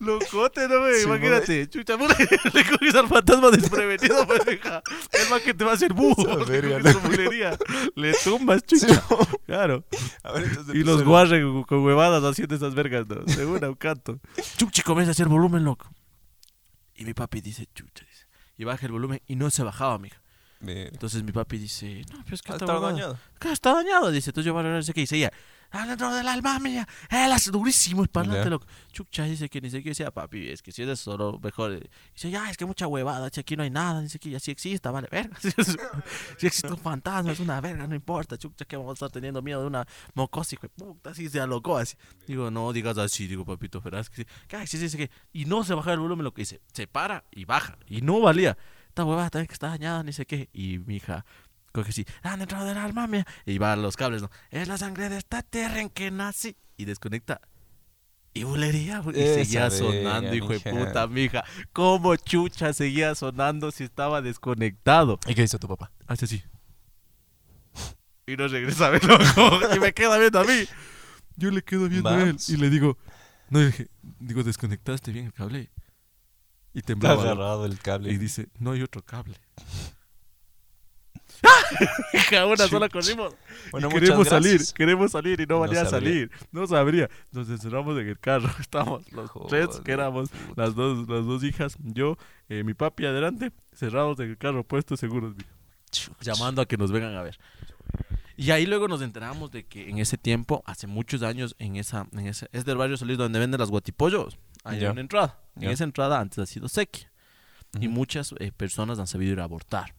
Locote, 0.00 0.68
no 0.68 0.80
me 0.82 0.94
Sí, 0.94 1.04
imagínate, 1.04 1.68
chucha, 1.68 1.96
bulería, 1.96 2.26
le 2.52 2.64
coges 2.64 2.94
al 2.94 3.08
fantasma 3.08 3.50
desprevenido, 3.50 4.26
pues, 4.26 4.40
hija, 4.52 4.82
el 5.12 5.30
más 5.30 5.40
que 5.42 5.54
te 5.54 5.64
va 5.64 5.72
a 5.72 5.74
hacer 5.74 5.92
verga, 6.48 6.78
le 7.94 8.14
tumbas, 8.24 8.62
chucha, 8.64 8.86
Sí, 8.88 9.00
no. 9.10 9.18
claro. 9.46 9.84
A 10.22 10.32
ver, 10.32 10.44
entonces 10.44 10.74
Y 10.74 10.78
los 10.84 11.00
empezó- 11.00 11.08
guarren 11.08 11.62
con 11.64 11.84
huevadas 11.84 12.22
haciendo 12.24 12.54
esas 12.54 12.74
vergas, 12.74 13.06
¿no? 13.08 13.26
Seguro, 13.32 13.68
un 13.68 13.74
canto. 13.76 14.20
Chuchi 14.56 14.82
comienza 14.82 15.10
a 15.10 15.12
hacer 15.12 15.28
volumen, 15.28 15.64
loco. 15.64 15.88
Y 16.94 17.04
mi 17.04 17.14
papi 17.14 17.40
dice, 17.40 17.66
chucha, 17.74 18.04
dice. 18.04 18.26
Y 18.56 18.64
baja 18.64 18.86
el 18.86 18.92
volumen 18.92 19.20
y 19.26 19.36
no 19.36 19.50
se 19.50 19.62
bajaba, 19.62 19.98
mija. 19.98 20.20
Entonces 20.66 21.22
mi 21.22 21.32
papi 21.32 21.58
dice, 21.58 22.02
no, 22.10 22.22
pero 22.24 22.36
es 22.36 22.40
que 22.42 22.52
Ah, 22.52 22.56
está 22.56 22.78
dañado. 22.80 23.18
Claro, 23.38 23.52
está 23.52 23.74
dañado, 23.74 24.10
dice. 24.10 24.30
Entonces 24.30 24.46
yo 24.46 24.52
voy 24.54 24.60
a 24.60 24.62
arreglar 24.62 24.80
ese 24.80 24.94
que 24.94 25.00
dice 25.00 25.16
ella. 25.16 25.30
¡Ah, 25.76 25.86
dentro 25.88 26.14
del 26.14 26.28
alma 26.28 26.60
mía! 26.60 26.86
Él 27.10 27.32
hace 27.32 27.50
durísimo 27.50 28.02
el 28.04 28.08
parlante, 28.08 28.48
loco. 28.48 28.64
Chucha, 28.92 29.24
dice 29.24 29.48
que 29.48 29.60
ni 29.60 29.70
sé 29.70 29.82
qué 29.82 29.88
decía, 29.88 30.12
papi, 30.12 30.48
es 30.48 30.62
que 30.62 30.70
si 30.70 30.82
es 30.82 30.88
de 30.88 30.94
solo 30.94 31.40
mejor. 31.42 31.72
eh. 31.72 31.90
Dice, 32.14 32.30
ya, 32.30 32.48
es 32.48 32.56
que 32.56 32.64
mucha 32.64 32.86
huevada, 32.86 33.28
che, 33.28 33.40
aquí 33.40 33.56
no 33.56 33.64
hay 33.64 33.70
nada. 33.70 34.00
Dice 34.00 34.20
que 34.20 34.30
ya 34.30 34.38
sí 34.38 34.52
exista, 34.52 34.92
vale, 34.92 35.08
verga. 35.10 35.36
Si 36.38 36.46
existe 36.46 36.70
un 36.70 36.78
fantasma, 36.78 37.32
es 37.32 37.40
una 37.40 37.60
verga, 37.60 37.88
no 37.88 37.94
importa, 37.96 38.38
chucha, 38.38 38.64
que 38.64 38.76
vamos 38.76 38.92
a 38.92 38.94
estar 38.94 39.10
teniendo 39.10 39.42
miedo 39.42 39.62
de 39.62 39.66
una 39.66 39.84
mocosa, 40.14 40.54
hijo 40.54 40.62
de 40.62 40.68
puta, 40.68 41.10
así 41.10 41.28
se 41.28 41.40
alocó, 41.40 41.76
así. 41.76 41.96
Digo, 42.26 42.52
no 42.52 42.72
digas 42.72 42.96
así, 42.98 43.26
digo, 43.26 43.44
papito, 43.44 43.80
verás 43.80 44.10
que 44.10 44.24
sí. 44.68 44.78
Sí, 44.78 44.96
que. 44.96 45.10
Y 45.32 45.46
no 45.46 45.64
se 45.64 45.74
baja 45.74 45.92
el 45.92 45.98
volumen, 45.98 46.22
lo 46.22 46.32
que 46.32 46.42
dice, 46.42 46.60
se 46.72 46.86
para 46.86 47.24
y 47.32 47.46
baja. 47.46 47.78
Y 47.88 48.00
no 48.00 48.20
valía. 48.20 48.56
Esta 48.94 49.04
huevada 49.04 49.28
también 49.28 49.48
que 49.48 49.54
está 49.54 49.66
dañada, 49.70 50.04
ni 50.04 50.12
sé 50.12 50.24
qué. 50.24 50.48
Y 50.52 50.78
mi 50.78 50.96
hija, 50.96 51.26
coge 51.74 51.90
así, 51.90 52.06
ah, 52.22 52.36
dentro 52.36 52.64
del 52.64 52.78
alma 52.78 53.06
mía. 53.08 53.26
Y 53.44 53.58
va 53.58 53.72
a 53.72 53.76
los 53.76 53.96
cables, 53.96 54.22
¿no? 54.22 54.30
Es 54.50 54.68
la 54.68 54.78
sangre 54.78 55.08
de 55.08 55.18
esta 55.18 55.42
tierra 55.42 55.80
en 55.80 55.90
que 55.90 56.10
nací. 56.10 56.56
Y 56.76 56.84
desconecta. 56.84 57.40
Y 58.32 58.44
bulería, 58.44 59.02
y 59.14 59.44
seguía 59.44 59.70
sonando, 59.70 60.34
hijo 60.34 60.48
de 60.48 60.54
mija. 60.54 60.70
puta, 60.70 61.06
mija. 61.06 61.44
¿Cómo 61.72 62.16
chucha 62.16 62.72
seguía 62.72 63.14
sonando 63.14 63.70
si 63.70 63.84
estaba 63.84 64.22
desconectado? 64.22 65.18
¿Y 65.26 65.34
qué 65.34 65.42
hizo 65.42 65.58
tu 65.58 65.68
papá? 65.68 65.90
Hace 66.06 66.24
así. 66.24 66.42
Y 68.26 68.36
no 68.36 68.48
regresa 68.48 68.86
a 68.86 68.90
verlo. 68.90 69.18
y 69.76 69.78
me 69.78 69.92
queda 69.92 70.18
viendo 70.18 70.40
a 70.40 70.44
mí. 70.44 70.64
Yo 71.36 71.50
le 71.50 71.62
quedo 71.62 71.88
viendo 71.88 72.08
a 72.08 72.14
él 72.14 72.26
Vamos. 72.26 72.48
y 72.48 72.56
le 72.56 72.70
digo, 72.70 72.96
no, 73.50 73.60
dije, 73.60 73.88
digo, 74.20 74.42
desconectaste 74.42 75.12
bien 75.12 75.26
el 75.26 75.32
cable. 75.32 75.70
Y 76.72 76.78
Está 76.78 76.88
temblaba. 76.88 77.22
agarrado 77.22 77.66
el 77.66 77.78
cable. 77.78 78.10
Y 78.12 78.16
dice, 78.16 78.48
no 78.58 78.72
hay 78.72 78.82
otro 78.82 79.02
cable. 79.02 79.36
Hija, 82.12 82.46
una 82.46 82.68
sola 82.68 82.88
corrimos. 82.88 83.34
Bueno, 83.70 83.88
Y 83.90 83.94
queremos 83.94 84.28
salir, 84.28 84.60
queremos 84.74 85.10
salir 85.12 85.40
y 85.40 85.46
no 85.46 85.54
No 85.56 85.60
valía 85.60 85.84
salir. 85.84 86.30
No 86.52 86.66
sabría. 86.66 87.08
Nos 87.32 87.48
encerramos 87.48 87.98
en 87.98 88.08
el 88.08 88.18
carro. 88.18 88.48
Estamos 88.60 89.10
los 89.12 89.30
tres 89.48 89.68
que 89.68 89.74
Joder, 89.78 89.90
éramos, 89.90 90.30
puta. 90.30 90.62
las 90.62 90.74
dos, 90.74 91.08
las 91.08 91.24
dos 91.26 91.42
hijas, 91.44 91.76
yo, 91.80 92.16
eh, 92.48 92.62
mi 92.64 92.74
papi 92.74 93.06
adelante, 93.06 93.52
cerrados 93.72 94.18
en 94.20 94.30
el 94.30 94.38
carro, 94.38 94.64
puestos 94.64 95.00
seguros, 95.00 95.34
llamando 96.20 96.62
a 96.62 96.66
que 96.66 96.76
nos 96.76 96.90
vengan 96.92 97.14
a 97.16 97.22
ver. 97.22 97.38
Y 98.36 98.50
ahí 98.50 98.66
luego 98.66 98.88
nos 98.88 99.00
enteramos 99.00 99.52
de 99.52 99.64
que 99.64 99.88
en 99.88 99.98
ese 99.98 100.18
tiempo, 100.18 100.62
hace 100.66 100.86
muchos 100.88 101.22
años, 101.22 101.54
en 101.60 101.76
esa, 101.76 102.08
en 102.12 102.26
ese, 102.26 102.48
es 102.52 102.64
del 102.64 102.76
barrio 102.76 102.96
Solís 102.96 103.16
donde 103.16 103.38
venden 103.38 103.60
las 103.60 103.70
guatipollos. 103.70 104.38
Hay 104.64 104.80
Ya. 104.80 104.90
una 104.90 105.00
entrada. 105.02 105.38
En 105.56 105.62
Ya. 105.62 105.70
esa 105.70 105.84
entrada 105.84 106.18
antes 106.18 106.38
ha 106.40 106.46
sido 106.46 106.66
sequía. 106.68 107.10
Y 107.78 107.86
Ujú. 107.86 107.94
muchas 107.94 108.34
eh, 108.40 108.50
personas 108.50 108.98
han 108.98 109.06
sabido 109.06 109.32
ir 109.32 109.40
a 109.40 109.44
abortar. 109.44 109.94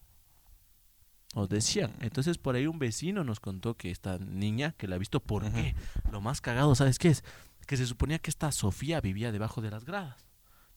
Nos 1.36 1.50
decían. 1.50 1.92
Entonces 2.00 2.38
por 2.38 2.56
ahí 2.56 2.66
un 2.66 2.78
vecino 2.78 3.22
nos 3.22 3.40
contó 3.40 3.74
que 3.74 3.90
esta 3.90 4.16
niña, 4.18 4.72
que 4.72 4.88
la 4.88 4.96
ha 4.96 4.98
visto, 4.98 5.20
¿por 5.20 5.44
qué? 5.52 5.76
Lo 6.10 6.22
más 6.22 6.40
cagado, 6.40 6.74
¿sabes 6.74 6.98
qué 6.98 7.08
es? 7.08 7.24
Que 7.66 7.76
se 7.76 7.84
suponía 7.84 8.18
que 8.18 8.30
esta 8.30 8.50
Sofía 8.52 9.02
vivía 9.02 9.30
debajo 9.32 9.60
de 9.60 9.70
las 9.70 9.84
gradas. 9.84 10.24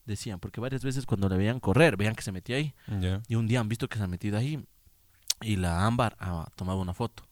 Decían, 0.06 0.40
porque 0.40 0.60
varias 0.60 0.84
veces 0.84 1.06
cuando 1.06 1.30
la 1.30 1.38
veían 1.38 1.62
correr, 1.62 1.96
veían 1.96 2.14
que 2.14 2.24
se 2.24 2.34
metía 2.34 2.58
ahí. 2.58 2.76
Y 3.30 3.36
un 3.36 3.48
día 3.48 3.62
han 3.62 3.70
visto 3.70 3.88
que 3.88 3.98
se 3.98 4.04
ha 4.04 4.08
metido 4.08 4.38
ahí. 4.38 4.62
Y 5.42 5.56
la 5.56 5.86
Ámbar 5.86 6.18
ha 6.20 6.50
tomado 6.56 6.82
una 6.82 6.94
foto. 6.94 7.24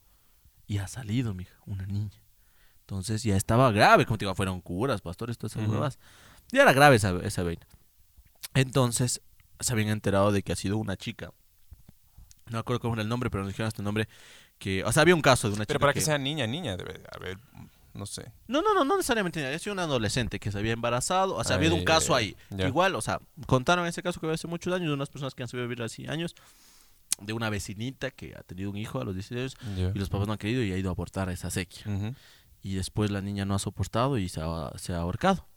Y 0.66 0.78
ha 0.78 0.88
salido, 0.88 1.34
mija, 1.34 1.58
una 1.66 1.86
niña. 1.86 2.22
Entonces 2.82 3.24
ya 3.24 3.36
estaba 3.36 3.70
grave, 3.74 4.06
como 4.06 4.18
te 4.18 4.24
digo, 4.24 4.36
fueron 4.36 4.62
curas, 4.62 5.02
pastores, 5.02 5.38
todas 5.38 5.58
esas 5.58 5.68
huevas. 5.68 6.00
Ya 6.54 6.62
era 6.62 6.72
grave 6.72 6.96
esa, 6.96 7.18
esa 7.24 7.44
vaina. 7.44 7.68
Entonces 8.54 9.22
se 9.60 9.74
habían 9.74 9.90
enterado 9.90 10.32
de 10.32 10.44
que 10.44 10.54
ha 10.54 10.56
sido 10.56 10.78
una 10.78 10.96
chica. 10.96 11.34
No 12.48 12.54
me 12.54 12.60
acuerdo 12.60 12.80
cómo 12.80 12.94
era 12.94 13.04
el 13.04 13.10
nombre, 13.10 13.30
pero 13.30 13.44
nos 13.44 13.52
dijeron 13.52 13.68
este 13.68 13.84
nombre. 13.84 14.08
Que, 14.58 14.84
o 14.84 14.92
sea, 14.92 15.02
había 15.02 15.16
un 15.16 15.22
caso 15.22 15.48
de 15.50 15.56
una 15.56 15.66
Pero 15.66 15.78
chica 15.78 15.80
para 15.80 15.94
que 15.94 16.02
sea 16.02 16.18
niña, 16.18 16.48
niña, 16.48 16.76
debe 16.78 17.02
haber, 17.16 17.38
no 17.94 18.06
sé. 18.06 18.32
no, 18.48 18.62
no, 18.62 18.74
no, 18.74 18.84
no 18.84 18.98
necesariamente. 18.98 19.46
Había 19.46 19.60
sido 19.60 19.74
un 19.74 19.80
adolescente 19.80 20.40
que 20.40 20.52
se 20.52 20.58
había 20.58 20.74
embarazado. 20.74 21.36
O 21.36 21.44
sea, 21.44 21.58
había 21.58 21.74
un 21.74 21.84
caso 21.84 22.16
ahí. 22.16 22.36
ya. 22.50 22.68
Igual, 22.68 22.96
o 22.96 23.02
sea, 23.02 23.20
contaron 23.46 23.86
ese 23.86 24.02
caso 24.02 24.20
que 24.20 24.26
había 24.26 24.36
hace 24.36 24.48
muchos 24.48 24.74
años 24.74 24.88
de 24.88 24.94
unas 24.94 25.10
personas 25.10 25.36
que 25.36 25.44
han 25.44 25.50
sabido 25.50 25.68
vivir 25.68 25.84
así 25.84 26.08
años. 26.08 26.36
De 27.20 27.34
una 27.34 27.50
vecinita 27.50 28.12
que 28.12 28.36
ha 28.36 28.44
tenido 28.44 28.70
un 28.70 28.78
hijo 28.78 29.02
a 29.02 29.04
los 29.04 29.16
16 29.16 29.56
años 29.66 29.92
y 29.96 30.00
los 30.00 30.10
papás 30.10 30.28
no 30.28 30.34
han 30.34 30.40
querido 30.40 30.62
y 30.64 30.72
ha 30.72 30.78
ido 30.78 30.90
a 30.90 30.94
abortar 30.94 31.30
a 31.30 31.34
esa 31.34 31.50
sequía. 31.50 32.14
Y 32.62 32.76
después 32.76 33.12
la 33.12 33.22
niña 33.22 33.46
no 33.46 33.56
ha 33.56 33.60
soportado 33.60 34.18
y 34.18 34.30
se 34.30 34.42
ha, 34.42 34.72
se 34.78 34.94
ha 34.94 34.98
ahorcado. 34.98 35.48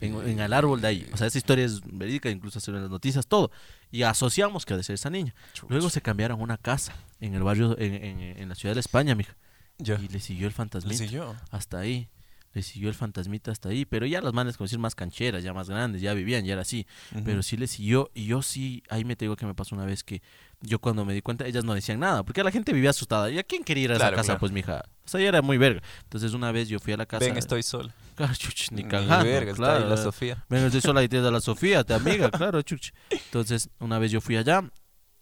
En, 0.00 0.14
en 0.28 0.40
el 0.40 0.52
árbol 0.52 0.80
de 0.80 0.88
ahí. 0.88 1.08
O 1.12 1.16
sea, 1.16 1.26
esa 1.26 1.38
historia 1.38 1.64
es 1.64 1.80
verídica, 1.84 2.30
incluso 2.30 2.58
se 2.60 2.70
en 2.70 2.82
las 2.82 2.90
noticias, 2.90 3.26
todo. 3.26 3.50
Y 3.90 4.02
asociamos 4.02 4.64
que 4.66 4.74
ha 4.74 4.76
de 4.76 4.82
ser 4.82 4.94
esa 4.94 5.10
niña. 5.10 5.34
Luego 5.68 5.90
se 5.90 6.00
cambiaron 6.02 6.40
a 6.40 6.42
una 6.42 6.56
casa 6.58 6.94
en 7.20 7.34
el 7.34 7.42
barrio, 7.42 7.78
en, 7.78 7.94
en, 7.94 8.20
en 8.20 8.48
la 8.48 8.54
ciudad 8.54 8.74
de 8.74 8.80
España, 8.80 9.14
mija. 9.14 9.36
Ya. 9.78 9.98
Y 10.00 10.08
le 10.08 10.20
siguió 10.20 10.46
el 10.46 10.52
Le 10.52 10.56
fantasmita 10.56 10.98
siguió. 10.98 11.36
hasta 11.50 11.78
ahí. 11.78 12.08
Le 12.54 12.62
siguió 12.62 12.88
el 12.88 12.94
fantasmita 12.94 13.50
hasta 13.50 13.70
ahí. 13.70 13.84
Pero 13.86 14.04
ya 14.06 14.20
las 14.20 14.32
manes, 14.32 14.56
como 14.56 14.66
decir, 14.66 14.78
más 14.78 14.94
cancheras, 14.94 15.42
ya 15.42 15.54
más 15.54 15.70
grandes, 15.70 16.02
ya 16.02 16.12
vivían, 16.14 16.44
ya 16.44 16.52
era 16.52 16.62
así. 16.62 16.86
Pero 17.24 17.42
sí 17.42 17.56
le 17.56 17.66
siguió. 17.66 18.10
Y 18.14 18.26
yo 18.26 18.42
sí, 18.42 18.82
ahí 18.90 19.04
me 19.04 19.16
te 19.16 19.24
digo 19.24 19.36
que 19.36 19.46
me 19.46 19.54
pasó 19.54 19.74
una 19.74 19.86
vez 19.86 20.04
que 20.04 20.20
yo 20.62 20.78
cuando 20.78 21.04
me 21.04 21.12
di 21.12 21.22
cuenta, 21.22 21.46
ellas 21.46 21.64
no 21.64 21.74
decían 21.74 22.00
nada. 22.00 22.22
Porque 22.22 22.42
la 22.42 22.50
gente 22.50 22.72
vivía 22.72 22.90
asustada. 22.90 23.30
¿Y 23.30 23.38
a 23.38 23.42
quién 23.42 23.64
quería 23.64 23.84
ir 23.84 23.92
a 23.92 23.96
esa 23.96 24.10
casa? 24.10 24.22
claro. 24.22 24.40
Pues, 24.40 24.52
mija. 24.52 24.84
O 25.04 25.08
sea, 25.08 25.20
ya 25.20 25.28
era 25.28 25.42
muy 25.42 25.58
verga. 25.58 25.82
Entonces, 26.04 26.32
una 26.32 26.52
vez 26.52 26.68
yo 26.68 26.78
fui 26.78 26.92
a 26.92 26.96
la 26.96 27.06
casa. 27.06 27.24
Ven, 27.24 27.36
estoy 27.36 27.62
sol. 27.62 27.92
Claro, 28.14 28.34
chuch, 28.36 28.70
ni 28.70 28.82
Ni 28.82 28.88
cagando. 28.88 29.24
verga, 29.24 29.52
está 29.52 29.76
ahí 29.76 29.84
la 29.88 29.96
Sofía. 29.96 30.44
Ven, 30.48 30.64
estoy 30.64 30.80
sola 30.80 31.02
y 31.02 31.08
tienes 31.08 31.28
a 31.28 31.30
la 31.32 31.40
Sofía, 31.40 31.84
te 31.84 31.94
amiga, 31.94 32.30
claro, 32.30 32.62
chuch. 32.62 32.90
Entonces, 33.10 33.68
una 33.78 33.98
vez 33.98 34.10
yo 34.10 34.20
fui 34.20 34.36
allá 34.36 34.62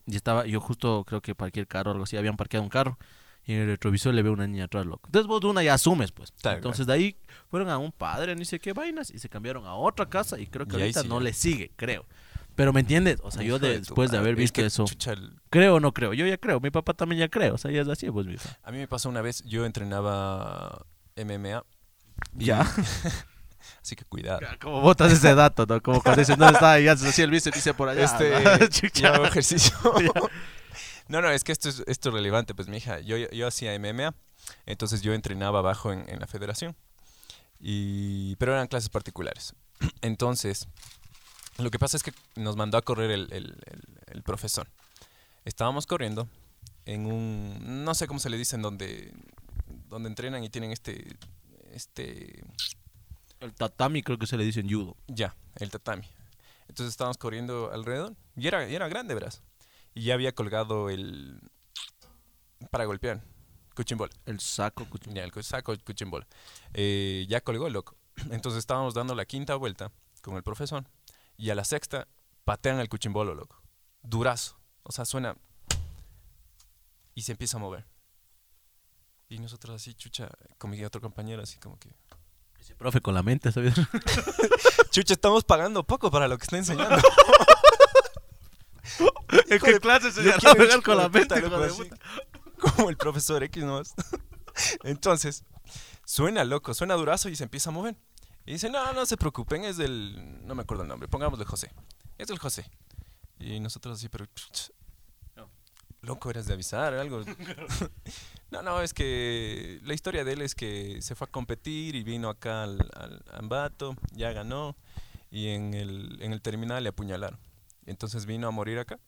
y 0.07 0.16
estaba, 0.16 0.46
yo 0.46 0.61
justo 0.61 1.05
creo 1.07 1.20
que 1.20 1.35
parqué 1.35 1.61
el 1.61 1.66
carro 1.66 1.90
o 1.90 1.92
algo 1.92 2.05
así, 2.05 2.16
habían 2.16 2.37
parqueado 2.37 2.64
un 2.64 2.70
carro 2.70 2.98
y 3.44 3.53
en 3.55 3.61
el 3.61 3.66
retrovisor 3.68 4.12
le 4.12 4.22
veo 4.22 4.33
una 4.33 4.46
niña 4.46 4.64
atrás, 4.64 4.87
loco. 4.87 5.07
Entonces 5.07 5.26
vos 5.26 5.40
de 5.40 5.46
una 5.46 5.62
ya 5.62 5.74
asumes, 5.74 6.12
pues. 6.12 6.33
Claro, 6.42 6.59
Entonces 6.59 6.87
de 6.87 6.92
ahí 6.92 7.16
fueron 7.48 7.68
a 7.70 7.79
un 7.79 7.92
padre, 7.92 8.35
ni 8.37 8.44
sé 8.44 8.59
qué 8.59 8.72
vainas, 8.72 9.11
y 9.11 9.18
se 9.18 9.29
cambiaron 9.29 9.64
a 9.66 9.74
otra 9.74 10.07
casa 10.09 10.38
y 10.38 10.46
creo 10.46 10.66
que 10.66 10.76
Y 10.76 10.81
ahorita 10.81 11.03
sí 11.03 11.09
no 11.09 11.20
le 11.20 11.33
sigue, 11.33 11.72
creo. 11.76 12.05
Pero 12.54 12.72
me 12.72 12.80
entiendes, 12.80 13.18
o 13.22 13.30
sea, 13.30 13.42
yo 13.42 13.58
tu 13.58 13.66
después 13.66 14.10
de 14.10 14.18
haber 14.18 14.32
es 14.32 14.38
visto 14.38 14.60
que, 14.60 14.66
eso, 14.66 14.84
chucha, 14.84 15.12
el- 15.12 15.40
creo 15.50 15.76
o 15.76 15.80
no 15.80 15.92
creo, 15.92 16.12
yo 16.12 16.26
ya 16.26 16.36
creo, 16.38 16.60
mi 16.60 16.70
papá 16.70 16.94
también 16.94 17.20
ya 17.20 17.28
creo, 17.28 17.54
o 17.54 17.58
sea, 17.58 17.70
ya 17.70 17.82
es 17.82 17.88
así, 17.88 18.10
pues, 18.10 18.26
mi 18.26 18.36
a 18.62 18.70
mí 18.70 18.78
me 18.78 18.88
pasó 18.88 19.08
una 19.08 19.22
vez, 19.22 19.42
yo 19.44 19.64
entrenaba 19.64 20.84
MMA. 21.16 21.64
Ya. 22.34 22.60
Así 23.82 23.96
que 23.96 24.04
cuidado. 24.04 24.40
Como 24.60 24.80
botas 24.82 25.10
ese 25.10 25.34
dato, 25.34 25.64
¿no? 25.66 25.80
Como 25.80 26.02
cuando 26.02 26.20
dices, 26.20 26.36
no 26.36 26.48
está 26.48 26.72
ahí, 26.72 26.86
haces 26.86 27.08
así 27.08 27.22
el 27.22 27.30
bíceps, 27.30 27.54
dice 27.56 27.72
por 27.72 27.88
allá. 27.88 28.04
Este, 28.04 28.68
Chucha. 28.68 29.08
yo 29.08 29.14
hago 29.14 29.24
ejercicio. 29.26 29.74
Ya. 30.00 30.10
no, 31.08 31.22
no, 31.22 31.30
es 31.30 31.44
que 31.44 31.52
esto 31.52 31.68
es, 31.70 31.82
esto 31.86 32.10
es 32.10 32.14
relevante, 32.14 32.54
pues, 32.54 32.68
mi 32.68 32.76
hija. 32.76 33.00
Yo, 33.00 33.16
yo 33.16 33.46
hacía 33.46 33.78
MMA, 33.78 34.14
entonces 34.66 35.00
yo 35.00 35.14
entrenaba 35.14 35.60
abajo 35.60 35.92
en, 35.92 36.08
en 36.10 36.20
la 36.20 36.26
federación. 36.26 36.76
Y, 37.58 38.36
pero 38.36 38.52
eran 38.52 38.66
clases 38.68 38.88
particulares. 38.88 39.54
Entonces, 40.02 40.68
lo 41.62 41.70
que 41.70 41.79
pasa 41.79 41.96
es 41.96 42.03
que 42.03 42.12
nos 42.37 42.57
mandó 42.57 42.79
a 42.79 42.83
correr 42.83 43.11
el, 43.11 43.33
el- 43.33 43.57
el- 43.66 43.99
el 44.07 44.23
profesor. 44.23 44.68
Estábamos 45.44 45.87
corriendo 45.87 46.29
en 46.87 47.07
un, 47.07 47.85
no 47.85 47.94
sé 47.94 48.07
cómo 48.07 48.20
se 48.20 48.31
le 48.31 48.37
dice, 48.37 48.57
en 48.57 48.62
donde, 48.62 49.12
donde 49.88 50.09
entrenan 50.09 50.44
y 50.44 50.51
tienen 50.51 50.70
este, 50.73 51.16
este, 51.73 52.42
El 53.40 53.53
tatami 53.55 54.03
creo 54.03 54.18
que 54.18 54.27
se 54.27 54.37
le 54.37 54.44
dice 54.44 54.61
en 54.61 54.68
judo. 54.70 54.96
ya, 55.07 55.35
el 55.57 55.70
tatami. 55.70 56.05
Entonces 56.68 56.92
estábamos 56.92 57.16
corriendo 57.18 57.70
alrededor 57.73 58.14
y 58.37 58.46
era, 58.46 58.68
y 58.68 58.75
era 58.75 58.88
grande, 58.88 59.14
verás. 59.14 59.42
Y 59.94 60.03
ya 60.05 60.14
había 60.14 60.33
colgado 60.33 60.88
el, 60.90 61.40
para 62.70 62.85
golpear, 62.85 63.23
cuchimbol. 63.75 64.11
El 64.27 64.38
saco. 64.40 64.85
cuchillo. 64.88 65.14
Ya, 65.16 65.25
el 65.25 65.33
saco 65.42 65.75
cuchimbol. 65.85 66.27
Eh, 66.75 67.27
ya 67.29 67.40
colgó 67.40 67.66
el 67.66 67.73
loco. 67.73 67.96
Entonces 68.31 68.59
estábamos 68.59 68.94
dando 68.94 69.14
la 69.14 69.25
quinta 69.25 69.57
vuelta 69.57 69.90
con 70.23 70.37
el 70.37 70.42
profesor 70.42 70.85
y 71.40 71.48
a 71.48 71.55
la 71.55 71.64
sexta 71.64 72.07
patean 72.44 72.81
el 72.81 72.90
cuchimbolo, 72.90 73.35
loco. 73.35 73.62
Durazo. 74.03 74.61
O 74.83 74.92
sea, 74.92 75.07
suena 75.07 75.37
y 77.14 77.22
se 77.22 77.33
empieza 77.33 77.57
a 77.57 77.61
mover. 77.61 77.87
Y 79.29 79.38
nosotros 79.38 79.74
así, 79.76 79.94
chucha, 79.94 80.29
con 80.59 80.70
mi 80.70 80.85
otro 80.85 81.00
compañero, 81.00 81.42
así 81.42 81.59
como 81.59 81.79
que... 81.79 81.90
Ese 82.59 82.74
profe 82.74 83.00
con 83.00 83.14
la 83.14 83.22
mente, 83.22 83.50
¿sabes? 83.53 83.74
Chucha, 84.90 85.14
estamos 85.14 85.44
pagando 85.44 85.83
poco 85.83 86.11
para 86.11 86.29
lo 86.29 86.37
que 86.37 86.42
está 86.42 86.59
enseñando. 86.59 86.96
¿En 89.48 89.59
qué 89.61 89.81
clase 89.81 90.12
se 90.12 90.22
llama 90.22 90.83
con 90.85 90.98
la 90.98 91.09
mente, 91.09 91.40
loco, 91.40 91.57
así? 91.57 91.88
Como 92.59 92.90
el 92.90 92.98
profesor 92.98 93.42
X 93.44 93.64
nomás. 93.64 93.94
Entonces, 94.85 95.44
suena 96.05 96.44
loco, 96.44 96.74
suena 96.74 96.94
durazo 96.94 97.31
y 97.31 97.37
se 97.37 97.44
empieza 97.44 97.70
a 97.70 97.72
mover. 97.72 97.96
Y 98.50 98.54
dice, 98.54 98.68
no, 98.68 98.92
no 98.92 99.06
se 99.06 99.16
preocupen, 99.16 99.64
es 99.64 99.76
del... 99.76 100.44
No 100.44 100.56
me 100.56 100.62
acuerdo 100.62 100.82
el 100.82 100.88
nombre, 100.88 101.06
pongámosle 101.06 101.44
José. 101.44 101.70
Es 102.18 102.26
del 102.26 102.40
José. 102.40 102.68
Y 103.38 103.60
nosotros 103.60 103.96
así, 103.96 104.08
pero... 104.08 104.26
No. 105.36 105.48
Loco, 106.02 106.30
eras 106.30 106.46
de 106.46 106.54
avisar 106.54 106.92
algo. 106.94 107.22
no, 108.50 108.62
no, 108.62 108.80
es 108.82 108.92
que 108.92 109.78
la 109.84 109.94
historia 109.94 110.24
de 110.24 110.32
él 110.32 110.42
es 110.42 110.56
que 110.56 111.00
se 111.00 111.14
fue 111.14 111.28
a 111.28 111.30
competir 111.30 111.94
y 111.94 112.02
vino 112.02 112.28
acá 112.28 112.64
al, 112.64 112.80
al 112.96 113.22
Ambato, 113.34 113.94
ya 114.10 114.32
ganó 114.32 114.74
y 115.30 115.50
en 115.50 115.72
el, 115.72 116.20
en 116.20 116.32
el 116.32 116.42
terminal 116.42 116.82
le 116.82 116.88
apuñalaron. 116.88 117.38
Entonces 117.86 118.26
vino 118.26 118.48
a 118.48 118.50
morir 118.50 118.80
acá. 118.80 118.98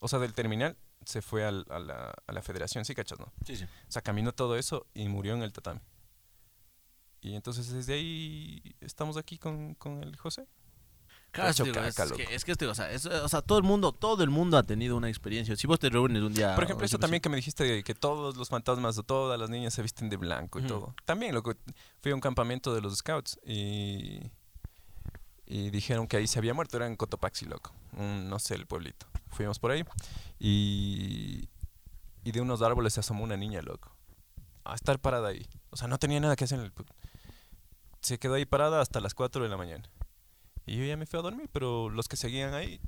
O 0.00 0.08
sea, 0.08 0.18
del 0.18 0.34
terminal 0.34 0.76
se 1.04 1.22
fue 1.22 1.44
al- 1.44 1.64
a, 1.70 1.78
la, 1.78 2.12
a 2.26 2.32
la 2.32 2.42
federación, 2.42 2.84
¿sí 2.84 2.96
cachas, 2.96 3.20
no? 3.20 3.32
Sí, 3.46 3.54
sí. 3.54 3.62
O 3.64 3.92
sea, 3.92 4.02
caminó 4.02 4.32
todo 4.32 4.56
eso 4.56 4.84
y 4.94 5.06
murió 5.06 5.34
en 5.34 5.42
el 5.44 5.52
tatami. 5.52 5.78
Y 7.20 7.34
entonces 7.34 7.70
desde 7.72 7.94
ahí 7.94 8.62
estamos 8.80 9.16
aquí 9.16 9.38
con, 9.38 9.74
con 9.74 10.02
el 10.02 10.16
José. 10.16 10.46
Claro, 11.32 11.50
es, 11.88 11.94
que, 12.16 12.34
es 12.34 12.44
que 12.44 12.50
este, 12.52 12.66
o 12.66 12.74
sea, 12.74 12.90
es- 12.90 13.06
o 13.06 13.28
sea, 13.28 13.40
todo 13.40 13.56
el 13.58 13.62
mundo, 13.64 13.92
todo 13.92 14.24
el 14.24 14.30
mundo 14.30 14.56
ha 14.58 14.64
tenido 14.64 14.96
una 14.96 15.08
experiencia. 15.08 15.54
Si 15.54 15.66
vos 15.68 15.78
te 15.78 15.88
reúnes 15.88 16.22
un 16.24 16.34
día, 16.34 16.56
Por 16.56 16.64
ejemplo, 16.64 16.84
eso 16.84 16.98
también 16.98 17.20
que 17.20 17.28
me 17.28 17.36
dijiste 17.36 17.62
de 17.62 17.84
que 17.84 17.94
todos 17.94 18.36
los 18.36 18.48
fantasmas 18.48 18.98
o 18.98 19.04
todas 19.04 19.38
las 19.38 19.48
niñas 19.48 19.72
se 19.72 19.80
visten 19.82 20.08
de 20.08 20.16
blanco 20.16 20.58
y 20.58 20.62
todo. 20.66 20.94
También, 21.04 21.32
loco, 21.32 21.52
fui 22.02 22.10
a 22.10 22.16
un 22.16 22.20
campamento 22.20 22.74
de 22.74 22.80
los 22.80 22.96
scouts 22.96 23.38
y, 23.46 24.20
y 25.46 25.70
dijeron 25.70 26.08
que 26.08 26.16
ahí 26.16 26.26
se 26.26 26.38
había 26.40 26.52
muerto. 26.52 26.76
Era 26.78 26.88
en 26.88 26.96
Cotopaxi, 26.96 27.44
loco. 27.44 27.72
un- 27.96 28.28
no 28.28 28.40
sé, 28.40 28.56
el 28.56 28.66
pueblito. 28.66 29.06
Fuimos 29.28 29.60
por 29.60 29.70
ahí 29.70 29.84
y, 30.40 31.48
y 32.24 32.32
de 32.32 32.40
unos 32.40 32.60
árboles 32.62 32.94
se 32.94 33.00
asomó 33.00 33.22
una 33.22 33.36
niña, 33.36 33.62
loco. 33.62 33.94
A 34.64 34.74
estar 34.74 34.98
parada 34.98 35.28
ahí. 35.28 35.46
O 35.70 35.76
sea, 35.76 35.86
no 35.86 35.98
tenía 35.98 36.18
nada 36.18 36.34
que 36.34 36.42
hacer 36.44 36.58
en 36.58 36.64
el... 36.66 36.72
Se 38.00 38.18
quedó 38.18 38.34
ahí 38.34 38.44
parada 38.46 38.80
hasta 38.80 39.00
las 39.00 39.14
4 39.14 39.42
de 39.42 39.48
la 39.48 39.56
mañana. 39.56 39.84
Y 40.66 40.76
yo 40.76 40.84
ya 40.84 40.96
me 40.96 41.06
fui 41.06 41.18
a 41.18 41.22
dormir, 41.22 41.48
pero 41.52 41.90
los 41.90 42.08
que 42.08 42.16
seguían 42.16 42.54
ahí 42.54 42.80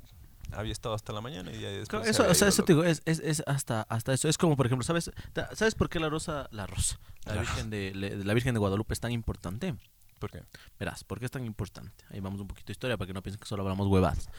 había 0.53 0.73
estado 0.73 0.95
hasta 0.95 1.13
la 1.13 1.21
mañana 1.23 1.51
y 1.53 1.61
ya 1.61 1.69
después 1.71 2.07
Eso, 2.07 2.29
o 2.29 2.35
sea, 2.35 2.49
eso 2.49 2.63
te 2.63 2.75
digo, 2.75 2.85
es, 2.85 3.01
es, 3.07 3.21
es 3.21 3.43
hasta, 3.47 3.83
hasta 3.83 4.13
eso. 4.13 4.29
Es 4.29 4.37
como, 4.39 4.57
por 4.57 4.67
ejemplo, 4.67 4.85
¿sabes, 4.85 5.11
¿sabes 5.55 5.75
por 5.75 5.89
qué 5.89 5.99
la 5.99 6.09
rosa, 6.11 6.49
la 6.51 6.67
rosa, 6.67 6.99
la 7.25 7.35
La 7.37 7.41
Virgen 7.41 7.71
de, 7.71 7.93
le- 7.95 8.17
la 8.25 8.35
Virgen 8.35 8.55
de 8.55 8.59
Guadalupe 8.61 8.93
es 8.95 9.01
tan 9.01 9.13
importante? 9.13 9.75
¿Por 10.19 10.31
qué? 10.31 10.43
Verás, 10.79 11.03
¿por 11.05 11.19
qué 11.19 11.25
es 11.25 11.31
tan 11.33 11.45
importante? 11.45 12.05
Ahí 12.11 12.21
vamos 12.21 12.41
un 12.41 12.47
poquito 12.47 12.67
de 12.69 12.73
historia 12.73 12.97
para 12.97 13.07
que 13.09 13.13
no 13.15 13.23
piensen 13.23 13.41
que 13.41 13.49
solo 13.49 13.63
hablamos 13.63 13.89
huevadas. 13.89 14.29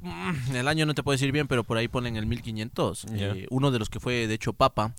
Mm, 0.00 0.54
el 0.56 0.68
año 0.68 0.84
no 0.84 0.94
te 0.94 1.02
puedo 1.02 1.14
decir 1.14 1.32
bien, 1.32 1.48
pero 1.48 1.64
por 1.64 1.78
ahí 1.78 1.88
ponen 1.88 2.16
el 2.16 2.26
1500. 2.26 3.04
Ya. 3.06 3.28
eh, 3.28 3.46
uno 3.50 3.70
de 3.70 3.78
los 3.78 3.88
que 3.88 4.00
fue, 4.00 4.26
de 4.26 4.34
hecho, 4.34 4.52
papa, 4.52 4.94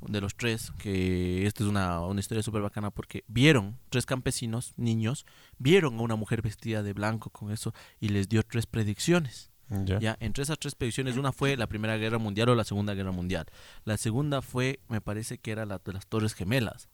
de 0.00 0.20
los 0.20 0.34
tres, 0.36 0.72
que 0.78 1.46
esta 1.46 1.64
es 1.64 1.70
una, 1.70 2.00
una 2.00 2.20
historia 2.20 2.42
súper 2.42 2.62
bacana 2.62 2.90
porque 2.90 3.24
vieron, 3.28 3.78
tres 3.88 4.06
campesinos, 4.06 4.72
niños, 4.76 5.26
vieron 5.58 5.98
a 5.98 6.02
una 6.02 6.16
mujer 6.16 6.42
vestida 6.42 6.82
de 6.82 6.92
blanco 6.92 7.30
con 7.30 7.50
eso 7.50 7.72
y 8.00 8.08
les 8.08 8.28
dio 8.28 8.42
tres 8.42 8.66
predicciones. 8.66 9.50
Ya. 9.68 9.98
Ya, 9.98 10.16
entre 10.20 10.44
esas 10.44 10.60
tres 10.60 10.76
predicciones, 10.76 11.16
una 11.16 11.32
fue 11.32 11.56
la 11.56 11.66
Primera 11.66 11.96
Guerra 11.96 12.18
Mundial 12.18 12.50
o 12.50 12.54
la 12.54 12.62
Segunda 12.62 12.94
Guerra 12.94 13.10
Mundial. 13.10 13.46
La 13.84 13.96
segunda 13.96 14.40
fue, 14.40 14.78
me 14.88 15.00
parece 15.00 15.38
que 15.38 15.50
era 15.50 15.66
la 15.66 15.78
de 15.78 15.92
las 15.92 16.06
Torres 16.06 16.34
Gemelas. 16.34 16.88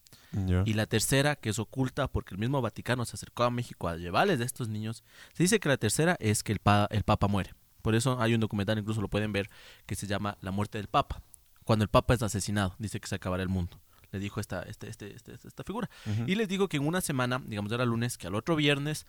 Y 0.65 0.73
la 0.73 0.87
tercera, 0.87 1.37
que 1.37 1.51
es 1.51 1.59
oculta 1.59 2.09
porque 2.09 2.35
el 2.35 2.41
mismo 2.41 2.63
Vaticano 2.63 3.05
se 3.05 3.17
acercó 3.17 3.43
a 3.45 3.51
México 3.51 3.89
a 3.89 3.97
llevarles 3.99 4.39
de 4.39 4.47
estos 4.47 4.71
niños. 4.71 5.05
Se 5.35 5.43
dice 5.43 5.61
que 5.61 5.69
la 5.69 5.77
tercera 5.77 6.17
es 6.19 6.43
que 6.43 6.53
el, 6.53 6.61
pa- 6.61 6.89
el 6.91 7.03
Papa 7.03 7.29
muere. 7.29 7.53
Por 7.83 7.95
eso 7.95 8.19
hay 8.19 8.33
un 8.33 8.41
documental, 8.41 8.79
incluso 8.79 9.03
lo 9.03 9.09
pueden 9.09 9.33
ver, 9.33 9.51
que 9.85 9.95
se 9.95 10.07
llama 10.07 10.39
La 10.41 10.51
muerte 10.51 10.79
del 10.79 10.87
Papa. 10.87 11.21
Cuando 11.65 11.83
el 11.85 11.89
Papa 11.89 12.15
es 12.15 12.23
asesinado, 12.23 12.75
dice 12.79 13.01
que 13.01 13.09
se 13.09 13.15
acabará 13.15 13.43
el 13.43 13.49
mundo. 13.49 13.79
Le 14.11 14.19
dijo 14.19 14.41
esta, 14.41 14.63
este, 14.63 14.89
este, 14.89 15.15
este- 15.15 15.35
esta 15.35 15.65
figura. 15.65 15.89
Y 16.27 16.35
les 16.35 16.49
digo 16.49 16.69
que 16.69 16.77
en 16.77 16.87
una 16.87 17.01
semana, 17.01 17.43
digamos 17.47 17.73
era 17.73 17.85
lunes, 17.85 18.19
que 18.19 18.27
al 18.27 18.35
otro 18.35 18.57
viernes 18.57 19.07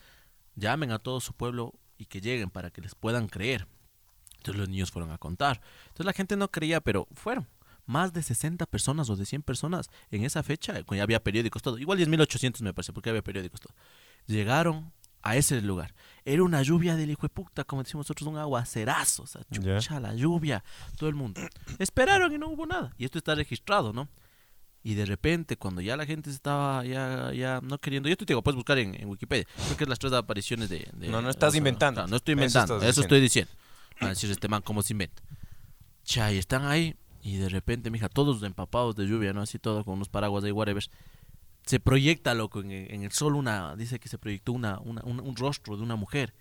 llamen 0.55 0.91
a 0.91 0.99
todo 0.99 1.19
su 1.19 1.33
pueblo 1.33 1.73
y 1.97 2.05
que 2.05 2.21
lleguen 2.21 2.49
para 2.49 2.69
que 2.71 2.81
les 2.81 2.95
puedan 2.95 3.27
creer. 3.27 3.67
Entonces 4.37 4.59
los 4.59 4.69
niños 4.69 4.91
fueron 4.91 5.11
a 5.11 5.17
contar. 5.17 5.61
Entonces 5.83 6.05
la 6.05 6.13
gente 6.13 6.35
no 6.37 6.49
creía, 6.51 6.79
pero 6.81 7.07
fueron. 7.13 7.47
Más 7.85 8.13
de 8.13 8.23
60 8.23 8.65
personas 8.65 9.09
o 9.09 9.15
de 9.17 9.25
100 9.25 9.41
personas 9.41 9.89
en 10.09 10.23
esa 10.23 10.41
fecha, 10.41 10.71
cuando 10.83 10.95
ya 10.97 11.03
había 11.03 11.21
periódicos, 11.23 11.61
todo. 11.61 11.77
Igual 11.77 11.97
10.800 11.99 12.61
me 12.61 12.73
parece, 12.73 12.93
porque 12.93 13.09
había 13.09 13.21
periódicos, 13.23 13.59
todo. 13.59 13.73
Llegaron 14.25 14.93
a 15.23 15.35
ese 15.35 15.61
lugar. 15.61 15.93
Era 16.25 16.43
una 16.43 16.61
lluvia 16.61 16.95
del 16.95 17.09
hijo 17.11 17.23
de 17.23 17.29
puta, 17.29 17.63
como 17.63 17.83
decimos 17.83 18.05
nosotros, 18.05 18.27
un 18.29 18.37
aguacerazo. 18.37 19.23
O 19.23 19.27
sea, 19.27 19.41
chucha, 19.51 19.99
la 19.99 20.13
lluvia, 20.13 20.63
todo 20.97 21.09
el 21.09 21.15
mundo. 21.15 21.41
Esperaron 21.79 22.31
y 22.33 22.37
no 22.37 22.47
hubo 22.49 22.65
nada. 22.65 22.93
Y 22.97 23.05
esto 23.05 23.17
está 23.17 23.33
registrado, 23.35 23.91
¿no? 23.93 24.07
Y 24.85 24.95
de 24.95 25.05
repente, 25.05 25.55
cuando 25.57 25.79
ya 25.81 25.95
la 25.95 26.05
gente 26.05 26.29
estaba 26.29 26.83
ya, 26.85 27.31
ya 27.33 27.61
no 27.63 27.77
queriendo, 27.77 28.09
yo 28.09 28.17
te 28.17 28.25
digo, 28.25 28.41
puedes 28.41 28.57
buscar 28.57 28.77
en, 28.79 28.99
en 29.01 29.07
Wikipedia, 29.07 29.45
creo 29.65 29.77
que 29.77 29.83
es 29.85 29.89
las 29.89 29.97
tres 29.97 30.11
apariciones 30.11 30.67
de... 30.69 30.89
de- 30.93 31.07
No, 31.07 31.21
no 31.21 31.29
estás 31.29 31.49
o 31.49 31.51
sea, 31.51 31.57
inventando. 31.57 31.99
claro, 32.01 32.09
no 32.09 32.17
estoy 32.17 32.33
inventando, 32.33 32.81
eso, 32.81 32.99
estoy 33.01 33.21
diciendo. 33.21 33.49
A 34.01 34.09
decir 34.09 34.29
este 34.29 34.49
man 34.49 34.61
cómo 34.61 34.81
se 34.81 34.91
inventa. 34.93 35.21
Cha, 36.03 36.33
y 36.33 36.37
están 36.37 36.65
ahí, 36.65 36.95
y 37.21 37.37
de 37.37 37.47
repente, 37.47 37.89
mija, 37.91 38.09
todos 38.09 38.43
empapados 38.43 38.93
de 38.97 39.05
lluvia, 39.07 39.31
¿no? 39.31 39.41
Así 39.41 39.57
todo, 39.57 39.85
con 39.85 39.93
unos 39.93 40.09
paraguas 40.09 40.43
de 40.43 40.51
whatever. 40.51 40.83
Se 41.65 41.79
proyecta, 41.79 42.33
loco, 42.33 42.59
en, 42.61 42.71
el- 42.71 42.91
en 42.93 43.03
el 43.03 43.11
sol 43.11 43.35
una, 43.35 43.75
dice 43.75 43.99
que 43.99 44.09
se 44.09 44.17
proyectó 44.17 44.51
una, 44.53 44.79
una- 44.79 45.01
un, 45.03 45.19
un 45.19 45.35
rostro 45.35 45.77
de 45.77 45.83
una 45.83 45.95
mujer, 45.95 46.33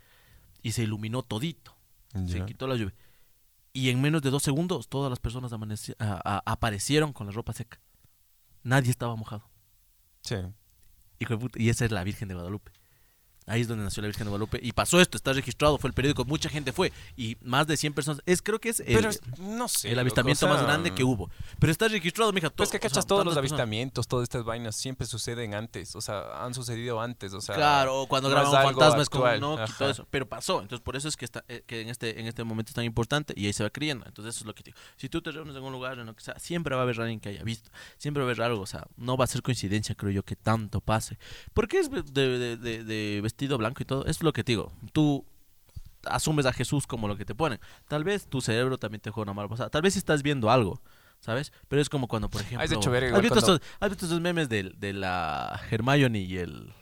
y 0.62 0.72
se 0.72 0.82
iluminó 0.82 1.22
todito. 1.22 1.76
Se 2.28 2.38
quitó 2.46 2.66
la 2.66 2.76
lluvia. 2.76 2.94
Y 3.72 3.88
en 3.88 4.00
menos 4.02 4.20
de 4.22 4.30
dos 4.30 4.42
segundos, 4.42 4.88
todas 4.88 5.08
las 5.10 5.18
personas 5.18 5.52
amaneci- 5.52 5.94
a- 5.98 6.20
a- 6.24 6.42
aparecieron 6.52 7.12
con 7.12 7.26
la 7.26 7.32
ropa 7.32 7.52
seca. 7.52 7.80
Nadie 8.62 8.90
estaba 8.90 9.16
mojado. 9.16 9.48
Sí. 10.20 10.36
Hijo 11.18 11.34
de 11.34 11.38
puta, 11.38 11.60
Y 11.60 11.68
esa 11.68 11.84
es 11.84 11.90
la 11.92 12.04
Virgen 12.04 12.28
de 12.28 12.34
Guadalupe. 12.34 12.72
Ahí 13.46 13.62
es 13.62 13.68
donde 13.68 13.82
nació 13.84 14.02
la 14.02 14.06
Virgen 14.08 14.24
de 14.24 14.30
Guadalupe. 14.30 14.60
Y 14.62 14.72
pasó 14.72 15.00
esto, 15.00 15.16
está 15.16 15.32
registrado, 15.32 15.76
fue 15.78 15.88
el 15.88 15.94
periódico, 15.94 16.24
mucha 16.24 16.48
gente 16.48 16.72
fue. 16.72 16.92
Y 17.16 17.36
más 17.42 17.66
de 17.66 17.76
100 17.76 17.92
personas. 17.92 18.22
Es, 18.24 18.40
creo 18.40 18.60
que 18.60 18.68
es 18.68 18.80
el, 18.80 18.94
Pero 18.94 19.08
es- 19.10 19.20
no 19.38 19.66
sé. 19.68 19.88
el 19.88 19.94
loco, 19.94 20.02
avistamiento 20.02 20.46
o 20.46 20.48
sea, 20.48 20.56
más 20.56 20.64
grande 20.66 20.94
que 20.94 21.02
hubo. 21.02 21.28
Pero 21.58 21.72
está 21.72 21.88
registrado, 21.88 22.32
mija. 22.32 22.50
Pues 22.50 22.68
todo- 22.68 22.72
que 22.72 22.76
o 22.78 22.80
sea, 22.80 22.90
cachas 22.90 23.06
todos 23.06 23.24
los 23.24 23.34
tantas 23.34 23.42
personas. 23.42 23.60
avistamientos, 23.62 24.06
todas 24.06 24.22
estas 24.24 24.44
vainas 24.44 24.76
siempre 24.76 25.06
suceden 25.06 25.54
antes, 25.54 25.96
o 25.96 26.00
sea, 26.00 26.44
han 26.44 26.54
sucedido 26.54 27.00
antes, 27.00 27.32
o 27.32 27.40
sea. 27.40 27.56
Claro, 27.56 28.02
o 28.02 28.06
cuando 28.06 28.28
no 28.28 28.34
graban 28.34 28.48
es 28.48 28.52
un 28.52 28.58
algo 28.68 28.80
fantasma 28.80 29.02
es 29.02 29.08
como 29.08 29.24
actual, 29.26 29.40
no, 29.40 29.54
y 29.54 29.64
ajá. 29.64 29.74
todo 29.78 29.90
eso. 29.90 30.06
Pero 30.10 30.28
pasó, 30.28 30.62
entonces 30.62 30.82
por 30.84 30.94
eso 30.96 31.08
es 31.08 31.16
que 31.16 31.24
está 31.24 31.44
eh, 31.48 31.64
que 31.66 31.80
en 31.80 31.88
este 31.88 32.20
en 32.20 32.26
este 32.26 32.44
momento 32.44 32.70
es 32.70 32.74
tan 32.74 32.84
importante 32.84 33.34
y 33.36 33.46
ahí 33.46 33.52
se 33.52 33.64
va 33.64 33.70
creyendo. 33.70 34.06
Entonces 34.06 34.36
eso 34.36 34.44
es 34.44 34.46
lo 34.46 34.54
que 34.54 34.62
te 34.62 34.70
digo. 34.70 34.78
Si 34.96 35.08
tú 35.08 35.20
te 35.20 35.32
reúnes 35.32 35.56
en 35.56 35.62
un 35.64 35.72
lugar 35.72 35.98
en 35.98 36.06
lo 36.06 36.14
que 36.14 36.22
sea, 36.22 36.38
siempre 36.38 36.74
va 36.76 36.82
a 36.82 36.84
haber 36.84 37.00
alguien 37.00 37.18
que 37.20 37.30
haya 37.30 37.42
visto, 37.42 37.70
siempre 37.98 38.22
va 38.22 38.28
a 38.28 38.32
haber 38.32 38.42
algo, 38.44 38.62
o 38.62 38.66
sea, 38.66 38.86
no 38.96 39.16
va 39.16 39.24
a 39.24 39.28
ser 39.28 39.42
coincidencia, 39.42 39.94
creo 39.94 40.12
yo, 40.12 40.22
que 40.22 40.36
tanto 40.36 40.80
pase. 40.80 41.18
¿Por 41.54 41.66
qué 41.68 41.80
es 41.80 41.90
de, 41.90 42.02
de- 42.02 42.56
de- 42.56 42.84
de 42.84 43.20
vestido 43.32 43.58
blanco 43.58 43.82
y 43.82 43.86
todo? 43.86 44.04
Es 44.06 44.22
lo 44.22 44.32
que 44.32 44.44
te 44.44 44.52
digo. 44.52 44.72
Tú 44.92 45.24
asumes 46.04 46.46
a 46.46 46.52
Jesús 46.52 46.86
como 46.86 47.08
lo 47.08 47.16
que 47.16 47.24
te 47.24 47.34
ponen. 47.34 47.58
Tal 47.88 48.04
vez 48.04 48.26
tu 48.26 48.40
cerebro 48.40 48.78
también 48.78 49.00
te 49.00 49.10
juega 49.10 49.30
una 49.30 49.34
mala 49.34 49.48
pasada. 49.48 49.70
Tal 49.70 49.82
vez 49.82 49.96
estás 49.96 50.22
viendo 50.22 50.50
algo. 50.50 50.80
¿Sabes? 51.20 51.52
Pero 51.68 51.80
es 51.80 51.88
como 51.88 52.08
cuando, 52.08 52.28
por 52.28 52.40
ejemplo... 52.40 52.64
Has 52.64 52.72
hecho 52.72 52.90
verga 52.90 53.14
¿has, 53.16 53.22
visto 53.22 53.36
cuando- 53.40 53.54
estos, 53.54 53.68
¿Has 53.78 53.90
visto 53.90 54.06
esos 54.06 54.20
memes 54.20 54.48
del- 54.48 54.74
de, 54.80 54.92
la 54.92 55.60
Hermione 55.70 56.18
y 56.18 56.36
el, 56.36 56.72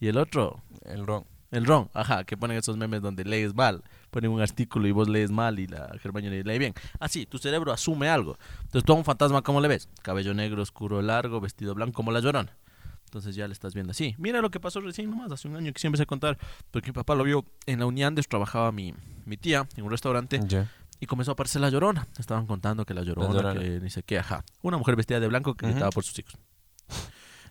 y 0.00 0.08
el 0.08 0.18
otro? 0.18 0.60
El 0.84 1.06
ron. 1.06 1.24
El 1.52 1.64
Ron, 1.66 1.88
ajá, 1.94 2.22
que 2.24 2.36
ponen 2.36 2.56
esos 2.58 2.76
memes 2.76 3.00
donde 3.02 3.24
lees 3.24 3.54
mal, 3.56 3.82
ponen 4.12 4.30
un 4.30 4.40
artículo 4.40 4.86
y 4.86 4.92
vos 4.92 5.08
lees 5.08 5.32
mal 5.32 5.58
y 5.58 5.66
la 5.66 5.90
Hermione 6.02 6.44
lee 6.44 6.58
bien. 6.60 6.74
Así, 7.00 7.26
tu 7.26 7.38
cerebro 7.38 7.72
asume 7.72 8.08
algo. 8.08 8.38
Entonces 8.62 8.84
tú 8.84 8.92
a 8.92 8.96
un 8.96 9.04
fantasma, 9.04 9.42
¿cómo 9.42 9.60
le 9.60 9.66
ves? 9.66 9.88
Cabello 10.02 10.32
negro, 10.34 10.62
oscuro, 10.62 11.02
largo, 11.02 11.40
vestido 11.40 11.74
blanco, 11.74 11.92
como 11.94 12.12
la 12.12 12.20
llorona. 12.20 12.56
Entonces 13.10 13.34
ya 13.34 13.48
le 13.48 13.52
estás 13.52 13.74
viendo 13.74 13.90
así. 13.90 14.14
Mira 14.18 14.40
lo 14.40 14.52
que 14.52 14.60
pasó 14.60 14.80
recién 14.80 15.10
nomás, 15.10 15.32
hace 15.32 15.48
un 15.48 15.56
año 15.56 15.72
que 15.72 15.80
siempre 15.80 15.98
sé 15.98 16.06
contar, 16.06 16.38
porque 16.70 16.90
mi 16.90 16.92
papá 16.92 17.16
lo 17.16 17.24
vio 17.24 17.44
en 17.66 17.80
la 17.80 17.86
Uniandes, 17.86 18.28
trabajaba 18.28 18.70
mi, 18.70 18.94
mi 19.24 19.36
tía 19.36 19.66
en 19.74 19.82
un 19.82 19.90
restaurante 19.90 20.38
y 21.00 21.06
comenzó 21.06 21.32
a 21.32 21.34
aparecer 21.34 21.60
la 21.60 21.70
llorona. 21.70 22.06
Estaban 22.18 22.46
contando 22.46 22.86
que 22.86 22.94
la 22.94 23.02
llorona, 23.02 23.34
Llorona. 23.34 23.60
que 23.60 23.80
ni 23.80 23.90
sé 23.90 24.04
qué, 24.04 24.20
ajá. 24.20 24.44
Una 24.62 24.76
mujer 24.78 24.94
vestida 24.94 25.18
de 25.18 25.26
blanco 25.26 25.54
que 25.56 25.66
Ujú. 25.66 25.72
gritaba 25.72 25.90
por 25.90 26.04
sus 26.04 26.16
hijos. 26.20 26.36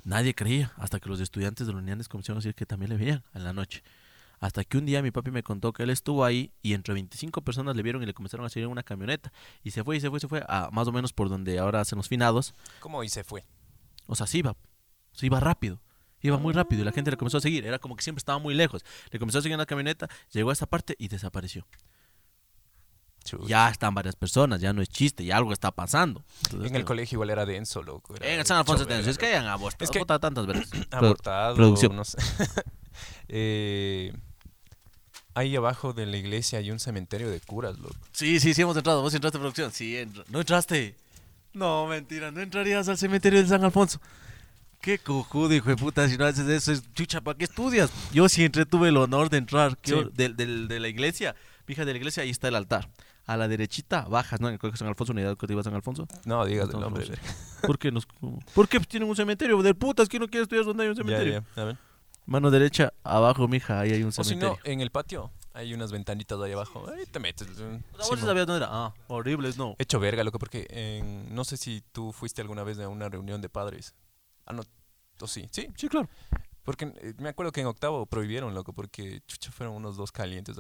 Nadie 0.06 0.34
creía, 0.34 0.72
hasta 0.78 1.02
que 1.02 1.10
los 1.10 1.20
estudiantes 1.20 1.68
de 1.68 1.74
la 1.74 1.80
Uniandes 1.80 2.08
comenzaron 2.08 2.38
a 2.38 2.40
decir 2.40 2.56
que 2.56 2.66
también 2.66 2.92
le 2.92 2.96
veían 2.98 3.24
en 3.34 3.44
la 3.44 3.52
noche. 3.52 3.84
Hasta 4.40 4.64
que 4.64 4.78
un 4.78 4.86
día 4.86 5.02
mi 5.02 5.12
papi 5.12 5.30
me 5.32 5.44
contó 5.44 5.74
que 5.74 5.84
él 5.84 5.90
estuvo 5.90 6.24
ahí 6.24 6.54
y 6.62 6.72
entre 6.74 6.94
25 6.94 7.42
personas 7.42 7.76
le 7.76 7.84
vieron 7.84 8.02
y 8.02 8.06
le 8.06 8.14
comenzaron 8.14 8.46
a 8.46 8.50
seguir 8.50 8.68
en 8.68 8.72
una 8.72 8.84
camioneta. 8.84 9.34
Y 9.62 9.72
se 9.72 9.84
fue 9.84 9.98
y 9.98 10.00
se 10.00 10.10
fue 10.10 10.20
y 10.20 10.22
se 10.22 10.30
fue 10.30 10.42
a 10.48 10.70
más 10.72 10.88
o 10.88 10.94
menos 10.94 11.12
por 11.12 11.28
donde 11.28 11.60
ahora 11.60 11.82
hacen 11.82 11.98
los 11.98 12.08
finados. 12.08 12.56
¿Cómo 12.80 13.04
y 13.04 13.10
se 13.10 13.26
fue? 13.26 13.44
O 14.08 14.16
sea, 14.16 14.26
se 14.26 14.38
iba. 14.38 14.56
Se 15.20 15.26
iba 15.26 15.40
rápido. 15.40 15.80
Iba 16.22 16.38
muy 16.38 16.54
rápido 16.54 16.82
y 16.82 16.86
la 16.86 16.92
gente 16.92 17.12
le 17.12 17.18
comenzó 17.18 17.38
a 17.38 17.42
seguir. 17.42 17.66
Era 17.66 17.80
como 17.80 17.96
que 17.96 18.04
siempre 18.04 18.20
estaba 18.20 18.40
muy 18.40 18.54
lejos. 18.54 18.84
Le 19.12 19.20
comenzó 19.20 19.40
a 19.40 19.42
seguir 19.42 19.54
en 19.54 19.60
la 19.60 19.66
camioneta, 19.66 20.08
llegó 20.32 20.50
a 20.50 20.54
esa 20.54 20.66
parte 20.66 20.96
y 21.00 21.08
desapareció. 21.08 21.66
Ya 23.46 23.70
están 23.70 23.94
varias 23.94 24.16
personas, 24.16 24.60
ya 24.60 24.74
no 24.74 24.82
es 24.82 24.90
chiste, 24.90 25.24
ya 25.24 25.38
algo 25.38 25.54
está 25.54 25.72
pasando. 25.72 26.24
Entonces, 26.46 26.70
En 26.72 26.76
el 26.78 26.82
no. 26.82 26.88
colegio 26.88 27.18
igual 27.18 27.30
era 27.30 27.46
denso, 27.46 27.84
loco. 27.84 28.16
era 28.16 28.28
En 28.28 28.40
el 28.40 28.46
San 28.46 28.58
Alfonso 28.58 28.84
hecho 28.84 28.90
tenés, 28.90 29.06
es 29.08 29.18
que 29.20 29.28
hayan 29.28 29.46
abortado, 29.46 29.84
Es 29.84 29.92
que- 29.92 30.04
tantas 30.06 30.46
veces. 30.48 30.70
Abortado, 30.92 31.56
producción. 31.56 31.96
no 31.96 32.06
sé. 32.06 32.18
Eh, 33.28 34.12
ahí 35.36 35.56
abajo 35.56 35.94
de 35.94 36.06
la 36.06 36.18
iglesia 36.18 36.60
hay 36.60 36.72
un 36.72 36.80
cementerio 36.80 37.30
de 37.30 37.40
curas, 37.40 37.78
loco. 37.78 37.96
Sí, 38.12 38.40
sí, 38.40 38.54
sí 38.54 38.62
hemos 38.64 38.76
entrado. 38.76 39.02
¿Vos 39.02 39.14
entraste 39.14 39.38
producción? 39.38 39.72
Sí, 39.72 39.96
entra- 39.96 40.26
¿no 40.30 40.40
entraste? 40.40 40.96
No, 41.54 41.88
mentira, 41.88 42.32
no 42.32 42.42
entrarías 42.42 42.90
al 42.90 42.98
cementerio 42.98 43.42
de 43.42 43.48
San 43.48 43.64
Alfonso. 43.64 44.02
Qué 44.82 44.98
cojudo, 44.98 45.54
hijo 45.54 45.70
de 45.70 45.76
puta, 45.76 46.08
si 46.08 46.18
no 46.18 46.26
haces 46.26 46.48
eso, 46.48 46.72
es 46.72 46.84
chucha, 46.94 47.20
¿para 47.22 47.38
qué 47.38 47.44
estudias? 47.44 47.92
Yo 48.14 48.30
sí 48.30 48.46
entré, 48.46 48.66
tuve 48.66 48.90
el 48.90 48.98
honor 48.98 49.30
de 49.30 49.38
entrar 49.38 49.78
Sí. 49.84 49.94
de, 50.14 50.80
la 50.80 50.88
iglesia. 50.88 51.36
Fija 51.66 51.84
de 51.86 51.92
la 51.92 51.98
iglesia, 51.98 52.24
ahí 52.24 52.30
está 52.30 52.48
el 52.48 52.56
altar. 52.56 52.90
A 53.26 53.38
la 53.38 53.48
derechita 53.48 54.02
bajas, 54.04 54.40
¿no? 54.40 54.48
En 54.48 54.54
el 54.54 54.60
colegio 54.60 54.78
San 54.78 54.88
Alfonso, 54.88 55.12
unidad 55.14 55.30
educativa 55.30 55.62
San 55.62 55.76
Alfonso. 55.76 56.08
No, 56.26 56.44
digas 56.46 56.70
el 56.74 56.80
nombre. 56.80 57.06
¿Por 57.62 57.78
qué, 57.78 57.92
nos, 57.92 58.08
¿Por 58.56 58.68
qué 58.68 58.80
tienen 58.80 59.08
un 59.10 59.16
cementerio? 59.16 59.62
Del 59.62 59.76
putas, 59.76 60.08
¿quién 60.08 60.22
no 60.22 60.28
quiere 60.28 60.44
estudiar 60.44 60.66
donde 60.66 60.84
hay 60.84 60.90
un 60.90 60.96
cementerio? 60.96 61.44
ya. 61.56 61.78
Mano 62.26 62.50
derecha, 62.50 62.94
abajo, 63.04 63.48
mija, 63.48 63.80
ahí 63.82 63.92
hay 63.92 64.02
un 64.04 64.10
O 64.10 64.12
si 64.12 64.24
cementerio. 64.24 64.58
no, 64.64 64.72
en 64.72 64.82
el 64.82 64.92
patio 64.92 65.32
hay 65.54 65.74
unas 65.74 65.92
ventanitas 65.92 66.40
ahí 66.40 66.54
abajo. 66.54 66.86
Ahí 66.90 67.06
te 67.06 67.20
metes. 67.20 67.48
Vos 67.98 68.12
mo. 68.12 68.18
sabías 68.18 68.48
dónde 68.48 68.64
era. 68.66 68.68
Ah, 68.72 68.94
horribles, 69.08 69.58
no. 69.58 69.76
Hecho 69.78 70.00
verga, 70.00 70.24
loco, 70.24 70.40
porque 70.40 70.66
en- 70.70 71.34
no 71.36 71.44
sé 71.44 71.58
si 71.58 71.84
tú 71.92 72.14
fuiste 72.14 72.42
alguna 72.42 72.64
vez 72.64 72.80
a 72.80 72.88
una 72.88 73.10
reunión 73.10 73.42
de 73.42 73.50
padres. 73.50 73.94
Ah, 74.50 74.54
no. 74.54 74.64
o 75.22 75.28
sí, 75.28 75.48
sí. 75.52 75.68
Sí, 75.76 75.88
claro. 75.88 76.10
Porque 76.64 76.86
eh, 77.02 77.14
me 77.20 77.30
acuerdo 77.30 77.52
que 77.52 77.62
en 77.62 77.68
octavo 77.68 78.06
prohibieron, 78.06 78.54
loco, 78.54 78.74
porque 78.74 79.22
chucha 79.28 79.52
fueron 79.52 79.76
unos 79.76 79.96
dos 79.96 80.12
calientes. 80.12 80.58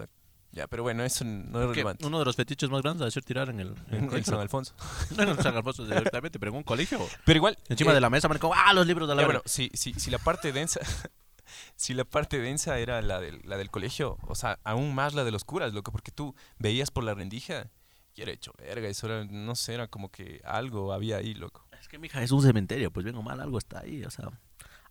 Ya, 0.51 0.67
pero 0.67 0.81
bueno, 0.81 1.03
eso 1.03 1.25
no 1.25 1.61
es 1.61 1.69
relevante. 1.69 2.05
uno 2.05 2.17
de 2.19 2.25
los 2.25 2.35
fetiches 2.35 2.69
más 2.69 2.81
grandes 2.81 3.05
a 3.07 3.11
ser 3.11 3.23
tirar 3.23 3.49
en 3.49 3.59
el, 3.59 3.75
en. 3.91 4.09
San 4.25 4.39
Alfonso. 4.39 4.73
No 5.15 5.23
en 5.23 5.29
el 5.29 5.39
San 5.39 5.55
Alfonso 5.55 5.85
directamente, 5.85 6.39
pero 6.39 6.51
en 6.51 6.57
un 6.57 6.63
colegio. 6.63 6.99
Pero 7.25 7.37
igual. 7.37 7.57
Encima 7.67 7.91
eh, 7.91 7.95
de 7.95 8.01
la 8.01 8.09
mesa, 8.09 8.29
como, 8.39 8.53
ah, 8.55 8.73
los 8.73 8.87
libros 8.87 9.07
de 9.07 9.15
la 9.15 9.21
Ya, 9.21 9.27
verga. 9.27 9.39
bueno, 9.41 9.49
si, 9.49 9.69
si, 9.73 9.93
si 9.93 10.09
la 10.09 10.17
parte 10.17 10.51
densa, 10.51 10.79
si 11.75 11.93
la 11.93 12.05
parte 12.05 12.39
densa 12.39 12.79
era 12.79 13.01
la 13.01 13.19
del, 13.19 13.41
la 13.43 13.57
del 13.57 13.69
colegio, 13.69 14.17
o 14.27 14.35
sea, 14.35 14.59
aún 14.63 14.95
más 14.95 15.13
la 15.13 15.23
de 15.23 15.31
los 15.31 15.43
curas, 15.43 15.73
loco, 15.73 15.91
porque 15.91 16.11
tú 16.11 16.35
veías 16.57 16.89
por 16.89 17.03
la 17.03 17.13
rendija 17.13 17.69
y 18.15 18.21
era 18.23 18.31
hecho 18.31 18.51
verga, 18.57 18.87
eso 18.87 19.05
era, 19.07 19.25
no 19.25 19.55
sé, 19.55 19.75
era 19.75 19.87
como 19.87 20.09
que 20.09 20.41
algo 20.43 20.91
había 20.93 21.17
ahí, 21.17 21.33
loco. 21.35 21.65
Que, 21.89 21.97
mija, 21.99 22.21
es 22.23 22.31
un 22.31 22.41
cementerio, 22.41 22.91
pues 22.91 23.03
bien 23.03 23.15
o 23.15 23.21
mal, 23.21 23.39
algo 23.41 23.57
está 23.57 23.79
ahí, 23.79 24.03
o 24.05 24.11
sea, 24.11 24.29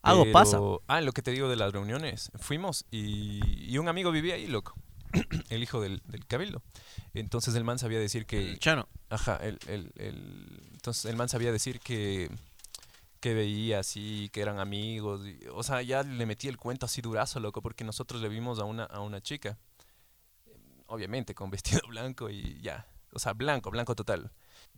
algo 0.02 0.22
Pero- 0.24 0.32
pasa. 0.32 0.58
Ah, 0.88 1.00
lo 1.00 1.12
que 1.12 1.22
te 1.22 1.30
digo 1.30 1.48
de 1.48 1.56
las 1.56 1.72
reuniones, 1.72 2.30
fuimos 2.38 2.84
y, 2.90 3.40
y 3.72 3.78
un 3.78 3.88
amigo 3.88 4.10
vivía 4.10 4.34
ahí, 4.34 4.46
loco, 4.48 4.74
el 5.48 5.62
hijo 5.62 5.80
del, 5.80 6.02
del 6.06 6.26
cabildo. 6.26 6.62
Entonces 7.14 7.54
el 7.54 7.64
man 7.64 7.78
sabía 7.78 7.98
decir 8.00 8.26
que, 8.26 8.38
El 8.52 8.58
Chano. 8.58 8.88
Ajá, 9.10 9.36
el, 9.36 9.58
el, 9.68 9.92
el- 9.96 10.62
entonces 10.72 11.04
el 11.06 11.16
man 11.16 11.28
sabía 11.28 11.52
decir 11.52 11.78
que, 11.80 12.30
que 13.20 13.32
veía 13.34 13.78
así, 13.80 14.28
que 14.32 14.40
eran 14.42 14.58
amigos. 14.58 15.24
y- 15.26 15.38
o 15.52 15.62
sea, 15.62 15.80
ya 15.82 16.02
le 16.02 16.26
metí 16.26 16.48
el 16.48 16.56
cuento 16.58 16.84
así 16.86 17.00
durazo, 17.00 17.38
loco, 17.40 17.62
porque 17.62 17.84
nosotros 17.84 18.20
le 18.20 18.28
vimos 18.28 18.58
a 18.58 18.64
una, 18.64 18.84
a 18.84 19.00
una 19.00 19.20
chica, 19.20 19.56
obviamente 20.86 21.34
con 21.34 21.50
vestido 21.50 21.80
blanco 21.88 22.28
y 22.30 22.60
ya, 22.60 22.86
o 23.12 23.18
sea, 23.18 23.32
blanco, 23.34 23.70
blanco 23.70 23.94
total. 23.94 24.30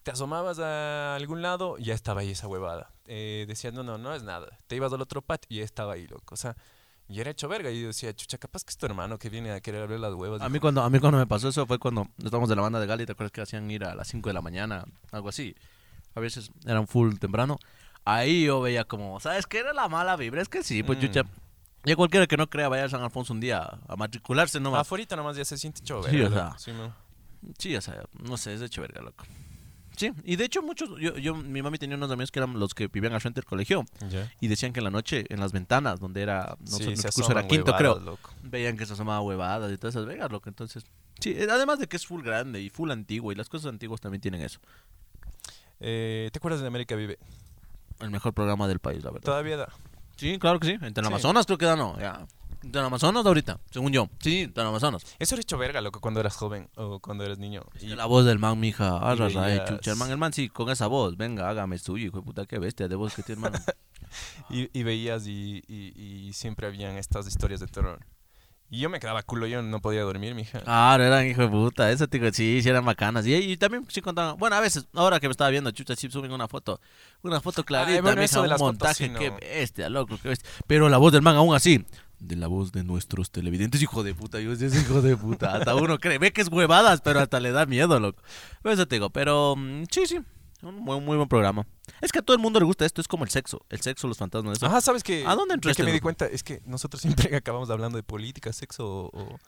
Te 0.03 0.11
asomabas 0.13 0.59
a 0.59 1.15
algún 1.17 1.43
lado 1.43 1.77
y 1.79 1.85
ya 1.85 1.95
estaba 1.95 2.23
ahí 2.23 2.31
esa 2.31 2.49
huevada. 2.49 2.91
Eh, 3.07 3.45
decían, 3.49 3.75
no, 3.75 3.83
no, 3.83 3.99
no 3.99 4.15
es 4.15 4.23
nada. 4.23 4.59
Te 4.67 4.77
ibas 4.77 4.93
al 4.93 5.01
otro 5.03 5.21
patio 5.23 5.47
y 5.51 5.59
ya 5.59 5.65
estaba 5.65 5.93
ahí, 5.95 6.07
loco. 6.07 6.35
O 6.35 6.37
sea, 6.37 6.57
y 7.09 7.21
era 7.21 7.31
hecho 7.31 7.49
verga. 7.49 7.71
Y 7.71 7.83
yo 7.83 7.89
decía, 7.89 8.15
chucha, 8.15 8.39
capaz 8.39 8.65
que 8.65 8.71
es 8.71 8.77
tu 8.79 8.87
hermano 8.87 9.19
que 9.19 9.29
viene 9.29 9.51
a 9.53 9.61
querer 9.61 9.83
abrir 9.83 10.01
las 10.01 10.15
huevas. 10.15 10.41
A 10.41 10.49
mí, 10.49 10.59
cuando, 10.59 10.83
a 10.83 10.89
mí 10.89 10.99
cuando 11.01 11.19
me 11.19 11.27
pasó 11.27 11.49
eso 11.49 11.67
fue 11.67 11.79
cuando 11.79 12.07
estábamos 12.19 12.49
de 12.49 12.57
la 12.57 12.63
banda 12.63 12.81
de 12.81 12.87
Gali, 12.87 13.05
¿te 13.05 13.13
acuerdas 13.13 13.33
que 13.33 13.43
hacían 13.43 13.71
ir 13.71 13.85
a 13.85 13.95
las 13.95 14.09
5 14.09 14.29
de 14.31 14.33
la 14.33 14.41
mañana? 14.41 14.85
Algo 15.13 15.29
así. 15.29 15.55
A 16.15 16.21
veces 16.21 16.51
eran 16.65 16.87
full 16.87 17.17
temprano. 17.19 17.59
Ahí 18.07 18.45
yo 18.47 18.61
veía 18.63 18.85
como, 18.85 19.21
¿sabes 19.21 19.47
qué 19.47 19.59
era 19.59 19.73
la 19.75 19.89
mala 19.89 20.17
vibra? 20.17 20.41
Es 20.41 20.49
que 20.49 20.63
sí, 20.63 20.83
pues 20.83 20.99
Mm. 20.99 21.03
chucha. 21.03 21.23
Ya 21.85 21.97
cualquiera 21.97 22.27
que 22.27 22.37
no 22.37 22.49
crea 22.49 22.69
vaya 22.69 22.85
a 22.85 22.89
San 22.89 23.03
Alfonso 23.03 23.33
un 23.33 23.41
día 23.41 23.79
a 23.89 23.97
matricularse 23.97 24.61
nomás. 24.61 24.81
Afuera 24.83 25.17
nomás 25.17 25.37
ya 25.37 25.45
se 25.45 25.57
siente 25.59 25.81
hecho 25.81 26.03
Sí, 26.03 26.21
o 26.23 26.31
sea. 26.31 26.59
Sí. 26.59 26.73
Sí, 27.59 27.77
o 27.77 27.81
sea, 27.81 28.03
no 28.23 28.37
sé, 28.37 28.55
es 28.55 28.61
de 28.61 28.67
hecho 28.67 28.83
verga, 28.83 29.01
loco. 29.03 29.25
Sí, 30.01 30.11
y 30.25 30.37
de 30.37 30.45
hecho 30.47 30.63
muchos, 30.63 30.89
yo, 30.99 31.15
yo, 31.19 31.35
mi 31.35 31.61
mami 31.61 31.77
tenía 31.77 31.95
unos 31.95 32.11
amigos 32.11 32.31
que 32.31 32.39
eran 32.39 32.59
los 32.59 32.73
que 32.73 32.89
vivían 32.89 33.13
al 33.13 33.21
frente 33.21 33.41
del 33.43 33.45
colegio 33.45 33.85
y 34.41 34.49
decían 34.49 34.73
que 34.73 34.81
en 34.81 34.85
la 34.85 34.91
noche, 34.91 35.27
en 35.29 35.41
las 35.41 35.53
ventanas, 35.53 36.01
donde 36.01 36.23
era, 36.23 36.57
no 36.59 36.67
sé, 36.67 36.77
Sí, 36.79 36.85
nuestro 36.87 37.13
se 37.13 37.21
curso 37.21 37.33
era 37.33 37.47
quinto, 37.47 37.73
huevadas, 37.73 37.79
creo, 37.79 37.99
loco. 38.01 38.31
veían 38.43 38.79
que 38.79 38.87
se 38.87 38.95
asomaba 38.95 39.21
huevadas 39.21 39.71
y 39.71 39.77
todas 39.77 39.95
esas 39.95 40.07
vegas, 40.07 40.33
loco. 40.33 40.49
Entonces, 40.49 40.85
sí, 41.21 41.33
eh, 41.37 41.47
además 41.51 41.79
de 41.81 41.87
que 41.87 41.97
es 41.97 42.07
full 42.07 42.23
grande 42.23 42.63
y 42.63 42.71
full 42.71 42.91
antiguo 42.91 43.31
y 43.31 43.35
las 43.35 43.51
cosas 43.51 43.71
antiguas 43.71 44.01
también 44.01 44.23
tienen 44.23 44.41
eso. 44.41 44.59
Eh, 45.81 46.31
¿Te 46.33 46.39
acuerdas 46.39 46.63
de 46.63 46.67
América 46.67 46.95
Vive? 46.97 47.19
El 48.01 48.11
mejor 48.11 48.33
programa 48.33 48.67
del 48.69 48.79
país, 48.79 49.05
la 49.05 49.11
verdad. 49.11 49.27
Todavía 49.27 49.57
da. 49.59 49.69
Sí, 50.17 50.39
claro 50.39 50.59
que 50.61 50.67
sí. 50.67 50.73
Entre 50.73 50.89
el 51.03 51.05
Sí. 51.05 51.07
Amazonas 51.09 51.45
creo 51.45 51.59
que 51.59 51.67
da, 51.67 51.77
no, 51.77 51.99
ya. 52.01 52.27
El 52.63 52.79
Amazonas 52.79 53.25
ahorita, 53.25 53.59
según 53.71 53.93
yo. 53.93 54.09
Sí, 54.21 54.51
el 54.55 54.61
Amazonas. 54.67 55.03
Eso 55.19 55.35
era 55.35 55.43
hecho 55.43 55.57
verga, 55.59 55.81
loco, 55.81 56.01
cuando 56.01 56.21
eras 56.21 56.37
joven 56.37 56.69
o 56.77 56.99
cuando 57.01 57.25
eras 57.25 57.39
niño. 57.39 57.63
Y 57.81 57.87
la 57.89 58.07
voz 58.07 58.25
del 58.27 58.39
man, 58.39 58.59
mija, 58.61 58.99
arra, 58.99 59.29
rae, 59.29 59.59
veías- 59.59 59.69
chucha. 59.69 59.93
El 59.93 59.97
man, 59.97 60.11
el 60.11 60.19
man 60.19 60.33
sí, 60.33 60.49
con 60.49 60.69
esa 60.71 60.87
voz, 60.87 61.17
venga, 61.17 61.49
hágame 61.49 61.79
suyo, 61.79 62.07
hijo 62.07 62.19
de 62.19 62.23
puta, 62.23 62.47
qué 62.47 62.59
bestia 62.59 62.87
de 62.89 62.97
voz 62.97 63.15
que 63.15 63.23
tiene, 63.23 63.45
hermano. 63.47 63.65
y, 64.51 64.69
y 64.79 64.83
veías 64.83 65.27
y, 65.27 65.63
y- 65.69 65.93
y 66.29 66.33
siempre 66.33 66.67
habían 66.67 66.97
estas 66.97 67.27
historias 67.27 67.61
de 67.61 67.67
terror. 67.67 67.99
Y 68.73 68.79
yo 68.79 68.89
me 68.89 69.01
quedaba 69.01 69.23
culo, 69.25 69.49
yo 69.49 69.63
no 69.63 69.81
podía 69.81 70.03
dormir, 70.03 70.33
mija. 70.37 70.61
Claro, 70.61 71.03
eran 71.03 71.27
hijo 71.27 71.43
de 71.43 71.49
puta, 71.49 71.91
eso 71.91 72.07
digo, 72.07 72.27
sí, 72.33 72.61
sí 72.63 72.69
eran 72.69 72.85
bacanas. 72.85 73.27
Y, 73.27 73.35
y 73.35 73.57
también 73.57 73.85
sí 73.89 74.01
contaban, 74.01 74.37
bueno, 74.39 74.55
a 74.55 74.61
veces, 74.61 74.87
ahora 74.95 75.19
que 75.19 75.27
me 75.27 75.33
estaba 75.33 75.51
viendo, 75.51 75.73
chucha, 75.73 75.97
sí 75.97 76.09
suben 76.09 76.31
una 76.31 76.47
foto, 76.47 76.81
una 77.23 77.41
foto 77.41 77.65
clarita, 77.65 78.01
bueno, 78.01 78.17
mija, 78.21 78.25
eso 78.27 78.37
de 78.37 78.43
un 78.45 78.49
las 78.51 78.59
fotos, 78.61 78.73
montaje, 78.79 79.05
sí, 79.07 79.11
no. 79.11 79.19
qué 79.19 79.31
bestia, 79.31 79.89
loco, 79.89 80.17
qué 80.23 80.29
bestia. 80.29 80.49
Pero 80.69 80.89
la 80.89 80.99
voz 80.99 81.13
del 81.13 81.23
man 81.23 81.35
aún 81.35 81.53
así, 81.53 81.85
de 82.21 82.37
la 82.37 82.47
voz 82.47 82.71
de 82.73 82.85
nuestros 82.85 83.31
televidentes, 83.31 83.83
hijo 83.83 84.03
de 84.03 84.15
puta, 84.15 84.41
yo 84.41 84.55
decía, 84.55 84.81
hijo 84.81 85.03
de 85.03 85.17
puta, 85.17 85.55
hasta 85.57 85.75
uno 85.75 85.99
cree, 85.99 86.19
ve 86.19 86.33
que 86.33 86.43
es 86.43 86.49
huevadas, 86.49 87.01
pero 87.01 87.21
hasta 87.21 87.41
le 87.41 87.51
da 87.51 87.67
miedo, 87.67 87.99
loco. 87.99 88.23
Pero 88.63 88.75
eso 88.75 88.87
te 88.87 88.97
digo, 88.97 89.11
pero 89.11 89.57
mm, 89.57 89.85
sí, 89.91 90.07
sí, 90.07 90.21
un 90.63 90.77
muy, 90.77 91.01
muy 91.01 91.17
buen 91.17 91.29
programa. 91.29 91.67
Es 92.03 92.13
que 92.13 92.19
a 92.19 92.23
todo 92.23 92.37
el 92.37 92.43
mundo 92.43 92.61
le 92.61 92.67
gusta 92.67 92.85
esto, 92.85 93.01
es 93.01 93.09
como 93.09 93.25
el 93.25 93.31
sexo, 93.31 93.65
el 93.71 93.81
sexo, 93.81 94.07
los 94.07 94.19
fantasmas, 94.19 94.59
eso. 94.59 94.67
Ajá, 94.67 94.81
¿sabes 94.81 95.03
qué? 95.03 95.25
¿A 95.27 95.35
dónde 95.35 95.55
entró 95.55 95.71
este 95.71 95.83
que 95.83 95.87
me 95.87 95.93
di 95.93 96.01
cuenta 96.01 96.27
es 96.27 96.43
que 96.43 96.63
nosotros 96.67 97.01
siempre 97.03 97.35
acabamos 97.37 97.71
hablando 97.71 97.97
de 97.97 98.03
política, 98.03 98.53
sexo 98.53 98.87
o, 99.13 99.39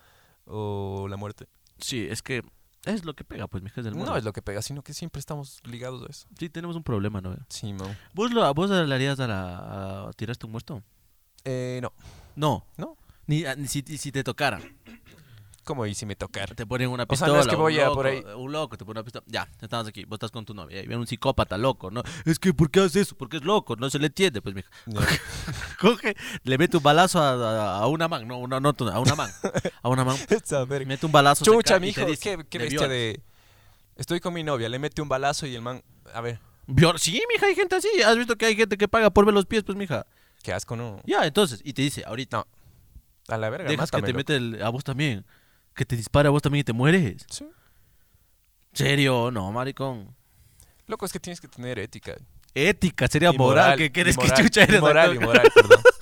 o- 0.47 1.03
o 1.05 1.09
la 1.09 1.17
muerte. 1.17 1.47
Sí, 1.79 2.07
es 2.11 2.23
que 2.23 2.43
es 2.85 3.05
lo 3.05 3.15
que 3.15 3.23
pega, 3.25 3.47
pues, 3.47 3.63
mija, 3.63 3.81
es 3.81 3.85
del 3.85 3.95
mundo. 3.95 4.11
No 4.11 4.17
es 4.17 4.25
lo 4.25 4.33
que 4.33 4.43
pega, 4.43 4.61
sino 4.63 4.83
que 4.83 4.93
siempre 4.93 5.21
estamos 5.21 5.61
ligados 5.65 6.03
a 6.03 6.07
eso. 6.11 6.27
Sí, 6.39 6.49
tenemos 6.49 6.75
un 6.75 6.83
problema, 6.83 7.21
¿no? 7.21 7.37
Sí, 7.49 7.73
man. 7.73 7.97
¿Vos, 8.15 8.33
lo, 8.33 8.53
¿Vos 8.55 8.71
le 8.71 8.93
harías 8.95 9.21
a 9.21 9.27
la... 9.29 10.09
a 10.09 10.13
tiraste 10.15 10.47
un 10.47 10.53
muerto? 10.53 10.83
Eh, 11.45 11.79
no. 11.83 11.93
No. 12.37 12.67
No. 12.77 12.97
Ni, 13.27 13.45
a- 13.45 13.55
ni 13.57 13.69
si, 13.69 13.83
si 13.83 14.13
te 14.13 14.25
tocara. 14.25 14.61
¿Cómo 15.65 15.87
y 15.87 15.95
si 15.95 16.07
me 16.07 16.17
tocar? 16.17 16.57
Te 16.57 16.67
ponen 16.67 16.89
una 16.89 17.05
O 17.05 17.07
sea, 17.15 17.27
pistola. 17.29 17.35
no 17.35 17.41
es 17.41 17.47
que 17.47 17.55
un 17.55 17.61
voy 17.61 17.79
a 17.79 17.85
loco, 17.85 17.95
por 17.95 18.07
ahí- 18.07 18.25
Un 18.37 18.51
loco, 18.51 18.77
te 18.77 18.85
pone 18.85 18.99
una 18.99 19.05
pistola. 19.05 19.25
Ya, 19.29 19.49
estamos 19.61 19.87
aquí. 19.87 20.05
Vos 20.05 20.17
estás 20.17 20.33
con 20.33 20.45
tu 20.45 20.55
novia. 20.55 20.79
Y 20.81 20.89
viene 20.89 20.97
un 20.97 21.07
psicópata 21.07 21.57
loco, 21.57 21.89
¿no? 21.89 22.03
Es 22.25 22.41
que, 22.41 22.53
¿por 22.53 22.69
qué 22.69 22.81
haces 22.81 22.97
eso? 22.97 23.17
Porque 23.17 23.37
es 23.37 23.45
loco. 23.45 23.77
No 23.77 23.89
se 23.89 24.01
le 24.01 24.07
entiende. 24.09 24.43
Pues, 24.43 24.57
mija. 24.57 24.69
Coge, 25.81 26.17
le 26.43 26.59
mete 26.59 26.77
un 26.79 26.83
balazo 26.83 27.21
a, 27.21 27.31
a- 27.35 27.79
a 27.79 27.87
una 27.87 28.09
man. 28.09 28.27
No, 28.27 28.45
no, 28.49 28.59
no, 28.61 28.71
a 28.71 28.99
una 28.99 29.15
man. 29.15 29.31
A 29.83 29.89
una 29.89 30.05
man. 30.05 30.17
Mete 30.87 31.07
un 31.07 31.13
balazo. 31.13 31.45
Chucha, 31.45 31.79
mijo, 31.79 32.05
dice, 32.07 32.37
qué, 32.39 32.45
qué 32.49 32.59
"Me 32.59 32.65
bestia 32.65 32.81
violas". 32.81 32.89
de... 32.91 33.21
Estoy 33.97 34.19
con 34.21 34.35
mi 34.35 34.43
novia, 34.43 34.69
le 34.69 34.79
mete 34.81 35.01
un 35.01 35.09
balazo 35.09 35.47
y 35.47 35.55
el 35.55 35.63
man... 35.63 35.83
A 36.13 36.21
ver, 36.23 36.41
Viol- 36.67 36.99
Sí, 36.99 37.23
mija, 37.33 37.47
hay 37.47 37.55
gente 37.55 37.77
así. 37.77 37.89
¿Has 38.05 38.17
visto 38.17 38.35
que 38.37 38.47
hay 38.47 38.57
gente 38.57 38.77
que 38.77 38.89
paga 38.89 39.11
por 39.11 39.25
ver 39.27 39.35
los 39.35 39.47
pies? 39.47 39.63
Pues, 39.63 39.79
mija. 39.79 40.07
Qué 40.43 40.53
asco, 40.53 40.77
¿no? 40.77 41.01
Ya, 41.05 41.27
entonces. 41.27 41.61
Y 41.65 41.73
te 41.73 41.83
dice, 41.83 42.05
ahorita. 42.07 42.39
No. 42.39 42.47
A 43.29 43.39
la 43.39 43.49
verga, 43.51 43.69
Dejas 43.71 43.91
que 43.91 44.03
te 44.03 44.13
mete 44.13 44.37
el- 44.37 44.63
a 44.63 44.69
vos 44.69 44.83
también. 44.85 45.25
Que 45.75 45.85
te 45.85 45.97
dispara 45.97 46.29
a 46.29 46.31
vos 46.33 46.43
también 46.43 46.61
y 46.61 46.65
te 46.65 46.73
mueres. 46.73 47.25
Sí. 47.31 47.47
¿Serio? 48.73 49.31
No, 49.31 49.53
maricón. 49.53 50.15
Loco, 50.87 51.07
es 51.07 51.13
que 51.13 51.21
tienes 51.21 51.41
que 51.41 51.49
tener 51.49 51.79
ética. 51.79 52.17
Ética, 52.55 53.07
sería 53.09 53.31
Y 53.33 53.39
moral. 53.39 53.79
¿Qué 53.79 53.87
y 53.87 53.91
quieres 53.91 54.17
que 54.17 54.25
moral, 54.27 54.43
chucha 54.45 54.61
y 54.61 54.65
eres? 54.65 54.81
moral, 54.81 55.11
acá? 55.13 55.21
y 55.23 55.25
moral, 55.25 55.51
perdón. 55.55 55.79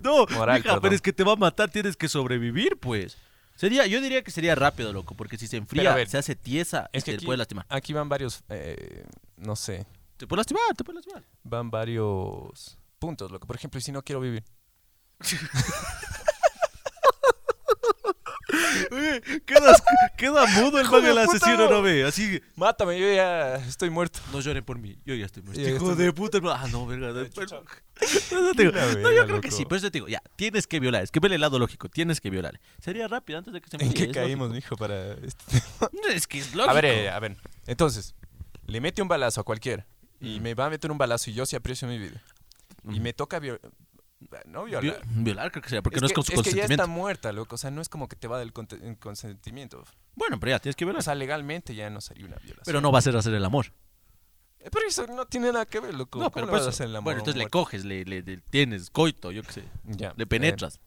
No, 0.00 0.26
Moral, 0.26 0.62
mija, 0.62 0.80
pero 0.80 0.94
es 0.94 1.02
que 1.02 1.12
te 1.12 1.24
va 1.24 1.32
a 1.32 1.36
matar, 1.36 1.68
tienes 1.68 1.96
que 1.96 2.08
sobrevivir, 2.08 2.76
pues. 2.78 3.16
Sería, 3.56 3.84
yo 3.86 4.00
diría 4.00 4.22
que 4.22 4.30
sería 4.30 4.54
rápido, 4.54 4.92
loco, 4.92 5.16
porque 5.16 5.36
si 5.38 5.48
se 5.48 5.56
enfría, 5.56 5.92
ver, 5.92 6.08
se 6.08 6.18
hace 6.18 6.36
tiesa 6.36 6.88
y 6.92 6.98
Es 6.98 7.04
que 7.04 7.10
te 7.12 7.16
aquí, 7.16 7.26
puede 7.26 7.38
lastimar. 7.38 7.66
aquí 7.68 7.92
van 7.92 8.08
varios... 8.08 8.44
eh, 8.48 9.04
no 9.36 9.56
sé. 9.56 9.84
Te 10.18 10.26
puede 10.28 10.38
lastimar, 10.40 10.62
te 10.76 10.84
puede 10.84 10.96
lastimar. 10.96 11.24
Van 11.42 11.70
varios 11.70 12.78
puntos, 12.98 13.30
loco. 13.30 13.46
Por 13.46 13.56
ejemplo, 13.56 13.80
si 13.80 13.92
no 13.92 14.02
quiero 14.02 14.20
vivir. 14.20 14.44
Queda, 19.44 19.74
queda 20.16 20.46
mudo 20.46 20.78
el 20.80 20.88
man 20.88 21.02
de 21.02 21.10
el 21.10 21.18
asesino, 21.18 21.68
no. 21.68 21.82
ve. 21.82 22.04
Así, 22.04 22.40
Mátame, 22.54 22.98
yo 22.98 23.12
ya 23.12 23.56
estoy 23.56 23.90
muerto. 23.90 24.20
no 24.32 24.40
lloren 24.40 24.64
por 24.64 24.78
mí, 24.78 24.96
yo 25.04 25.14
ya 25.14 25.26
estoy 25.26 25.42
muerto. 25.42 25.60
Ya 25.60 25.70
Hijo 25.70 25.90
estoy 25.90 26.04
de 26.04 26.12
puta, 26.12 26.38
hermano. 26.38 26.56
Ah, 26.62 26.68
no, 26.68 26.86
verga. 26.86 27.08
No, 27.08 27.24
digo, 28.52 28.72
yo 29.12 29.26
creo 29.26 29.40
que 29.40 29.50
sí, 29.50 29.64
pero 29.64 29.76
eso 29.76 29.90
te 29.90 29.96
digo, 29.98 30.08
ya, 30.08 30.22
tienes 30.36 30.66
que 30.66 30.78
violar. 30.80 31.02
Es 31.02 31.10
que 31.10 31.18
ve 31.20 31.34
el 31.34 31.40
lado 31.40 31.58
lógico, 31.58 31.88
tienes 31.88 32.20
que 32.20 32.30
violar. 32.30 32.60
Sería 32.80 33.08
rápido 33.08 33.38
antes 33.38 33.52
de 33.52 33.60
que 33.60 33.68
se 33.68 33.76
¿En 33.76 33.82
enfríe, 33.82 34.06
qué 34.06 34.12
caímos, 34.12 34.50
mijo, 34.50 34.76
para 34.76 35.12
este 35.14 35.44
Es 36.14 36.26
que 36.26 36.38
es 36.38 36.54
lógico. 36.54 36.70
A 36.70 36.74
ver, 36.74 36.84
eh, 36.84 37.10
a 37.10 37.18
ver. 37.18 37.36
Entonces, 37.66 38.14
le 38.66 38.80
mete 38.80 39.02
un 39.02 39.08
balazo 39.08 39.40
a 39.40 39.44
cualquiera 39.44 39.86
y 40.20 40.38
Mm. 40.38 40.42
me 40.42 40.54
va 40.54 40.66
a 40.66 40.70
meter 40.70 40.90
un 40.90 40.98
balazo 40.98 41.30
y 41.30 41.34
yo 41.34 41.44
sí 41.46 41.56
aprecio 41.56 41.86
mi 41.88 41.98
vida. 41.98 42.22
Y 42.90 43.00
me 43.00 43.12
toca 43.12 43.38
violar. 43.38 43.60
No 44.46 44.64
Vi- 44.64 44.70
violar. 44.70 45.02
Violar 45.06 45.50
creo 45.52 45.62
que 45.62 45.68
sería, 45.68 45.82
porque 45.82 45.96
es 45.96 46.02
no 46.02 46.06
es 46.06 46.12
con 46.14 46.24
su 46.24 46.32
es 46.32 46.36
que 46.38 46.44
ya 46.44 46.50
consentimiento. 46.62 46.82
está 46.82 46.86
muerta, 46.86 47.32
loco. 47.32 47.54
O 47.56 47.58
sea, 47.58 47.70
no 47.70 47.80
es 47.82 47.88
como 47.88 48.08
que 48.08 48.16
te 48.16 48.26
va 48.28 48.38
del 48.38 48.52
consentimiento. 48.52 49.84
Bueno, 50.14 50.40
pero 50.40 50.50
ya, 50.50 50.58
tienes 50.58 50.74
que 50.76 50.84
violar. 50.84 51.00
O 51.00 51.02
sea, 51.02 51.14
legalmente 51.14 51.74
ya 51.74 51.90
no 51.90 52.00
sería 52.00 52.24
una 52.26 52.36
violación. 52.36 52.62
pero 52.64 52.80
no 52.80 52.90
va 52.90 52.98
a 52.98 53.02
ser 53.02 53.16
hacer 53.16 53.34
el 53.34 53.44
amor. 53.44 53.66
Eh, 54.60 54.70
Pero 54.72 54.88
eso 54.88 55.06
no 55.06 55.26
tiene 55.26 55.52
nada 55.52 55.66
que 55.66 55.78
ver, 55.80 55.94
loco. 55.94 56.18
No, 56.18 56.24
¿Cómo 56.30 56.34
pero 56.34 56.46
pues, 56.48 56.62
vas 56.62 56.66
a 56.66 56.70
hacer 56.70 56.86
el 56.86 56.96
amor 56.96 57.04
bueno, 57.04 57.18
entonces 57.20 57.42
le 57.42 57.48
coges, 57.50 57.84
le, 57.84 58.04
le- 58.04 58.22
le 58.22 58.38
tienes 58.38 58.90
coito, 58.90 59.30
yo 59.30 59.42
qué 59.42 59.52
sé. 59.52 59.64
Ya, 59.84 60.12
Le 60.16 60.24
eh, 60.24 60.26
penetras. 60.26 60.80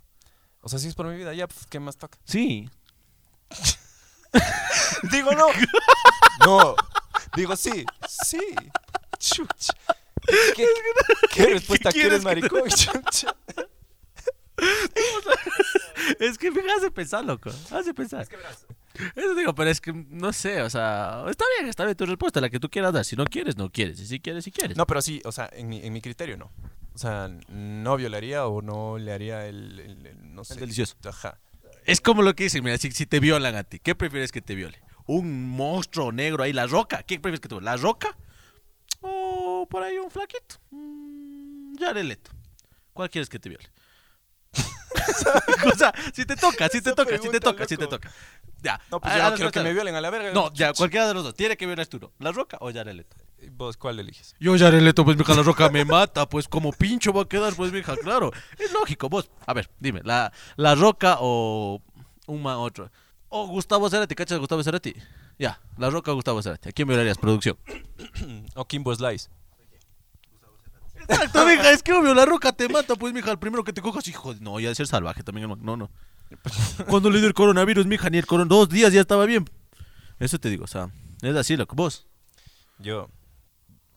o 0.62 0.68
sea, 0.68 0.80
si 0.80 0.88
es 0.88 0.96
por 0.96 1.06
mi 1.08 1.16
vida, 1.16 1.34
ya, 1.34 1.48
pues, 1.48 1.66
¿qué 1.68 1.80
más 1.80 1.96
toca? 1.98 2.18
Sí. 2.26 2.70
Digo, 5.12 5.32
no. 5.34 5.48
no. 6.46 6.76
Digo, 7.36 7.56
sí. 7.56 7.86
Sí. 8.08 8.42
Chucha. 9.18 9.74
¿Qué, 10.56 10.66
qué 11.34 11.46
respuesta 11.48 11.92
¿Qué 11.92 12.02
quieres, 12.02 12.24
quieres 12.24 12.44
que 12.46 12.52
maricón? 12.52 12.62
Es 16.20 16.38
que 16.38 16.52
me 16.52 16.62
hace 16.74 16.92
pensar, 16.92 17.24
loco. 17.24 17.50
Hace 17.72 17.94
pensar. 17.94 18.28
Eso 19.16 19.36
digo, 19.36 19.56
pero 19.56 19.70
es 19.70 19.80
que 19.80 19.94
no 19.94 20.34
sé, 20.34 20.62
o 20.62 20.70
sea, 20.70 21.24
está 21.30 21.46
bien, 21.58 21.70
está 21.70 21.86
bien 21.86 21.96
tu 21.96 22.06
respuesta, 22.06 22.42
la 22.42 22.50
que 22.50 22.60
tú 22.60 22.70
quieras 22.70 22.92
dar. 22.92 23.06
Si 23.06 23.16
no 23.16 23.24
quieres, 23.26 23.56
no 23.58 23.70
quieres. 23.72 24.00
Y 24.02 24.06
si 24.08 24.20
quieres, 24.20 24.44
si 24.44 24.52
quieres. 24.52 24.76
No, 24.76 24.86
pero 24.86 25.02
sí, 25.02 25.22
o 25.24 25.32
sea, 25.32 25.50
en 25.54 25.70
mi, 25.70 25.86
en 25.86 25.94
mi 25.94 26.02
criterio 26.02 26.36
no. 26.36 26.52
O 26.94 26.98
sea, 26.98 27.30
no 27.48 27.96
violaría 27.96 28.46
o 28.48 28.62
no 28.62 28.98
le 28.98 29.14
haría 29.14 29.46
el, 29.48 29.80
el- 29.80 30.06
el- 30.08 30.34
no 30.36 30.44
sé. 30.44 30.56
delicioso. 30.56 30.96
Ajá. 31.06 31.40
Es 31.86 32.02
como 32.02 32.22
lo 32.24 32.36
que 32.36 32.44
dicen, 32.44 32.64
mira, 32.64 32.78
si, 32.78 32.92
si 32.92 33.06
te 33.06 33.20
violan 33.22 33.56
a 33.56 33.64
ti, 33.64 33.80
¿qué 33.80 33.96
prefieres 33.96 34.32
que 34.34 34.42
te 34.42 34.56
viole? 34.56 34.82
¿Un 35.06 35.48
monstruo 35.50 36.12
negro 36.12 36.44
ahí, 36.44 36.52
la 36.52 36.68
roca? 36.68 37.04
¿Qué 37.04 37.16
prefieres 37.20 37.40
que 37.40 37.48
te 37.48 37.56
viole? 37.56 37.66
¿La 37.66 37.78
roca? 37.78 38.18
¿O 39.62 39.66
por 39.68 39.84
ahí 39.84 39.98
un 39.98 40.10
flaquito? 40.10 40.56
Mm, 40.72 41.76
Jared 41.78 42.04
Leto. 42.06 42.32
¿Cuál 42.94 43.10
quieres 43.10 43.28
que 43.30 43.40
te 43.40 43.50
viole? 43.50 43.66
o 45.74 45.76
sea, 45.78 45.94
si 46.14 46.26
te 46.26 46.36
toca, 46.36 46.70
si 46.70 46.82
te 46.82 46.90
Esa 46.90 46.96
toca, 46.96 47.12
si 47.18 47.30
te 47.30 47.40
pregunta, 47.40 47.52
toca, 47.52 47.68
si 47.68 47.76
te 47.78 47.84
loco. 47.84 47.98
toca. 47.98 48.12
Ya. 48.62 48.80
No, 48.90 49.00
pues 49.00 49.14
Ah, 49.14 49.18
yo 49.18 49.24
ah, 49.24 49.30
no 49.32 49.36
quiero 49.36 49.52
que 49.52 49.60
me 49.62 49.74
violen 49.74 49.96
a 49.96 50.02
la 50.02 50.10
verga. 50.10 50.32
No, 50.34 50.52
ya, 50.54 50.74
cualquiera 50.74 51.08
de 51.08 51.14
los 51.14 51.24
dos. 51.24 51.36
Tiene 51.36 51.56
que 51.58 51.66
violar 51.66 51.86
tú. 51.88 52.12
¿La 52.20 52.32
roca 52.32 52.58
o 52.62 52.72
Jared 52.72 52.94
Leto? 52.94 53.16
¿Vos 53.52 53.78
cuál 53.78 54.00
eliges? 54.00 54.36
Yo 54.40 54.58
Jared 54.58 54.82
Leto, 54.82 55.06
pues 55.06 55.18
mija, 55.18 55.34
la 55.34 55.44
roca 55.44 55.70
me 55.70 55.86
mata, 55.86 56.28
pues 56.28 56.48
como 56.48 56.72
pincho 56.74 57.14
va 57.14 57.24
a 57.24 57.28
quedar, 57.28 57.54
pues 57.56 57.72
mija, 57.72 57.96
claro. 57.98 58.32
Es 58.58 58.72
lógico, 58.74 59.08
vos. 59.10 59.30
A 59.46 59.54
ver, 59.54 59.70
dime, 59.80 60.02
¿la, 60.04 60.32
la 60.56 60.76
roca 60.76 61.18
o 61.20 61.82
un 62.28 62.42
ma- 62.42 62.58
otro? 62.58 62.90
O 63.30 63.48
Gustavo 63.48 63.90
Cerati, 63.90 64.16
¿cachas 64.16 64.36
a 64.38 64.40
Gustavo 64.40 64.64
Cerati? 64.64 64.94
Ya, 65.38 65.62
la 65.78 65.90
roca 65.90 66.12
o 66.12 66.16
Gustavo 66.16 66.42
Cerati. 66.42 66.70
¿A 66.70 66.72
quién 66.72 66.88
violarías, 66.88 67.18
producción? 67.18 67.58
O 68.56 68.66
Kimbo 68.66 68.94
Slice. 68.94 69.30
Exacto, 71.10 71.46
mija, 71.46 71.72
es 71.72 71.84
que 71.84 71.94
obvio, 71.94 72.14
la 72.14 72.26
roca 72.26 72.52
te 72.54 72.70
mata, 72.70 72.96
pues 72.96 73.14
mija, 73.14 73.32
el 73.32 73.40
primero 73.40 73.64
que 73.64 73.74
te 73.74 73.82
cojas, 73.82 74.08
hijo, 74.08 74.36
no, 74.40 74.60
ya 74.60 74.70
de 74.70 74.76
ser 74.76 74.88
salvaje 74.88 75.24
también, 75.24 75.50
no, 75.62 75.78
no. 75.78 75.90
Cuando 76.88 77.10
le 77.10 77.18
dio 77.18 77.28
el 77.28 77.34
coronavirus, 77.34 77.86
mija, 77.88 78.10
ni 78.10 78.20
el 78.20 78.26
coronavirus, 78.26 78.60
dos 78.60 78.70
días 78.70 78.94
ya 78.94 79.02
estaba 79.02 79.26
bien. 79.26 79.50
Eso 80.20 80.40
te 80.40 80.50
digo, 80.50 80.66
o 80.66 80.68
sea, 80.68 80.90
es 81.22 81.36
así, 81.36 81.58
loco, 81.58 81.76
vos. 81.76 82.06
Yo. 82.78 83.10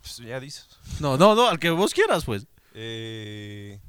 Pues 0.01 0.17
ya 0.17 0.41
dices. 0.41 0.67
No, 1.01 1.17
no, 1.17 1.35
no, 1.35 1.49
al 1.49 1.59
que 1.59 1.71
vos 1.71 1.95
quieras, 1.95 2.25
pues. 2.25 2.47
Eh, 2.75 3.81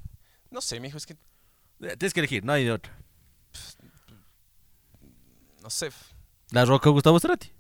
no 0.51 0.61
sé, 0.61 0.79
mijo, 0.79 0.97
es 0.97 1.05
que. 1.05 1.13
Eh, 1.13 1.97
Tienes 1.97 2.13
que 2.13 2.19
elegir, 2.19 2.43
no 2.43 2.53
hay 2.53 2.65
de 2.65 2.71
otra. 2.71 2.95
No 5.61 5.69
sé. 5.69 5.89
La 6.51 6.65
Roca 6.65 6.89
Gustavo 6.89 7.19
Cerati. 7.19 7.51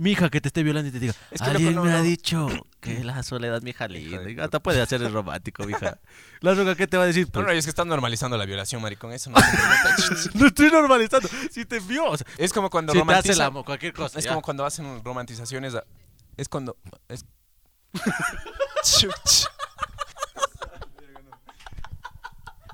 Mi 0.00 0.12
hija 0.12 0.30
que 0.30 0.40
te 0.40 0.46
esté 0.48 0.62
violando 0.62 0.88
y 0.88 0.92
te 0.92 1.00
diga, 1.00 1.12
Es 1.32 1.40
que 1.42 1.50
alguien 1.50 1.74
no, 1.74 1.82
me 1.84 1.92
ha 1.92 1.96
no. 1.98 2.02
dicho 2.04 2.46
que 2.80 3.02
la 3.02 3.22
soledad, 3.24 3.60
mi 3.62 3.70
hija 3.70 3.88
linda. 3.88 4.44
Hasta 4.44 4.60
puede 4.60 4.80
hacer 4.80 5.02
el 5.02 5.12
romántico, 5.12 5.64
mija. 5.64 5.98
La 6.40 6.54
Roca, 6.54 6.76
¿qué 6.76 6.86
te 6.86 6.96
va 6.96 7.02
a 7.02 7.06
decir? 7.06 7.26
No, 7.26 7.32
Pues, 7.32 7.46
no, 7.46 7.52
es 7.52 7.64
que 7.64 7.70
están 7.70 7.88
normalizando 7.88 8.36
la 8.38 8.44
violación, 8.46 8.80
maricón. 8.80 9.12
Eso 9.12 9.30
no 9.30 9.36
no 10.34 10.46
estoy 10.46 10.70
normalizando. 10.70 11.28
Si 11.50 11.64
te 11.64 11.80
vio, 11.80 12.04
o 12.06 12.16
sea, 12.16 12.26
Es 12.36 12.52
como 12.52 12.70
cuando 12.70 12.92
si 12.92 12.98
te 12.98 13.02
hace 13.02 13.08
romantizan. 13.08 13.34
el 13.36 13.42
amor, 13.42 13.64
cualquier 13.64 13.92
cosa. 13.92 14.18
Es 14.20 14.24
ya. 14.24 14.30
como 14.30 14.42
cuando 14.42 14.64
hacen 14.64 15.02
romantizaciones. 15.04 15.74
a- 15.74 15.84
Es 16.36 16.48
cuando. 16.48 16.76
Es... 17.08 17.24
Chuch. 18.84 19.46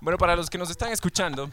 bueno, 0.02 0.18
para 0.18 0.36
los 0.36 0.50
que 0.50 0.58
nos 0.58 0.68
están 0.68 0.92
escuchando. 0.92 1.50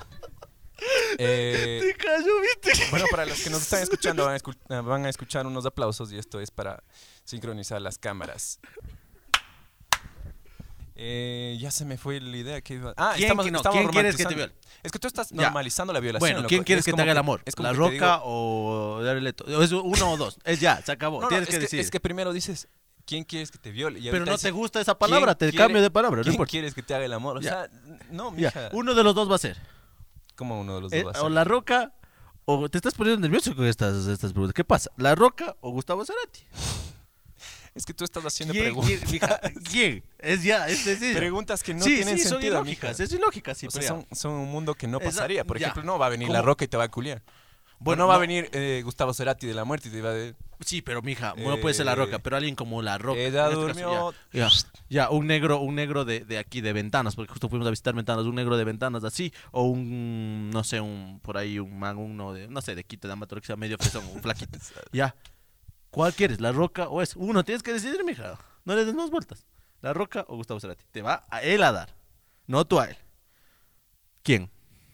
Eh, 1.17 1.79
Te 1.81 1.93
cayó, 2.05 2.31
¿viste? 2.41 2.85
bueno, 2.91 3.05
para 3.11 3.25
los 3.25 3.39
que 3.41 3.49
nos 3.49 3.61
están 3.61 3.81
escuchando, 3.83 4.25
van 4.25 4.35
a, 4.35 4.37
escu- 4.39 4.55
eh, 4.69 4.81
van 4.81 5.05
a 5.05 5.09
escuchar 5.09 5.45
unos 5.47 5.65
aplausos 5.65 6.11
y 6.11 6.17
esto 6.17 6.39
es 6.39 6.51
para 6.51 6.83
sincronizar 7.23 7.81
las 7.81 7.97
cámaras. 7.97 8.59
Eh, 11.03 11.57
ya 11.59 11.71
se 11.71 11.83
me 11.85 11.97
fue 11.97 12.19
la 12.19 12.37
idea 12.37 12.61
que 12.61 12.75
iba. 12.75 12.93
Ah, 12.95 13.13
¿Quién, 13.15 13.23
estamos, 13.25 13.45
que 13.45 13.51
no? 13.51 13.57
estamos 13.59 13.79
¿Quién 13.79 13.89
quieres 13.91 14.15
que 14.15 14.25
te 14.25 14.35
viole? 14.35 14.53
Es 14.83 14.91
que 14.91 14.99
tú 14.99 15.07
estás 15.07 15.29
Ya. 15.29 15.41
normalizando 15.43 15.93
la 15.93 15.99
violación. 15.99 16.19
Bueno, 16.19 16.37
loco. 16.39 16.49
¿quién 16.49 16.63
quieres 16.63 16.81
Es 16.85 16.91
que 16.91 16.95
te 16.95 17.01
haga 17.01 17.11
el 17.13 17.17
amor? 17.17 17.41
es 17.45 17.57
¿La 17.57 17.69
te 17.71 17.75
digo- 17.75 17.89
Roca 17.89 18.19
o 18.23 19.01
Leto? 19.01 19.63
Es 19.63 19.71
uno 19.71 20.11
o 20.11 20.17
dos. 20.17 20.37
Es 20.43 20.59
ya, 20.59 20.81
se 20.81 20.91
acabó. 20.91 21.17
No, 21.17 21.23
no, 21.23 21.29
Tienes 21.29 21.49
es 21.49 21.55
que 21.55 21.59
decir. 21.61 21.79
es 21.79 21.89
que 21.89 21.99
primero 21.99 22.33
dices, 22.33 22.67
¿quién 23.05 23.23
quieres 23.23 23.49
que 23.49 23.57
te 23.57 23.71
viole? 23.71 23.99
Y 23.99 24.11
Pero 24.11 24.25
no 24.25 24.37
te 24.37 24.51
gusta 24.51 24.79
esa 24.79 24.97
palabra, 24.97 25.33
te 25.33 25.45
quiere- 25.49 25.57
cambio 25.57 25.81
de 25.81 25.89
palabra, 25.89 26.17
no 26.17 26.23
¿Quién 26.23 26.33
importa. 26.33 26.51
quieres 26.51 26.73
que 26.75 26.83
te 26.83 26.93
haga 26.93 27.05
el 27.05 27.13
amor? 27.13 27.37
O 27.37 27.41
Ya. 27.41 27.49
sea, 27.49 27.69
no, 28.11 28.29
mija. 28.31 28.69
uno 28.73 28.93
de 28.93 29.03
los 29.03 29.15
dos 29.15 29.29
va 29.31 29.35
a 29.35 29.39
ser. 29.39 29.57
Como 30.41 30.59
uno 30.59 30.73
de 30.73 30.81
los 30.81 30.91
Eh, 30.93 31.03
dos 31.03 31.15
o 31.19 31.29
La 31.29 31.43
Roca 31.43 31.93
o 32.45 32.67
te 32.67 32.79
estás 32.79 32.95
poniendo 32.95 33.21
nervioso 33.21 33.55
con 33.55 33.67
estas, 33.67 34.07
estas 34.07 34.31
preguntas. 34.33 34.55
¿Qué 34.55 34.63
pasa? 34.63 34.89
¿La 34.97 35.13
Roca 35.13 35.55
o 35.61 35.69
Gustavo 35.69 36.03
Cerati? 36.03 36.41
Es 37.75 37.85
que 37.85 37.93
tú 37.93 38.03
estás 38.03 38.25
haciendo 38.25 38.53
¿Quién? 38.53 38.65
preguntas. 38.65 39.51
¿Quién? 39.71 40.03
Es 40.17 40.41
ya, 40.43 40.67
es 40.67 40.79
sencillo. 40.83 41.15
Preguntas 41.15 41.61
que 41.61 41.75
no 41.75 41.83
sí, 41.83 41.97
tienen 41.97 42.17
sí, 42.17 42.23
son 42.23 42.31
sentido, 42.41 42.55
ilógicas, 42.55 42.99
mija. 42.99 43.03
es 43.03 43.11
ilógica, 43.13 43.53
sí, 43.55 43.67
O 43.67 43.71
sea, 43.71 43.83
son, 43.83 44.07
son 44.11 44.31
un 44.33 44.49
mundo 44.51 44.73
que 44.73 44.87
no 44.87 44.99
pasaría. 44.99 45.45
Por 45.45 45.59
ya. 45.59 45.67
ejemplo, 45.67 45.83
no 45.83 45.99
va 45.99 46.07
a 46.07 46.09
venir 46.09 46.27
¿Cómo? 46.27 46.33
La 46.37 46.41
Roca 46.41 46.65
y 46.65 46.67
te 46.67 46.75
va 46.77 46.85
a 46.85 46.89
culiar. 46.89 47.21
Bueno, 47.83 48.03
no 48.03 48.07
va 48.07 48.15
a 48.15 48.19
venir 48.19 48.47
eh, 48.53 48.81
Gustavo 48.85 49.11
Cerati 49.13 49.47
de 49.47 49.55
la 49.55 49.65
muerte 49.65 49.89
y 49.89 49.91
te 49.91 50.01
va 50.01 50.11
a. 50.11 50.33
Sí, 50.63 50.83
pero 50.83 51.01
mija, 51.01 51.33
no 51.35 51.57
puede 51.57 51.73
ser 51.73 51.87
La 51.87 51.95
Roca, 51.95 52.17
Eh, 52.17 52.19
pero 52.23 52.37
alguien 52.37 52.53
como 52.55 52.83
La 52.83 52.99
Roca. 52.99 53.19
ella 53.19 53.45
este 53.45 53.55
durmió. 53.55 54.13
ya, 54.31 54.47
ya, 54.47 54.49
ya, 54.89 55.09
un 55.09 55.25
negro, 55.25 55.59
un 55.59 55.73
negro 55.73 56.05
de, 56.05 56.19
de 56.19 56.37
aquí, 56.37 56.61
de 56.61 56.73
ventanas, 56.73 57.15
porque 57.15 57.31
justo 57.31 57.49
fuimos 57.49 57.67
a 57.67 57.71
visitar 57.71 57.95
ventanas, 57.95 58.25
un 58.25 58.35
negro 58.35 58.55
de 58.55 58.63
ventanas 58.63 59.03
así, 59.03 59.33
o 59.51 59.63
un, 59.63 60.51
no 60.51 60.63
sé, 60.63 60.79
un, 60.79 61.19
por 61.23 61.37
ahí, 61.39 61.57
un 61.57 61.79
man, 61.79 61.97
uno 61.97 62.33
de, 62.33 62.47
no 62.47 62.61
sé, 62.61 62.75
de 62.75 62.83
Quito, 62.83 63.07
de 63.07 63.13
Amator, 63.13 63.41
que 63.41 63.47
sea 63.47 63.55
medio 63.55 63.77
fresón, 63.79 64.05
un 64.13 64.21
flaquito. 64.21 64.59
Ya. 64.93 65.15
¿Cuál 65.89 66.13
quieres, 66.13 66.39
La 66.39 66.51
Roca 66.51 66.87
o 66.87 67.01
es? 67.01 67.15
Uno, 67.15 67.43
tienes 67.43 67.63
que 67.63 67.73
decidir, 67.73 68.03
mija. 68.05 68.37
No 68.63 68.75
le 68.75 68.85
des 68.85 68.93
más 68.93 69.09
vueltas. 69.09 69.47
La 69.81 69.93
Roca 69.93 70.25
o 70.27 70.35
Gustavo 70.35 70.59
Cerati. 70.59 70.85
Te 70.91 71.01
va 71.01 71.23
a 71.31 71.41
él 71.41 71.63
a 71.63 71.71
dar, 71.71 71.95
no 72.45 72.63
tú 72.65 72.79
a 72.79 72.85
él. 72.85 72.97
¿Quién? 74.21 74.51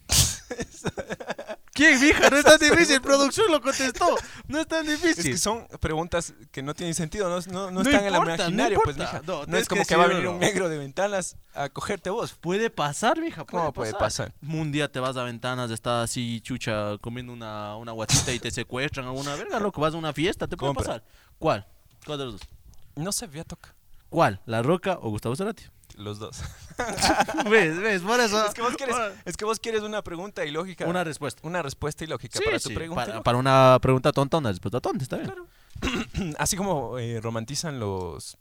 ¿Quién, 1.77 2.01
mija? 2.01 2.29
No 2.31 2.37
es 2.37 2.43
tan 2.43 2.59
difícil. 2.59 2.99
Producción 3.01 3.51
lo 3.51 3.61
contestó. 3.61 4.17
No 4.47 4.59
es 4.59 4.67
tan 4.67 4.87
Es 4.89 4.99
difícil. 5.01 5.31
que 5.33 5.37
son 5.37 5.67
preguntas 5.79 6.33
que 6.51 6.63
no 6.63 6.73
tienen 6.73 6.95
sentido, 6.95 7.29
no, 7.29 7.39
no, 7.53 7.69
no 7.69 7.71
No 7.71 7.81
están 7.81 8.01
en 8.01 8.07
el 8.07 8.13
no 8.13 8.23
imaginario, 8.25 8.79
pues, 8.83 8.97
importa. 8.97 9.19
mija. 9.19 9.31
No, 9.31 9.45
No, 9.45 9.57
es 9.57 9.67
como 9.67 9.83
que 9.83 9.87
que, 9.89 9.95
va 9.95 10.05
a 10.05 10.07
venir 10.07 10.27
un 10.27 10.39
negro 10.39 10.69
de 10.69 10.79
ventanas 10.79 11.37
a 11.53 11.69
cogerte 11.69 12.09
vos. 12.09 12.33
Puede 12.33 12.71
pasar, 12.71 13.19
mija. 13.21 13.45
Puede 13.45 13.61
¿Cómo 13.61 13.73
puede 13.73 13.93
pasar? 13.93 14.33
Un 14.41 14.71
día 14.71 14.91
te 14.91 14.99
vas 14.99 15.15
a 15.17 15.23
ventanas, 15.23 15.69
estás 15.69 16.05
así, 16.05 16.41
chucha, 16.41 16.97
comiendo 16.99 17.31
una, 17.31 17.75
una 17.77 17.91
guatita 17.91 18.33
y 18.33 18.39
te 18.39 18.49
secuestran 18.49 19.05
a 19.05 19.11
una 19.11 19.35
verga, 19.35 19.59
loco. 19.59 19.79
Vas 19.79 19.93
a 19.93 19.97
una 19.97 20.13
fiesta, 20.13 20.47
te 20.47 20.57
puede 20.57 20.73
Compra. 20.73 20.85
pasar. 20.85 21.03
¿Cuál? 21.37 21.67
¿Cuál 22.05 22.17
de 22.17 22.25
los 22.25 22.33
dos? 22.39 22.49
No 22.95 23.11
sé, 23.11 23.29
ya 23.31 23.43
toca. 23.43 23.75
¿Cuál? 24.09 24.41
¿La 24.47 24.63
Roca 24.63 24.97
o 25.01 25.09
Gustavo 25.11 25.35
Cerati? 25.35 25.65
Los 25.95 26.17
dos. 26.17 26.41
¿Ves? 27.49 27.79
¿Ves? 27.79 28.01
Por 28.01 28.19
eso. 28.19 28.45
es, 28.45 28.53
que 28.53 28.61
vos 28.61 28.75
quieres, 28.75 28.95
es 29.25 29.37
que 29.37 29.45
vos 29.45 29.59
quieres 29.59 29.81
una 29.81 30.03
pregunta 30.03 30.45
ilógica. 30.45 30.85
Una 30.85 31.03
respuesta. 31.03 31.41
una 31.43 31.61
respuesta 31.61 32.03
ilógica 32.03 32.37
Sí, 32.37 32.45
para 32.45 32.59
tu 32.59 32.69
sí, 32.69 32.75
pregunta. 32.75 33.23
para, 33.23 33.37
una 33.37 33.77
pregunta 33.81 34.11
tonta, 34.11 34.37
una 34.37 34.49
respuesta 34.49 34.79
tonta, 34.79 35.03
está 35.03 35.17
bien. 35.17 35.33
Así 36.37 36.55
como 36.55 36.97
eh, 36.97 37.19
romantizan 37.21 37.79
los, 37.79 38.37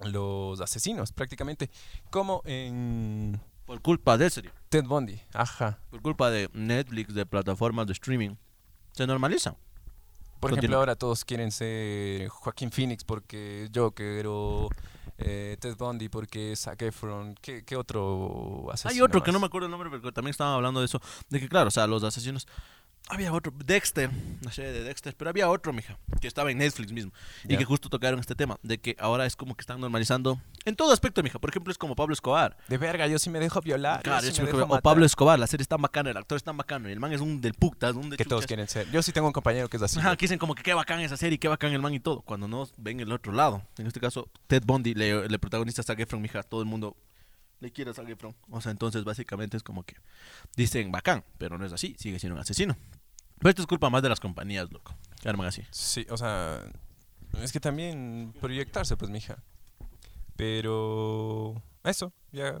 los 0.00 0.60
asesinos, 0.60 1.12
prácticamente. 1.12 1.70
Como 2.10 2.42
en 2.44 3.40
Por 3.66 3.80
culpa 3.80 4.16
de 4.18 4.30
serio. 4.30 4.52
Ted 4.68 4.84
Bundy. 4.84 5.20
Ajá. 5.32 5.78
Por 5.90 6.02
culpa 6.02 6.30
de 6.30 6.50
Netflix, 6.52 7.14
de 7.14 7.26
plataformas 7.26 7.86
de 7.86 7.92
streaming. 7.94 8.36
Se 8.92 9.06
normaliza. 9.06 9.56
Por 10.40 10.50
Continúa. 10.50 10.58
ejemplo, 10.58 10.78
ahora 10.78 10.96
todos 10.96 11.24
quieren 11.24 11.50
ser 11.50 12.28
Joaquín 12.28 12.70
Phoenix 12.70 13.02
porque 13.04 13.70
Joker 13.74 14.26
o 14.28 14.68
eh, 15.26 15.56
Ted 15.58 15.76
Bundy 15.76 16.08
porque 16.08 16.54
Zac 16.54 16.82
Efron. 16.82 17.34
¿Qué, 17.40 17.64
qué 17.64 17.76
otro 17.76 18.68
asesino? 18.70 18.92
Hay 18.92 19.00
otro 19.00 19.22
que 19.22 19.32
no 19.32 19.40
me 19.40 19.46
acuerdo 19.46 19.66
el 19.66 19.70
nombre, 19.70 19.88
pero 19.90 20.12
también 20.12 20.30
estaban 20.30 20.54
hablando 20.54 20.80
de 20.80 20.86
eso. 20.86 21.00
De 21.30 21.40
que, 21.40 21.48
claro, 21.48 21.68
o 21.68 21.70
sea, 21.70 21.86
los 21.86 22.04
asesinos. 22.04 22.46
Había 23.10 23.32
otro, 23.34 23.52
Dexter, 23.64 24.10
no 24.42 24.50
sé 24.50 24.62
de 24.62 24.82
Dexter, 24.82 25.14
pero 25.14 25.28
había 25.28 25.50
otro, 25.50 25.74
mija, 25.74 25.98
que 26.22 26.26
estaba 26.26 26.50
en 26.50 26.56
Netflix 26.56 26.90
mismo. 26.90 27.12
Y 27.46 27.52
Ya. 27.52 27.58
que 27.58 27.64
justo 27.66 27.90
tocaron 27.90 28.18
este 28.18 28.34
tema, 28.34 28.58
de 28.62 28.78
que 28.78 28.96
ahora 28.98 29.26
es 29.26 29.36
como 29.36 29.54
que 29.54 29.60
están 29.60 29.78
normalizando 29.78 30.40
en 30.64 30.74
todo 30.74 30.90
aspecto, 30.90 31.22
mija. 31.22 31.38
Por 31.38 31.50
ejemplo, 31.50 31.70
es 31.70 31.76
como 31.76 31.94
Pablo 31.96 32.14
Escobar. 32.14 32.56
De 32.66 32.78
verga, 32.78 33.06
yo 33.06 33.18
sí 33.18 33.28
me 33.28 33.40
dejo 33.40 33.60
violar. 33.60 33.98
yo 33.98 34.02
Claro, 34.04 34.20
sí 34.22 34.28
yo 34.28 34.30
me 34.30 34.34
siempre 34.36 34.52
dejo 34.56 34.68
como- 34.68 34.78
o. 34.78 34.82
Pablo 34.82 35.04
Escobar, 35.04 35.38
la 35.38 35.46
serie 35.46 35.62
es 35.62 35.68
tan 35.68 35.82
bacana, 35.82 36.10
el 36.10 36.16
actor 36.16 36.36
es 36.36 36.44
tan 36.44 36.56
bacano, 36.56 36.88
y 36.88 36.92
el 36.92 36.98
man 37.00 37.12
es 37.12 37.20
un 37.20 37.42
del 37.42 37.52
puta, 37.52 37.90
es 37.90 37.94
un 37.94 38.08
de 38.08 38.16
Que 38.16 38.24
todos 38.24 38.46
quieren 38.46 38.66
ser. 38.68 38.90
Yo 38.90 39.02
sí 39.02 39.12
tengo 39.12 39.26
un 39.26 39.34
compañero 39.34 39.68
que 39.68 39.76
es 39.76 39.82
así. 39.82 39.98
Ajá, 40.00 40.16
que 40.16 40.24
dicen 40.24 40.38
como 40.38 40.54
que 40.54 40.62
qué 40.62 40.72
bacán 40.72 41.00
esa 41.00 41.18
serie, 41.18 41.38
qué 41.38 41.48
bacán 41.48 41.72
el 41.74 41.82
man 41.82 41.92
y 41.92 42.00
todo. 42.00 42.22
Cuando 42.22 42.48
no 42.48 42.66
ven 42.78 43.00
el 43.00 43.12
otro 43.12 43.32
lado. 43.34 43.62
En 43.76 43.86
este 43.86 44.00
caso, 44.00 44.30
Ted 44.46 44.62
Bundy, 44.64 44.94
le, 44.94 45.28
le 45.28 45.38
protagoniza 45.38 45.82
a 45.82 45.84
Zac 45.84 46.00
Efron, 46.00 46.22
mija. 46.22 46.42
Todo 46.42 46.60
el 46.62 46.66
mundo 46.66 46.96
le 47.64 47.72
quiere 47.72 47.90
a 47.90 47.94
Zac 47.94 48.08
Efron. 48.08 48.36
O 48.50 48.60
sea, 48.60 48.70
entonces 48.70 49.04
básicamente 49.04 49.56
es 49.56 49.62
como 49.62 49.84
que 49.84 49.96
dicen 50.54 50.92
bacán, 50.92 51.24
pero 51.38 51.56
no 51.56 51.64
es 51.64 51.72
así, 51.72 51.96
sigue 51.98 52.18
siendo 52.18 52.34
un 52.34 52.40
asesino. 52.42 52.76
Pero 53.38 53.50
esto 53.50 53.62
es 53.62 53.66
culpa 53.66 53.88
más 53.90 54.02
de 54.02 54.10
las 54.10 54.20
compañías, 54.20 54.70
loco. 54.70 54.94
Que 55.20 55.28
arman 55.28 55.46
así. 55.46 55.62
Sí, 55.70 56.06
o 56.10 56.16
sea, 56.16 56.62
es 57.42 57.52
que 57.52 57.60
también 57.60 58.34
proyectarse, 58.40 58.96
pues, 58.96 59.10
mija. 59.10 59.42
Pero 60.36 61.62
eso, 61.82 62.12
ya 62.32 62.60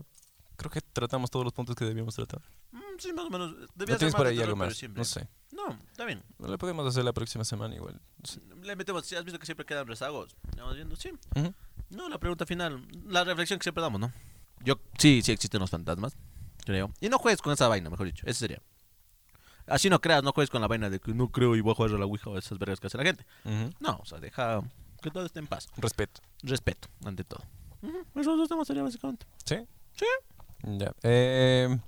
creo 0.56 0.70
que 0.70 0.80
tratamos 0.80 1.30
todos 1.30 1.44
los 1.44 1.52
puntos 1.52 1.76
que 1.76 1.84
debíamos 1.84 2.14
tratar. 2.14 2.40
Mm, 2.72 2.98
sí, 2.98 3.12
más 3.12 3.26
o 3.26 3.30
menos. 3.30 3.52
¿No 3.52 3.66
Debía 3.74 3.94
ser 3.94 3.98
tienes 3.98 4.14
por 4.14 4.26
ahí 4.26 4.40
algo 4.40 4.56
más? 4.56 4.82
No 4.88 5.04
sé. 5.04 5.28
No, 5.52 5.78
está 5.90 6.06
bien. 6.06 6.22
Lo 6.38 6.56
podemos 6.56 6.86
hacer 6.86 7.04
la 7.04 7.12
próxima 7.12 7.44
semana 7.44 7.74
igual. 7.74 8.00
No 8.18 8.26
sé. 8.26 8.40
Le 8.62 8.74
metemos, 8.74 9.04
si 9.04 9.16
has 9.16 9.24
visto 9.24 9.38
que 9.38 9.46
siempre 9.46 9.66
quedan 9.66 9.86
rezagos. 9.86 10.34
Vamos 10.56 10.76
viendo, 10.76 10.96
sí. 10.96 11.10
No, 11.90 12.08
la 12.08 12.18
pregunta 12.18 12.46
final, 12.46 12.86
la 13.06 13.22
reflexión 13.24 13.58
que 13.58 13.64
siempre 13.64 13.82
damos, 13.82 14.00
¿no? 14.00 14.10
Yo, 14.64 14.80
sí, 14.98 15.20
sí 15.22 15.32
existen 15.32 15.60
los 15.60 15.70
fantasmas, 15.70 16.16
creo. 16.64 16.90
Y 17.00 17.08
no 17.08 17.18
juegues 17.18 17.42
con 17.42 17.52
esa 17.52 17.68
vaina, 17.68 17.90
mejor 17.90 18.06
dicho, 18.06 18.26
ese 18.26 18.40
sería. 18.40 18.62
Así 19.66 19.88
no 19.88 20.00
creas, 20.00 20.22
no 20.22 20.32
juegues 20.32 20.50
con 20.50 20.60
la 20.60 20.66
vaina 20.68 20.90
de 20.90 21.00
que 21.00 21.14
no 21.14 21.30
creo 21.30 21.56
y 21.56 21.60
voy 21.60 21.72
a 21.72 21.74
jugar 21.74 21.92
a 21.94 21.98
la 21.98 22.04
Ouija 22.04 22.28
o 22.30 22.36
esas 22.38 22.58
vergas 22.58 22.80
que 22.80 22.86
hace 22.88 22.98
la 22.98 23.04
gente. 23.04 23.24
No, 23.80 23.98
o 24.02 24.04
sea, 24.04 24.18
deja 24.20 24.60
que 25.00 25.10
todo 25.10 25.24
esté 25.26 25.38
en 25.38 25.46
paz. 25.46 25.68
Respeto. 25.76 26.20
Respeto, 26.42 26.88
ante 27.04 27.24
todo. 27.24 27.42
Ujú, 27.82 27.98
Esos 28.14 28.36
dos 28.38 28.48
temas 28.48 28.66
serían 28.66 28.84
básicamente. 28.86 29.26
¿Sí? 29.44 29.56
Ya. 30.62 30.92
Eh, 31.02 31.78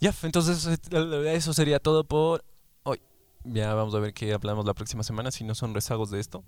ya, 0.00 0.14
entonces 0.22 0.66
eh, 0.66 1.34
eso 1.34 1.52
sería 1.52 1.78
todo 1.80 2.04
por 2.04 2.44
hoy. 2.84 3.00
Ya 3.44 3.74
vamos 3.74 3.94
a 3.94 3.98
ver 3.98 4.12
qué 4.14 4.32
hablamos 4.32 4.64
la 4.64 4.74
próxima 4.74 5.02
semana, 5.02 5.30
si 5.30 5.44
no 5.44 5.54
son 5.54 5.74
rezagos 5.74 6.10
de 6.10 6.20
esto. 6.20 6.44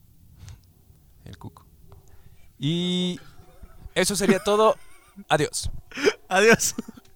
El 1.24 1.38
cuco. 1.38 1.66
Y 2.58 3.18
eso 3.94 4.16
sería 4.16 4.38
todo. 4.40 4.76
Adiós. 5.28 5.70
Adiós. 6.28 6.74